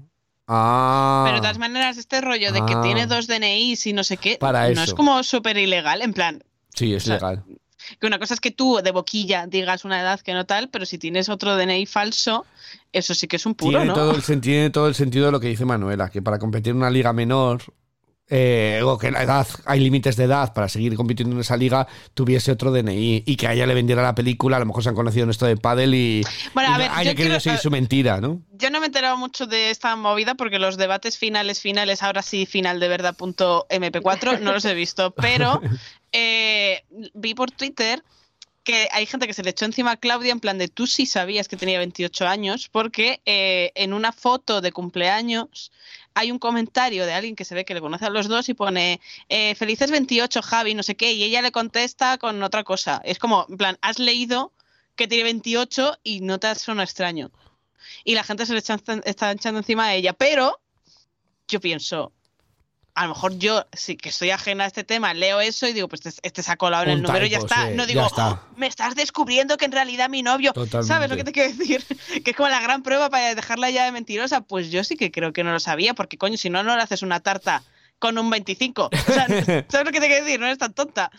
[0.48, 1.24] Ah.
[1.26, 2.82] Pero de todas maneras, este rollo de que ah.
[2.82, 6.44] tiene dos DNIs y no sé qué, no es como súper ilegal, en plan.
[6.74, 7.44] Sí, es legal.
[8.02, 10.86] Que una cosa es que tú de boquilla digas una edad que no tal, pero
[10.86, 12.46] si tienes otro DNI falso,
[12.92, 15.40] eso sí que es un puro, tiene Todo el, tiene todo el sentido de lo
[15.40, 17.62] que dice Manuela, que para competir en una liga menor
[18.30, 21.88] eh, o que la edad, hay límites de edad para seguir compitiendo en esa liga,
[22.14, 24.90] tuviese otro DNI y que a ella le vendiera la película, a lo mejor se
[24.90, 26.22] han conocido en esto de Paddle y,
[26.54, 28.42] bueno, a ver, haya querido seguir su mentira, ¿no?
[28.52, 32.46] Yo no me enteraba mucho de esta movida porque los debates finales, finales, ahora sí,
[32.46, 35.62] final de verdad.mp4, no los he visto, pero
[36.12, 36.84] eh,
[37.14, 38.04] vi por Twitter
[38.68, 41.06] que hay gente que se le echó encima a Claudia en plan de tú sí
[41.06, 45.72] sabías que tenía 28 años porque eh, en una foto de cumpleaños
[46.18, 48.56] hay un comentario de alguien que se ve que le conoce a los dos y
[48.56, 49.00] pone
[49.30, 53.00] eh, felices 28 Javi, no sé qué, y ella le contesta con otra cosa.
[53.04, 54.52] Es como, en plan, has leído
[54.96, 57.30] que tiene 28 y no te suena extraño.
[58.04, 60.60] Y la gente se le está echando encima de ella, pero
[61.48, 62.12] yo pienso,
[62.98, 65.88] a lo mejor yo, sí que estoy ajena a este tema, leo eso y digo,
[65.88, 67.70] pues este, este se ha colado en el número y ya está.
[67.70, 70.52] no digo, oh, me estás descubriendo que en realidad mi novio,
[70.82, 71.86] ¿sabes lo que te quiero decir?
[72.26, 74.42] que es como la gran prueba para dejarla ya de mentirosa.
[74.42, 76.82] Pues yo sí que creo que no lo sabía, porque coño, si no, no le
[76.82, 77.62] haces una tarta
[78.00, 78.90] con un 25.
[79.06, 80.40] ¿Sabes lo que te quiero decir?
[80.40, 81.12] No eres tan tonta.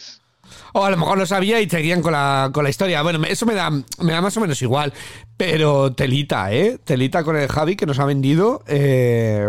[0.73, 3.03] O a lo mejor lo sabía y seguían con la, con la historia.
[3.03, 4.93] Bueno, eso me da, me da más o menos igual.
[5.37, 6.79] Pero telita, ¿eh?
[6.83, 8.65] Telita con el Javi que nos ha vendido.
[8.67, 9.47] Eh,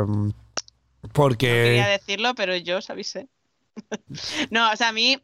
[1.14, 1.48] porque.
[1.48, 3.28] No quería decirlo, pero yo os avisé.
[4.50, 5.22] no, o sea, a mí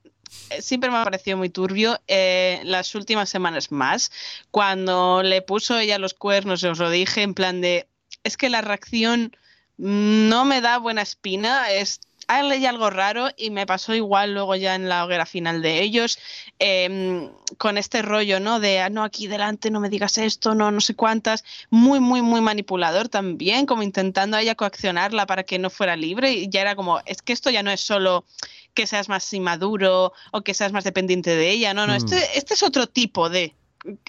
[0.49, 1.99] eh, siempre me ha parecido muy turbio.
[2.07, 4.11] Eh, las últimas semanas más,
[4.51, 7.87] cuando le puso ella los cuernos, os lo dije, en plan de,
[8.23, 9.35] es que la reacción
[9.77, 14.75] no me da buena espina, es hay algo raro y me pasó igual luego ya
[14.75, 16.17] en la hoguera final de ellos,
[16.59, 18.59] em, con este rollo, ¿no?
[18.59, 22.21] De, ah, no, aquí delante no me digas esto, no, no sé cuántas, muy, muy,
[22.21, 26.61] muy manipulador también, como intentando a ella coaccionarla para que no fuera libre y ya
[26.61, 28.25] era como, es que esto ya no es solo
[28.73, 32.23] que seas más inmaduro o que seas más dependiente de ella, no, no, este, mm.
[32.35, 33.53] este es otro tipo de,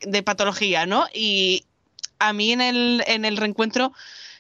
[0.03, 1.07] de patología, ¿no?
[1.13, 1.65] Y
[2.19, 3.93] a mí en el, en el reencuentro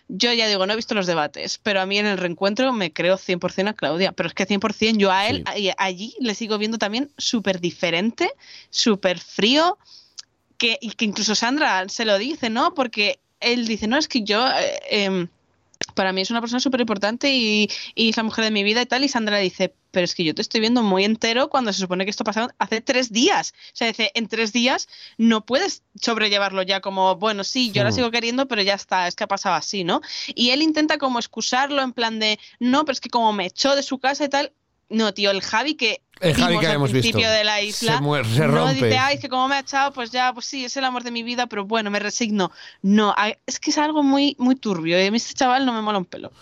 [0.08, 2.92] yo ya digo, no he visto los debates, pero a mí en el reencuentro me
[2.92, 4.12] creo 100% a Claudia.
[4.12, 5.44] Pero es que 100% yo a él
[5.78, 8.30] allí le sigo viendo también súper diferente,
[8.70, 9.78] súper frío,
[10.58, 12.72] que, y que incluso Sandra se lo dice, ¿no?
[12.74, 14.46] Porque él dice, no, es que yo...
[14.48, 15.28] Eh, em,
[15.97, 18.86] para mí es una persona súper importante y, es la mujer de mi vida y
[18.86, 19.02] tal.
[19.02, 22.05] Y Sandra dice, pero es que yo te estoy viendo muy entero cuando se supone
[22.05, 23.55] que esto pasó hace tres días.
[23.68, 27.93] O sea, dice, en tres días no puedes sobrellevarlo ya como, bueno, sí, yo la
[27.93, 30.02] sigo queriendo, pero ya está, es que ha pasado así, ¿no?
[30.35, 33.74] Y él intenta como excusarlo en plan de, no, pero es que como me echó
[33.74, 34.52] de su casa y tal,
[34.88, 38.72] no, tío, el Javi que el Javi que al principio de la isla se, no
[38.72, 41.10] dice, ay, que como me ha echado, pues ya, pues sí, es el amor de
[41.10, 42.50] mi vida, pero bueno, me resigno.
[42.80, 43.14] No,
[43.46, 44.98] es que es algo muy, muy turbio.
[44.98, 46.32] Y a mí este chaval no me mola un pelo.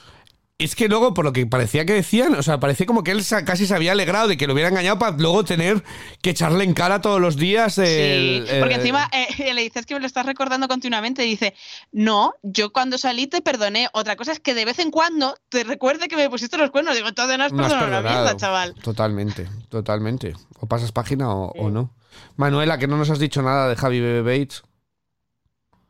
[0.57, 3.25] Es que luego, por lo que parecía que decían, o sea, parecía como que él
[3.45, 5.83] casi se había alegrado de que lo hubiera engañado para luego tener
[6.23, 7.77] que echarle en cara todos los días.
[7.79, 11.55] El, sí, porque encima eh, le dices que me lo estás recordando continuamente y dice,
[11.91, 13.89] no, yo cuando salí te perdoné.
[13.93, 16.95] Otra cosa es que de vez en cuando te recuerde que me pusiste los cuernos.
[16.95, 18.75] Digo, entonces no has perdonado la mierda, chaval.
[18.77, 20.35] Totalmente, totalmente.
[20.61, 21.93] O pasas página o, o no.
[22.37, 24.63] Manuela, que no nos has dicho nada de Javi Bates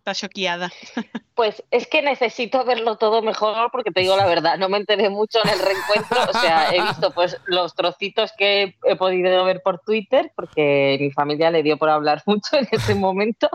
[0.04, 0.70] está choqueada.
[1.34, 5.10] Pues es que necesito verlo todo mejor porque te digo la verdad, no me enteré
[5.10, 9.60] mucho en el reencuentro, o sea, he visto pues los trocitos que he podido ver
[9.60, 13.50] por Twitter porque mi familia le dio por hablar mucho en ese momento.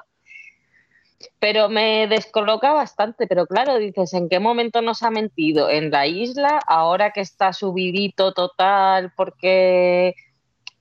[1.39, 5.69] Pero me descoloca bastante, pero claro, dices, ¿en qué momento nos ha mentido?
[5.69, 6.59] ¿En la isla?
[6.67, 10.15] Ahora que está subidito total porque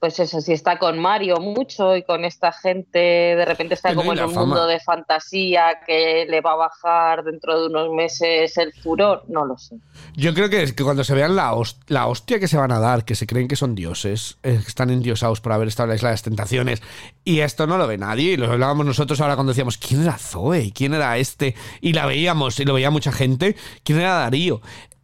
[0.01, 4.13] pues eso, si está con Mario mucho y con esta gente, de repente está como
[4.13, 8.73] en un mundo de fantasía que le va a bajar dentro de unos meses el
[8.73, 9.77] furor, no lo sé.
[10.15, 11.53] Yo creo que, es que cuando se vean la,
[11.89, 14.69] la hostia que se van a dar, que se creen que son dioses, eh, que
[14.69, 16.83] están endiosados por haber estado en la isla de las tentaciones,
[17.25, 20.17] y esto no lo ve nadie, y lo hablábamos nosotros ahora cuando decíamos, ¿quién era
[20.17, 20.73] Zoe?
[20.73, 21.57] ¿Quién era este?
[21.81, 24.61] Y la veíamos, y lo veía mucha gente, ¿quién era Darío?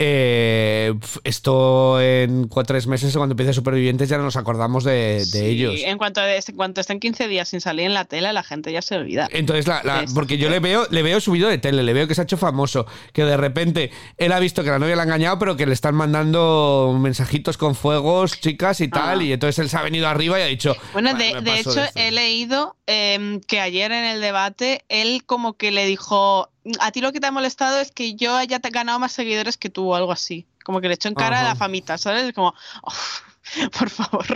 [0.07, 0.93] Eh,
[1.25, 5.75] esto en cuatro tres meses, cuando empiece Supervivientes, ya no nos acordamos de, ellos.
[5.85, 8.83] En cuanto, en cuanto estén 15 días sin salir en la tele, la gente ya
[8.83, 9.29] se olvida.
[9.31, 9.71] Entonces,
[10.15, 12.37] porque yo le veo, le veo subido de tele, le veo que se ha hecho
[12.37, 15.67] famoso, que de repente él ha visto que la novia le ha engañado, pero que
[15.67, 19.25] le están mandando mensajitos con fuegos, chicas y tal, ah.
[19.25, 20.75] y entonces él se ha venido arriba y ha dicho.
[20.93, 25.87] Bueno, de, hecho, he leído em, que ayer en el debate él como que le
[25.87, 29.57] dijo a ti lo que te ha molestado es que yo haya ganado más seguidores
[29.57, 30.47] que tú o algo así.
[30.65, 32.33] Como que le echó en cara a la famita, ¿sabes?
[32.33, 32.55] Como,
[33.79, 34.27] por favor.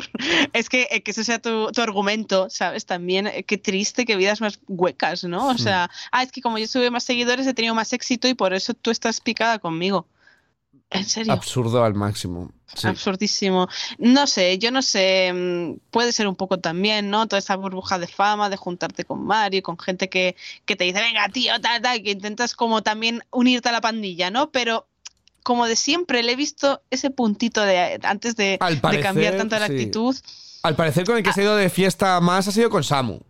[0.53, 2.85] Es que, eh, que ese sea tu, argumento, ¿sabes?
[2.85, 5.49] También, eh, qué triste que vidas más huecas, ¿no?
[5.49, 8.35] O sea, ah, es que como yo tuve más seguidores, he tenido más éxito y
[8.35, 10.07] por eso tú estás picada conmigo.
[10.91, 11.33] ¿En serio?
[11.33, 12.51] Absurdo al máximo.
[12.83, 13.69] Absurdísimo.
[13.99, 17.27] No sé, yo no sé, mm, puede ser un poco también, ¿no?
[17.27, 21.01] Toda esa burbuja de fama, de juntarte con Mario, con gente que, que te dice,
[21.01, 24.51] venga, tío, tal, tal, que intentas como también unirte a la pandilla, ¿no?
[24.51, 24.87] Pero
[25.43, 28.59] como de siempre, le he visto ese puntito de antes de,
[29.03, 30.17] cambiar tanto la actitud.
[30.63, 33.21] Al parecer con el que se ha ido de fiesta más ha sido con Samu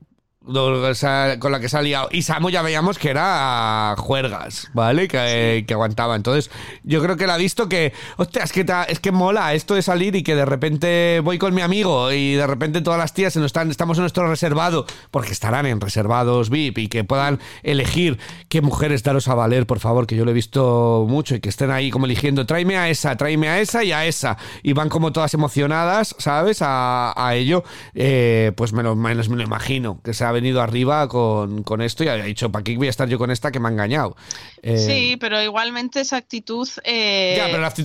[0.45, 2.09] con la que se ha liado.
[2.11, 5.09] Y Samu ya veíamos que era juergas, ¿vale?
[5.09, 6.17] Que, que, aguantaba.
[6.17, 6.51] Entonces,
[6.85, 9.83] yo creo que él ha visto que, hostia, es que, es que mola esto de
[9.83, 13.37] salir y que de repente voy con mi amigo y de repente todas las tías
[13.37, 18.63] están, estamos en nuestro reservado, porque estarán en reservados VIP y que puedan elegir qué
[18.63, 21.71] mujeres daros a valer, por favor, que yo lo he visto mucho y que estén
[21.71, 24.39] ahí como eligiendo, tráeme a esa, tráeme a esa y a esa.
[24.63, 26.63] Y van como todas emocionadas, ¿sabes?
[26.63, 27.65] A, a ello.
[27.95, 32.05] Eh, pues me lo, me lo imagino, que se ha venido arriba con, con esto
[32.05, 34.17] y ha dicho, ¿para qué voy a estar yo con esta que me ha engañado?
[34.63, 37.41] Eh, sí, pero igualmente esa actitud, eh,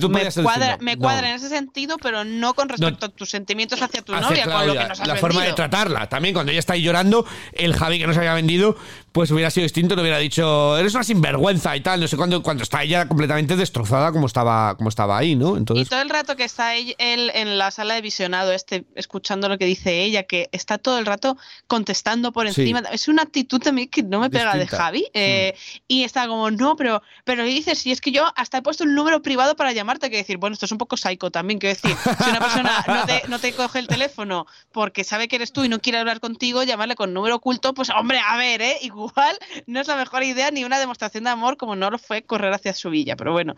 [0.08, 4.02] me, cuadra, me cuadra en ese sentido, pero no con respecto a tus sentimientos hacia
[4.02, 6.08] tu novia, con lo que nos has La forma de tratarla.
[6.08, 8.76] También cuando ella está ahí llorando, el Javi que nos había vendido,
[9.12, 12.42] pues hubiera sido distinto, le hubiera dicho, eres una sinvergüenza y tal, no sé cuándo,
[12.42, 15.56] cuando está ella completamente destrozada como estaba, como estaba ahí, ¿no?
[15.56, 15.86] Entonces...
[15.86, 19.58] Y todo el rato que está él en la sala de visionado, este, escuchando lo
[19.58, 21.36] que dice ella, que está todo el rato
[21.66, 22.80] contestando por encima.
[22.92, 25.06] Es una actitud también que no me pega de Javi.
[25.14, 25.82] Eh, mm.
[25.88, 28.94] Y está como, no, pero, pero dices, si es que yo hasta he puesto un
[28.94, 31.96] número privado para llamarte, que decir, bueno, esto es un poco psycho también, que decir,
[31.96, 35.64] si una persona no te, no te coge el teléfono porque sabe que eres tú
[35.64, 38.78] y no quiere hablar contigo, llamarle con número oculto, pues hombre, a ver, ¿eh?
[38.82, 42.22] igual no es la mejor idea ni una demostración de amor como no lo fue
[42.22, 43.54] correr hacia su villa, pero bueno.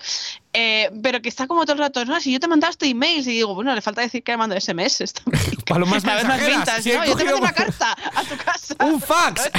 [0.53, 3.33] Eh, pero que está como todo el rato, no, si yo te mandaste emails y
[3.33, 5.15] digo, bueno, le falta decir que le mando SMS.
[5.67, 7.05] Para lo más vintas, ¿no?
[7.05, 8.66] Yo te mando una carta a tu casa.
[8.85, 9.51] ¡Un fax!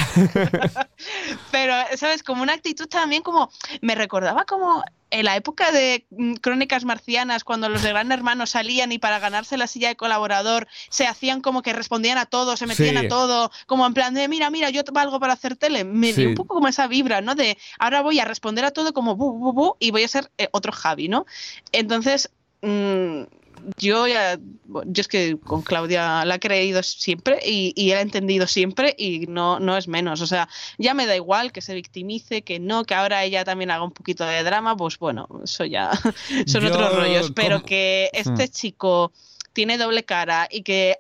[1.52, 2.24] pero, ¿sabes?
[2.24, 3.50] Como una actitud también como,
[3.82, 8.46] me recordaba como en la época de mm, Crónicas Marcianas, cuando los de Gran Hermano
[8.46, 12.58] salían y para ganarse la silla de colaborador se hacían como que respondían a todo,
[12.58, 15.84] se metían a todo, como en plan de, mira, mira, yo valgo para hacer tele.
[15.84, 17.36] Me dio un poco como esa vibra, ¿no?
[17.36, 20.32] De ahora voy a responder a todo como bu, bu, bu, y voy a ser
[20.38, 21.26] eh, otro Javi, ¿no?
[21.72, 22.30] Entonces,
[22.62, 23.24] mmm,
[23.77, 24.39] yo ya,
[24.85, 28.95] yo es que con Claudia la he creído siempre y, y la he entendido siempre
[28.98, 30.22] y no, no es menos.
[30.22, 33.72] O sea, ya me da igual que se victimice, que no, que ahora ella también
[33.72, 35.91] haga un poquito de drama, pues bueno, eso ya
[36.48, 37.31] son otros rollos.
[37.35, 38.52] Pero que este hmm.
[38.52, 39.11] chico
[39.53, 40.98] tiene doble cara y que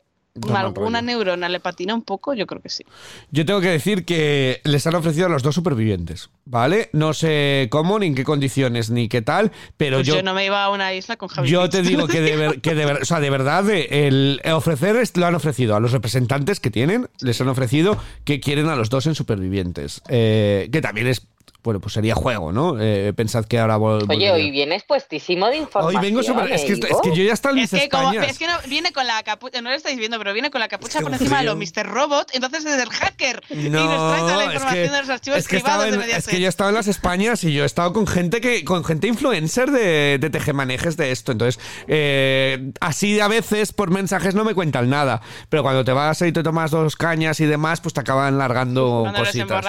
[0.53, 2.83] alguna neurona le patina un poco, yo creo que sí.
[3.31, 6.89] Yo tengo que decir que les han ofrecido a los dos supervivientes, ¿vale?
[6.93, 10.21] No sé cómo, ni en qué condiciones, ni qué tal, pero pues yo...
[10.23, 11.51] no me iba a una isla con Javier.
[11.51, 15.35] Yo te digo que de, que de, o sea, de verdad, el ofrecer lo han
[15.35, 19.15] ofrecido a los representantes que tienen, les han ofrecido que quieren a los dos en
[19.15, 21.27] supervivientes, eh, que también es
[21.67, 22.77] bueno, pues sería juego, ¿no?
[22.79, 26.01] Eh, pensad que ahora Oye, hoy vienes puestísimo de información.
[26.01, 26.49] Hoy vengo súper...
[26.49, 28.93] Es, que, es que yo ya estoy en es que, como, es que no, viene
[28.93, 31.43] con la capucha, no lo estáis viendo, pero viene con la capucha por encima de
[31.43, 31.85] lo Mr.
[31.85, 33.43] Robot, entonces es el hacker.
[33.49, 36.11] No, y nos trae toda la información de los archivos es que privados en, de
[36.15, 38.63] Es que yo he estado en las Españas y yo he estado con gente que
[38.63, 41.33] con gente influencer de, de tejemanejes de esto.
[41.33, 45.21] Entonces, eh, así a veces por mensajes no me cuentan nada.
[45.49, 49.01] Pero cuando te vas y te tomas dos cañas y demás, pues te acaban largando
[49.01, 49.65] cuando cositas.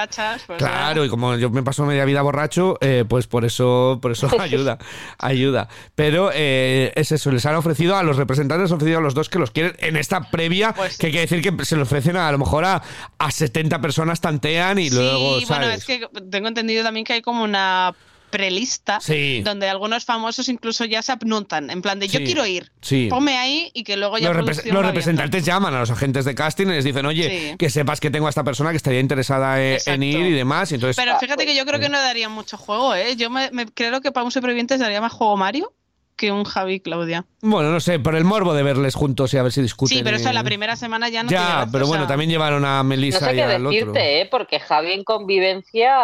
[0.47, 4.13] Pues claro, y como yo me paso media vida borracho, eh, pues por eso, por
[4.13, 4.79] eso ayuda,
[5.19, 5.69] ayuda.
[5.95, 9.15] Pero eh, es eso, les han ofrecido a los representantes, les han ofrecido a los
[9.15, 12.17] dos que los quieren en esta previa, pues que quiere decir que se lo ofrecen
[12.17, 12.83] a, lo mejor a,
[13.19, 15.41] a 70 personas tantean y luego.
[15.41, 17.95] Sí, bueno, es que tengo entendido también que hay como una
[18.31, 18.99] prelista
[19.43, 22.71] donde algunos famosos incluso ya se apuntan en plan de yo quiero ir,
[23.09, 26.67] ponme ahí y que luego ya los, los representantes llaman a los agentes de casting
[26.67, 30.03] y les dicen oye que sepas que tengo a esta persona que estaría interesada en,
[30.03, 33.17] ir y demás entonces pero fíjate que yo creo que no daría mucho juego ¿eh?
[33.17, 35.73] yo me, creo que para un superviviente daría más juego Mario
[36.19, 37.25] que un Javi y Claudia.
[37.41, 39.97] Bueno, no sé, por el morbo de verles juntos y a ver si discuten.
[39.97, 43.21] Sí, pero eso la primera semana ya no Ya, pero bueno, también llevaron a Melissa
[43.21, 44.29] no sé y al decirte, ¿eh?
[44.31, 45.95] Porque Javi en convivencia.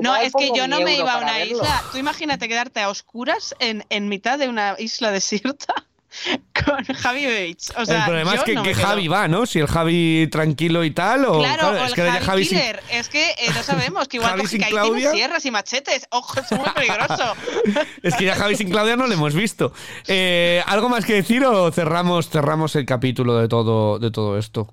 [0.00, 1.82] No, es que yo no me iba a una isla.
[1.92, 5.74] Tú imagínate quedarte a oscuras en, en mitad de una isla desierta
[6.64, 7.72] con Javi Bates.
[7.76, 9.46] O sea, el problema es que, Javi va, ¿no?
[9.46, 11.38] Si el Javi tranquilo y tal, o.
[11.38, 12.82] Claro, o es que Javi, Killer.
[12.90, 15.12] Es que eh, no sabemos, que igual Javi sin que Claudia...
[15.12, 16.06] sierras y machetes.
[16.10, 17.34] Ojo, es muy peligroso.
[18.02, 19.72] es que ya Javi sin Claudia no lo hemos visto.
[20.06, 24.72] Eh, ¿Algo más que decir o cerramos, cerramos el capítulo de todo, de todo esto?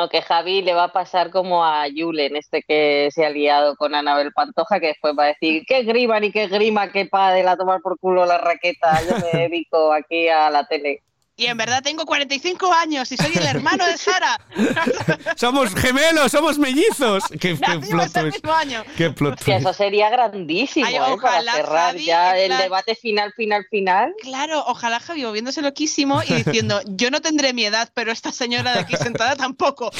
[0.00, 3.76] No, que Javi le va a pasar como a Julen, este que se ha liado
[3.76, 7.42] con Anabel Pantoja, que después va a decir, qué grima ni qué grima, qué padre,
[7.42, 11.02] la tomar por culo la raqueta, yo me dedico aquí a la tele.
[11.40, 14.38] Y en verdad tengo 45 años y soy el hermano de Sara.
[15.36, 17.24] somos gemelos, somos mellizos.
[17.30, 18.84] Qué, qué plot el mismo año.
[18.94, 21.16] Qué plot que eso sería grandísimo, ¿eh?
[21.22, 24.12] Para cerrar ya el debate final, final, final.
[24.20, 28.74] Claro, ojalá Javi viéndose loquísimo y diciendo, yo no tendré mi edad, pero esta señora
[28.74, 29.90] de aquí sentada tampoco.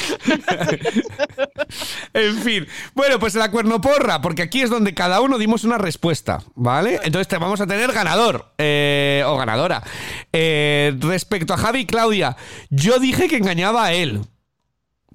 [2.13, 2.67] en fin.
[2.93, 6.99] Bueno, pues la cuernoporra, porque aquí es donde cada uno dimos una respuesta, ¿vale?
[7.03, 9.81] Entonces te vamos a tener ganador eh, o ganadora.
[10.31, 10.93] Eh,
[11.31, 12.35] respecto a Javi y Claudia,
[12.69, 14.21] yo dije que engañaba a él.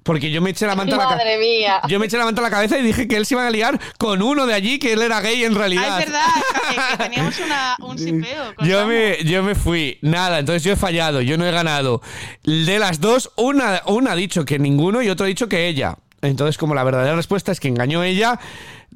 [0.01, 1.81] Porque yo me eché la manta a la cabeza.
[1.89, 3.49] Yo me eché la manta a la cabeza y dije que él se iba a
[3.49, 5.83] liar con uno de allí, que él era gay en realidad.
[5.85, 7.35] Ah, es verdad, que, teníamos
[7.79, 8.53] un sipeo.
[8.63, 9.99] Yo me, yo me fui.
[10.01, 12.01] Nada, entonces yo he fallado, yo no he ganado.
[12.45, 15.97] De las dos, una, una ha dicho que ninguno y otro ha dicho que ella.
[16.21, 18.39] Entonces, como la verdadera respuesta es que engañó ella,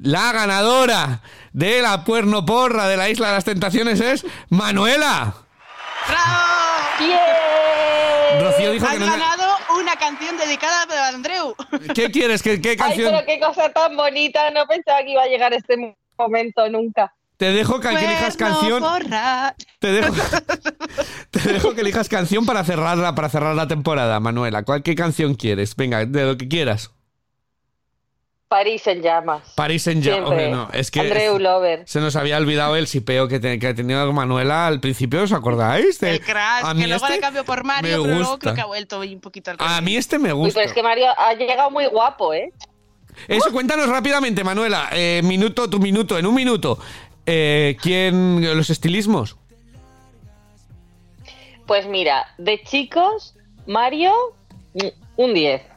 [0.00, 1.20] la ganadora
[1.52, 5.34] de la puerno porra de la Isla de las Tentaciones es Manuela.
[6.08, 6.61] ¡Bravo!
[7.06, 8.44] ¡Bien!
[8.44, 9.44] Rocío dijo Has que no ganado
[9.78, 11.54] una canción dedicada a Andreu.
[11.94, 12.42] ¿Qué quieres?
[12.42, 13.14] ¿Qué, qué canción?
[13.14, 14.50] Ay, pero qué cosa tan bonita.
[14.50, 17.12] No pensaba que iba a llegar este momento nunca.
[17.36, 18.82] Te dejo que, elijas canción.
[19.80, 20.14] Te dejo,
[21.30, 24.62] te dejo que elijas canción para cerrarla, para cerrar la temporada, Manuela.
[24.62, 25.74] ¿Cuál qué canción quieres?
[25.74, 26.92] Venga, de lo que quieras.
[28.52, 29.54] París en llamas.
[29.54, 30.68] París en llamas.
[30.74, 31.84] es que Andreu Lover.
[31.86, 36.02] Se nos había olvidado el sipeo que, que ha tenido Manuela al principio, ¿os acordáis?
[36.02, 39.00] el crash, que luego le este cambió por Mario, pero luego creo que ha vuelto
[39.00, 40.48] un poquito al A mí este me gusta.
[40.48, 42.52] Uy, pero es que Mario ha llegado muy guapo, ¿eh?
[43.26, 44.90] Eso, cuéntanos rápidamente, Manuela.
[44.92, 46.78] Eh, minuto, tu minuto, en un minuto.
[47.24, 49.38] Eh, ¿Quién, los estilismos?
[51.66, 53.34] Pues mira, de chicos,
[53.66, 54.12] Mario,
[55.16, 55.71] un 10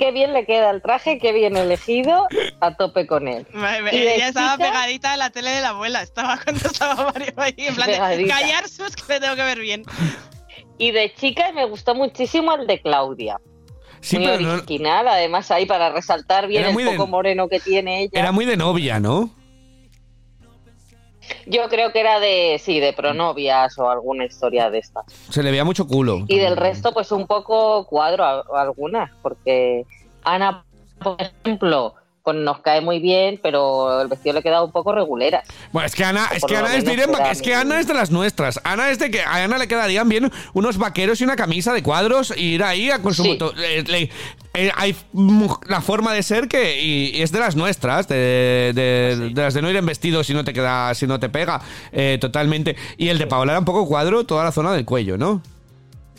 [0.00, 2.26] qué bien le queda el traje, qué bien elegido,
[2.60, 3.46] a tope con él.
[3.92, 7.74] ella estaba pegadita a la tele de la abuela, estaba cuando estaba Mario ahí, en
[7.74, 9.84] plan de callar sus que le tengo que ver bien.
[10.78, 13.38] Y de chica me gustó muchísimo el de Claudia.
[14.00, 18.18] Sí, muy original, además ahí para resaltar bien el poco moreno que tiene ella.
[18.18, 19.30] Era muy de novia, ¿no?
[21.46, 25.04] Yo creo que era de, sí, de pronovias o alguna historia de estas.
[25.30, 26.24] Se le veía mucho culo.
[26.28, 28.24] Y del resto, pues un poco cuadro
[28.54, 29.86] algunas, porque
[30.24, 30.64] Ana,
[31.02, 35.42] por ejemplo, pues nos cae muy bien, pero el vestido le queda un poco regulera.
[35.72, 38.60] Bueno, es que Ana, es que Ana es, es que Ana es de las nuestras.
[38.64, 41.82] Ana es de que a Ana le quedarían bien unos vaqueros y una camisa de
[41.82, 43.38] cuadros y ir ahí a consumir.
[43.58, 44.10] Eh,
[44.54, 44.96] eh, hay
[45.66, 49.70] la forma de ser que y, es de las nuestras, de, de, las de no
[49.70, 51.60] ir en vestido si no te queda, si no te pega
[51.92, 52.76] eh, totalmente.
[52.96, 55.42] Y el de Paola era un poco cuadro toda la zona del cuello, ¿no?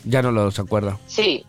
[0.04, 0.98] Ya no lo se acuerda.
[1.06, 1.44] Sí.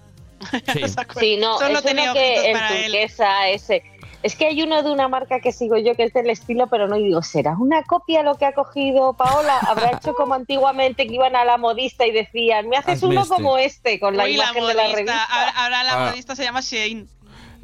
[1.20, 3.82] Sí, no, Solo es uno que en turquesa ese
[4.24, 6.88] es que hay uno de una marca que sigo yo que es del estilo, pero
[6.88, 9.60] no y digo, ¿será una copia lo que ha cogido Paola?
[9.60, 13.58] ¿Habrá hecho como antiguamente que iban a la modista y decían, me haces uno como
[13.58, 15.24] este, con la imagen de la revista?
[15.56, 16.10] Ahora, la ah.
[16.10, 17.06] modista se llama Shane.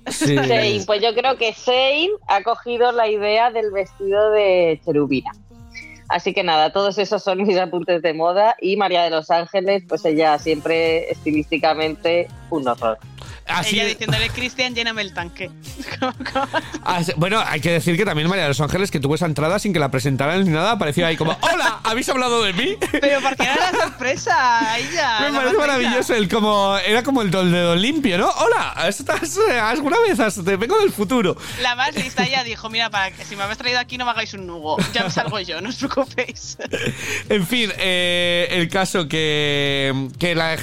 [0.10, 5.32] Shane, pues yo creo que Shane ha cogido la idea del vestido de cherubina.
[6.10, 9.84] Así que nada, todos esos son mis apuntes de moda y María de los Ángeles,
[9.88, 12.98] pues ella siempre estilísticamente un horror.
[13.50, 15.50] Así Ella diciéndole, Cristian, lléname el tanque.
[16.84, 19.60] Ah, bueno, hay que decir que también María de los Ángeles, que tuvo esa entrada
[19.60, 21.82] sin que la presentaran ni nada, apareció ahí como, ¡Hola!
[21.84, 22.78] ¿Habéis hablado de mí?
[22.92, 25.20] Pero porque era la sorpresa, ella.
[25.22, 28.30] Me parece maravilloso, el como, era como el dedo limpio, ¿no?
[28.30, 28.88] ¡Hola!
[28.88, 30.20] ¿Estás eh, alguna vez?
[30.44, 31.38] Te vengo del futuro.
[31.62, 34.12] La más lista ella dijo, mira, para que si me habéis traído aquí no me
[34.12, 36.58] hagáis un nugo, ya me salgo yo, no os preocupéis.
[37.30, 40.58] en fin, eh, el caso que, que la,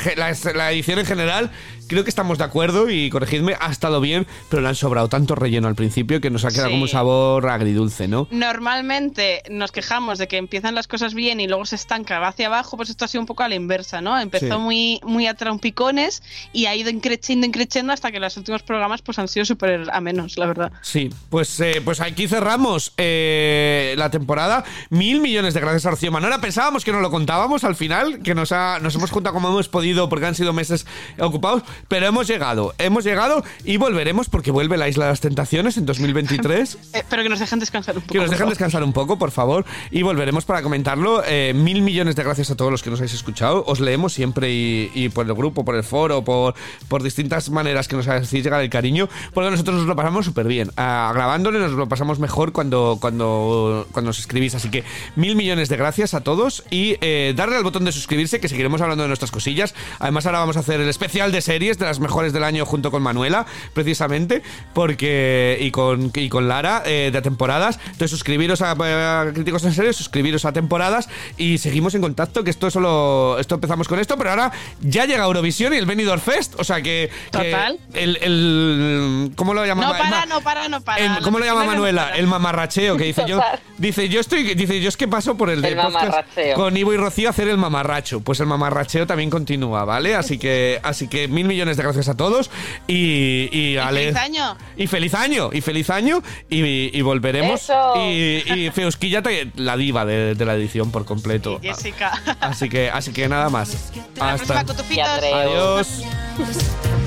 [0.54, 1.50] la edición en general
[1.86, 5.34] creo que estamos de acuerdo y corregidme, ha estado bien, pero le han sobrado tanto
[5.34, 8.28] relleno al principio que nos ha quedado como un sabor agridulce, ¿no?
[8.30, 12.76] Normalmente nos quejamos de que empiezan las cosas bien y luego se estanca hacia abajo,
[12.76, 14.18] pues esto ha sido un poco a la inversa, ¿no?
[14.18, 16.22] Empezó muy, muy a trompicones
[16.52, 20.36] y ha ido increciendo, increciendo hasta que los últimos programas pues han sido súper amenos,
[20.38, 20.72] la verdad.
[20.82, 24.64] Sí, pues, eh, pues aquí cerramos eh, la temporada.
[24.90, 26.40] Mil millones de gracias a Rocío Manuela.
[26.40, 29.68] Pensábamos que no lo contábamos al final, que nos, ha, nos hemos juntado como hemos
[29.68, 30.86] podido porque han sido meses
[31.18, 35.76] ocupados, pero hemos llegado, hemos llegado y volveremos porque vuelve la Isla de las Tentaciones
[35.76, 36.78] en 2023.
[36.92, 38.12] eh, pero que nos dejen descansar un poco.
[38.12, 39.64] Que nos dejen descansar un poco, por favor.
[39.90, 41.22] Y volveremos para comentarlo.
[41.26, 43.64] Eh, mil millones de gracias a todos los que nos habéis escuchado.
[43.66, 46.54] Os leemos siempre y, por el grupo, por el foro, por,
[46.88, 49.08] por distintas maneras que nos hacéis llegar el cariño.
[49.34, 50.70] Porque nosotros nos lo pasamos súper bien.
[50.76, 54.54] Ah, grabándolo nos lo pasamos mejor cuando, cuando, cuando os escribís.
[54.54, 54.84] Así que
[55.14, 58.80] mil millones de gracias a todos y eh, darle al botón de suscribirse que seguiremos
[58.80, 59.74] hablando de nuestras cosillas.
[59.98, 62.92] Además ahora vamos a hacer el especial de series de las mejores del año junto
[62.92, 63.44] con Manuela,
[63.74, 67.80] precisamente, porque y con, y con Lara eh, de temporadas.
[67.86, 68.76] Entonces suscribiros a,
[69.34, 73.88] Críticos en Serio, suscribiros a temporadas y seguimos en contacto, que esto solo esto empezamos
[73.88, 77.80] con esto, pero ahora ya llega Eurovisión y el Benidorm Fest, o sea que, Total.
[77.94, 79.86] el, el, ¿cómo lo llama?
[79.86, 81.20] No para, no para, no para.
[81.20, 82.10] ¿Cómo lo llama Manuela?
[82.16, 83.40] el mamarracheo que dice yo
[83.78, 85.76] dice yo estoy dice yo es que paso por el, de
[86.54, 88.20] con Ivo y Rocío a hacer el mamarracho.
[88.20, 90.14] Pues el mamarracheo también continúa, ¿vale?
[90.14, 92.50] Así que así que mil millones de gracias a todos
[92.86, 94.56] y, y, feliz año.
[94.76, 97.70] Y feliz año, y feliz año, y, volveremos.
[97.96, 99.22] Y, y Feusquilla,
[99.56, 101.58] la diva de, la edición por completo.
[101.62, 102.22] Jessica.
[102.40, 103.92] Así que, así que nada más.
[104.20, 104.60] Hasta.
[104.60, 106.02] Adiós.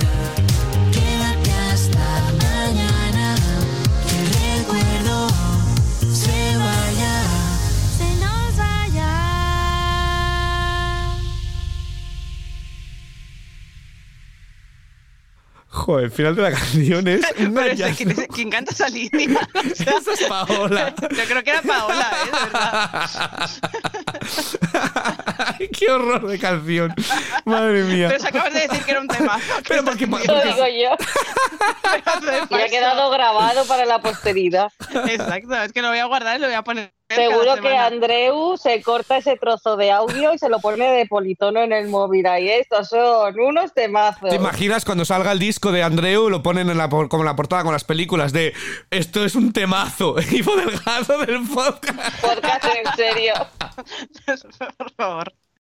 [15.80, 17.95] Joder, el final de la canción es Pero
[18.34, 19.47] ¿quién, canta esa línea?
[19.72, 20.93] Esa es Paola.
[21.01, 22.30] Yo creo que era Paola, ¿eh?
[22.43, 23.49] verdad.
[25.72, 26.93] ¡Qué horror de canción!
[27.45, 28.10] Madre mía.
[28.10, 29.39] Pero acabas de decir que era un tema.
[29.68, 30.06] Pero porque...
[30.06, 30.97] Lo digo yo.
[32.49, 34.72] y ha quedado grabado para la posteridad.
[35.07, 38.56] Exacto, es que lo voy a guardar y lo voy a poner Seguro que Andreu
[38.57, 42.27] se corta ese trozo de audio y se lo pone de politono en el móvil.
[42.27, 44.30] Ahí estos son unos temazos.
[44.30, 47.64] ¿Te imaginas cuando salga el disco de Andreu lo ponen en la, como la portada
[47.64, 48.53] con las películas de
[48.91, 50.15] esto es un temazo?
[50.30, 52.22] Y Delgado del podcast.
[52.22, 53.34] Podcast en serio.
[54.77, 55.34] Por favor.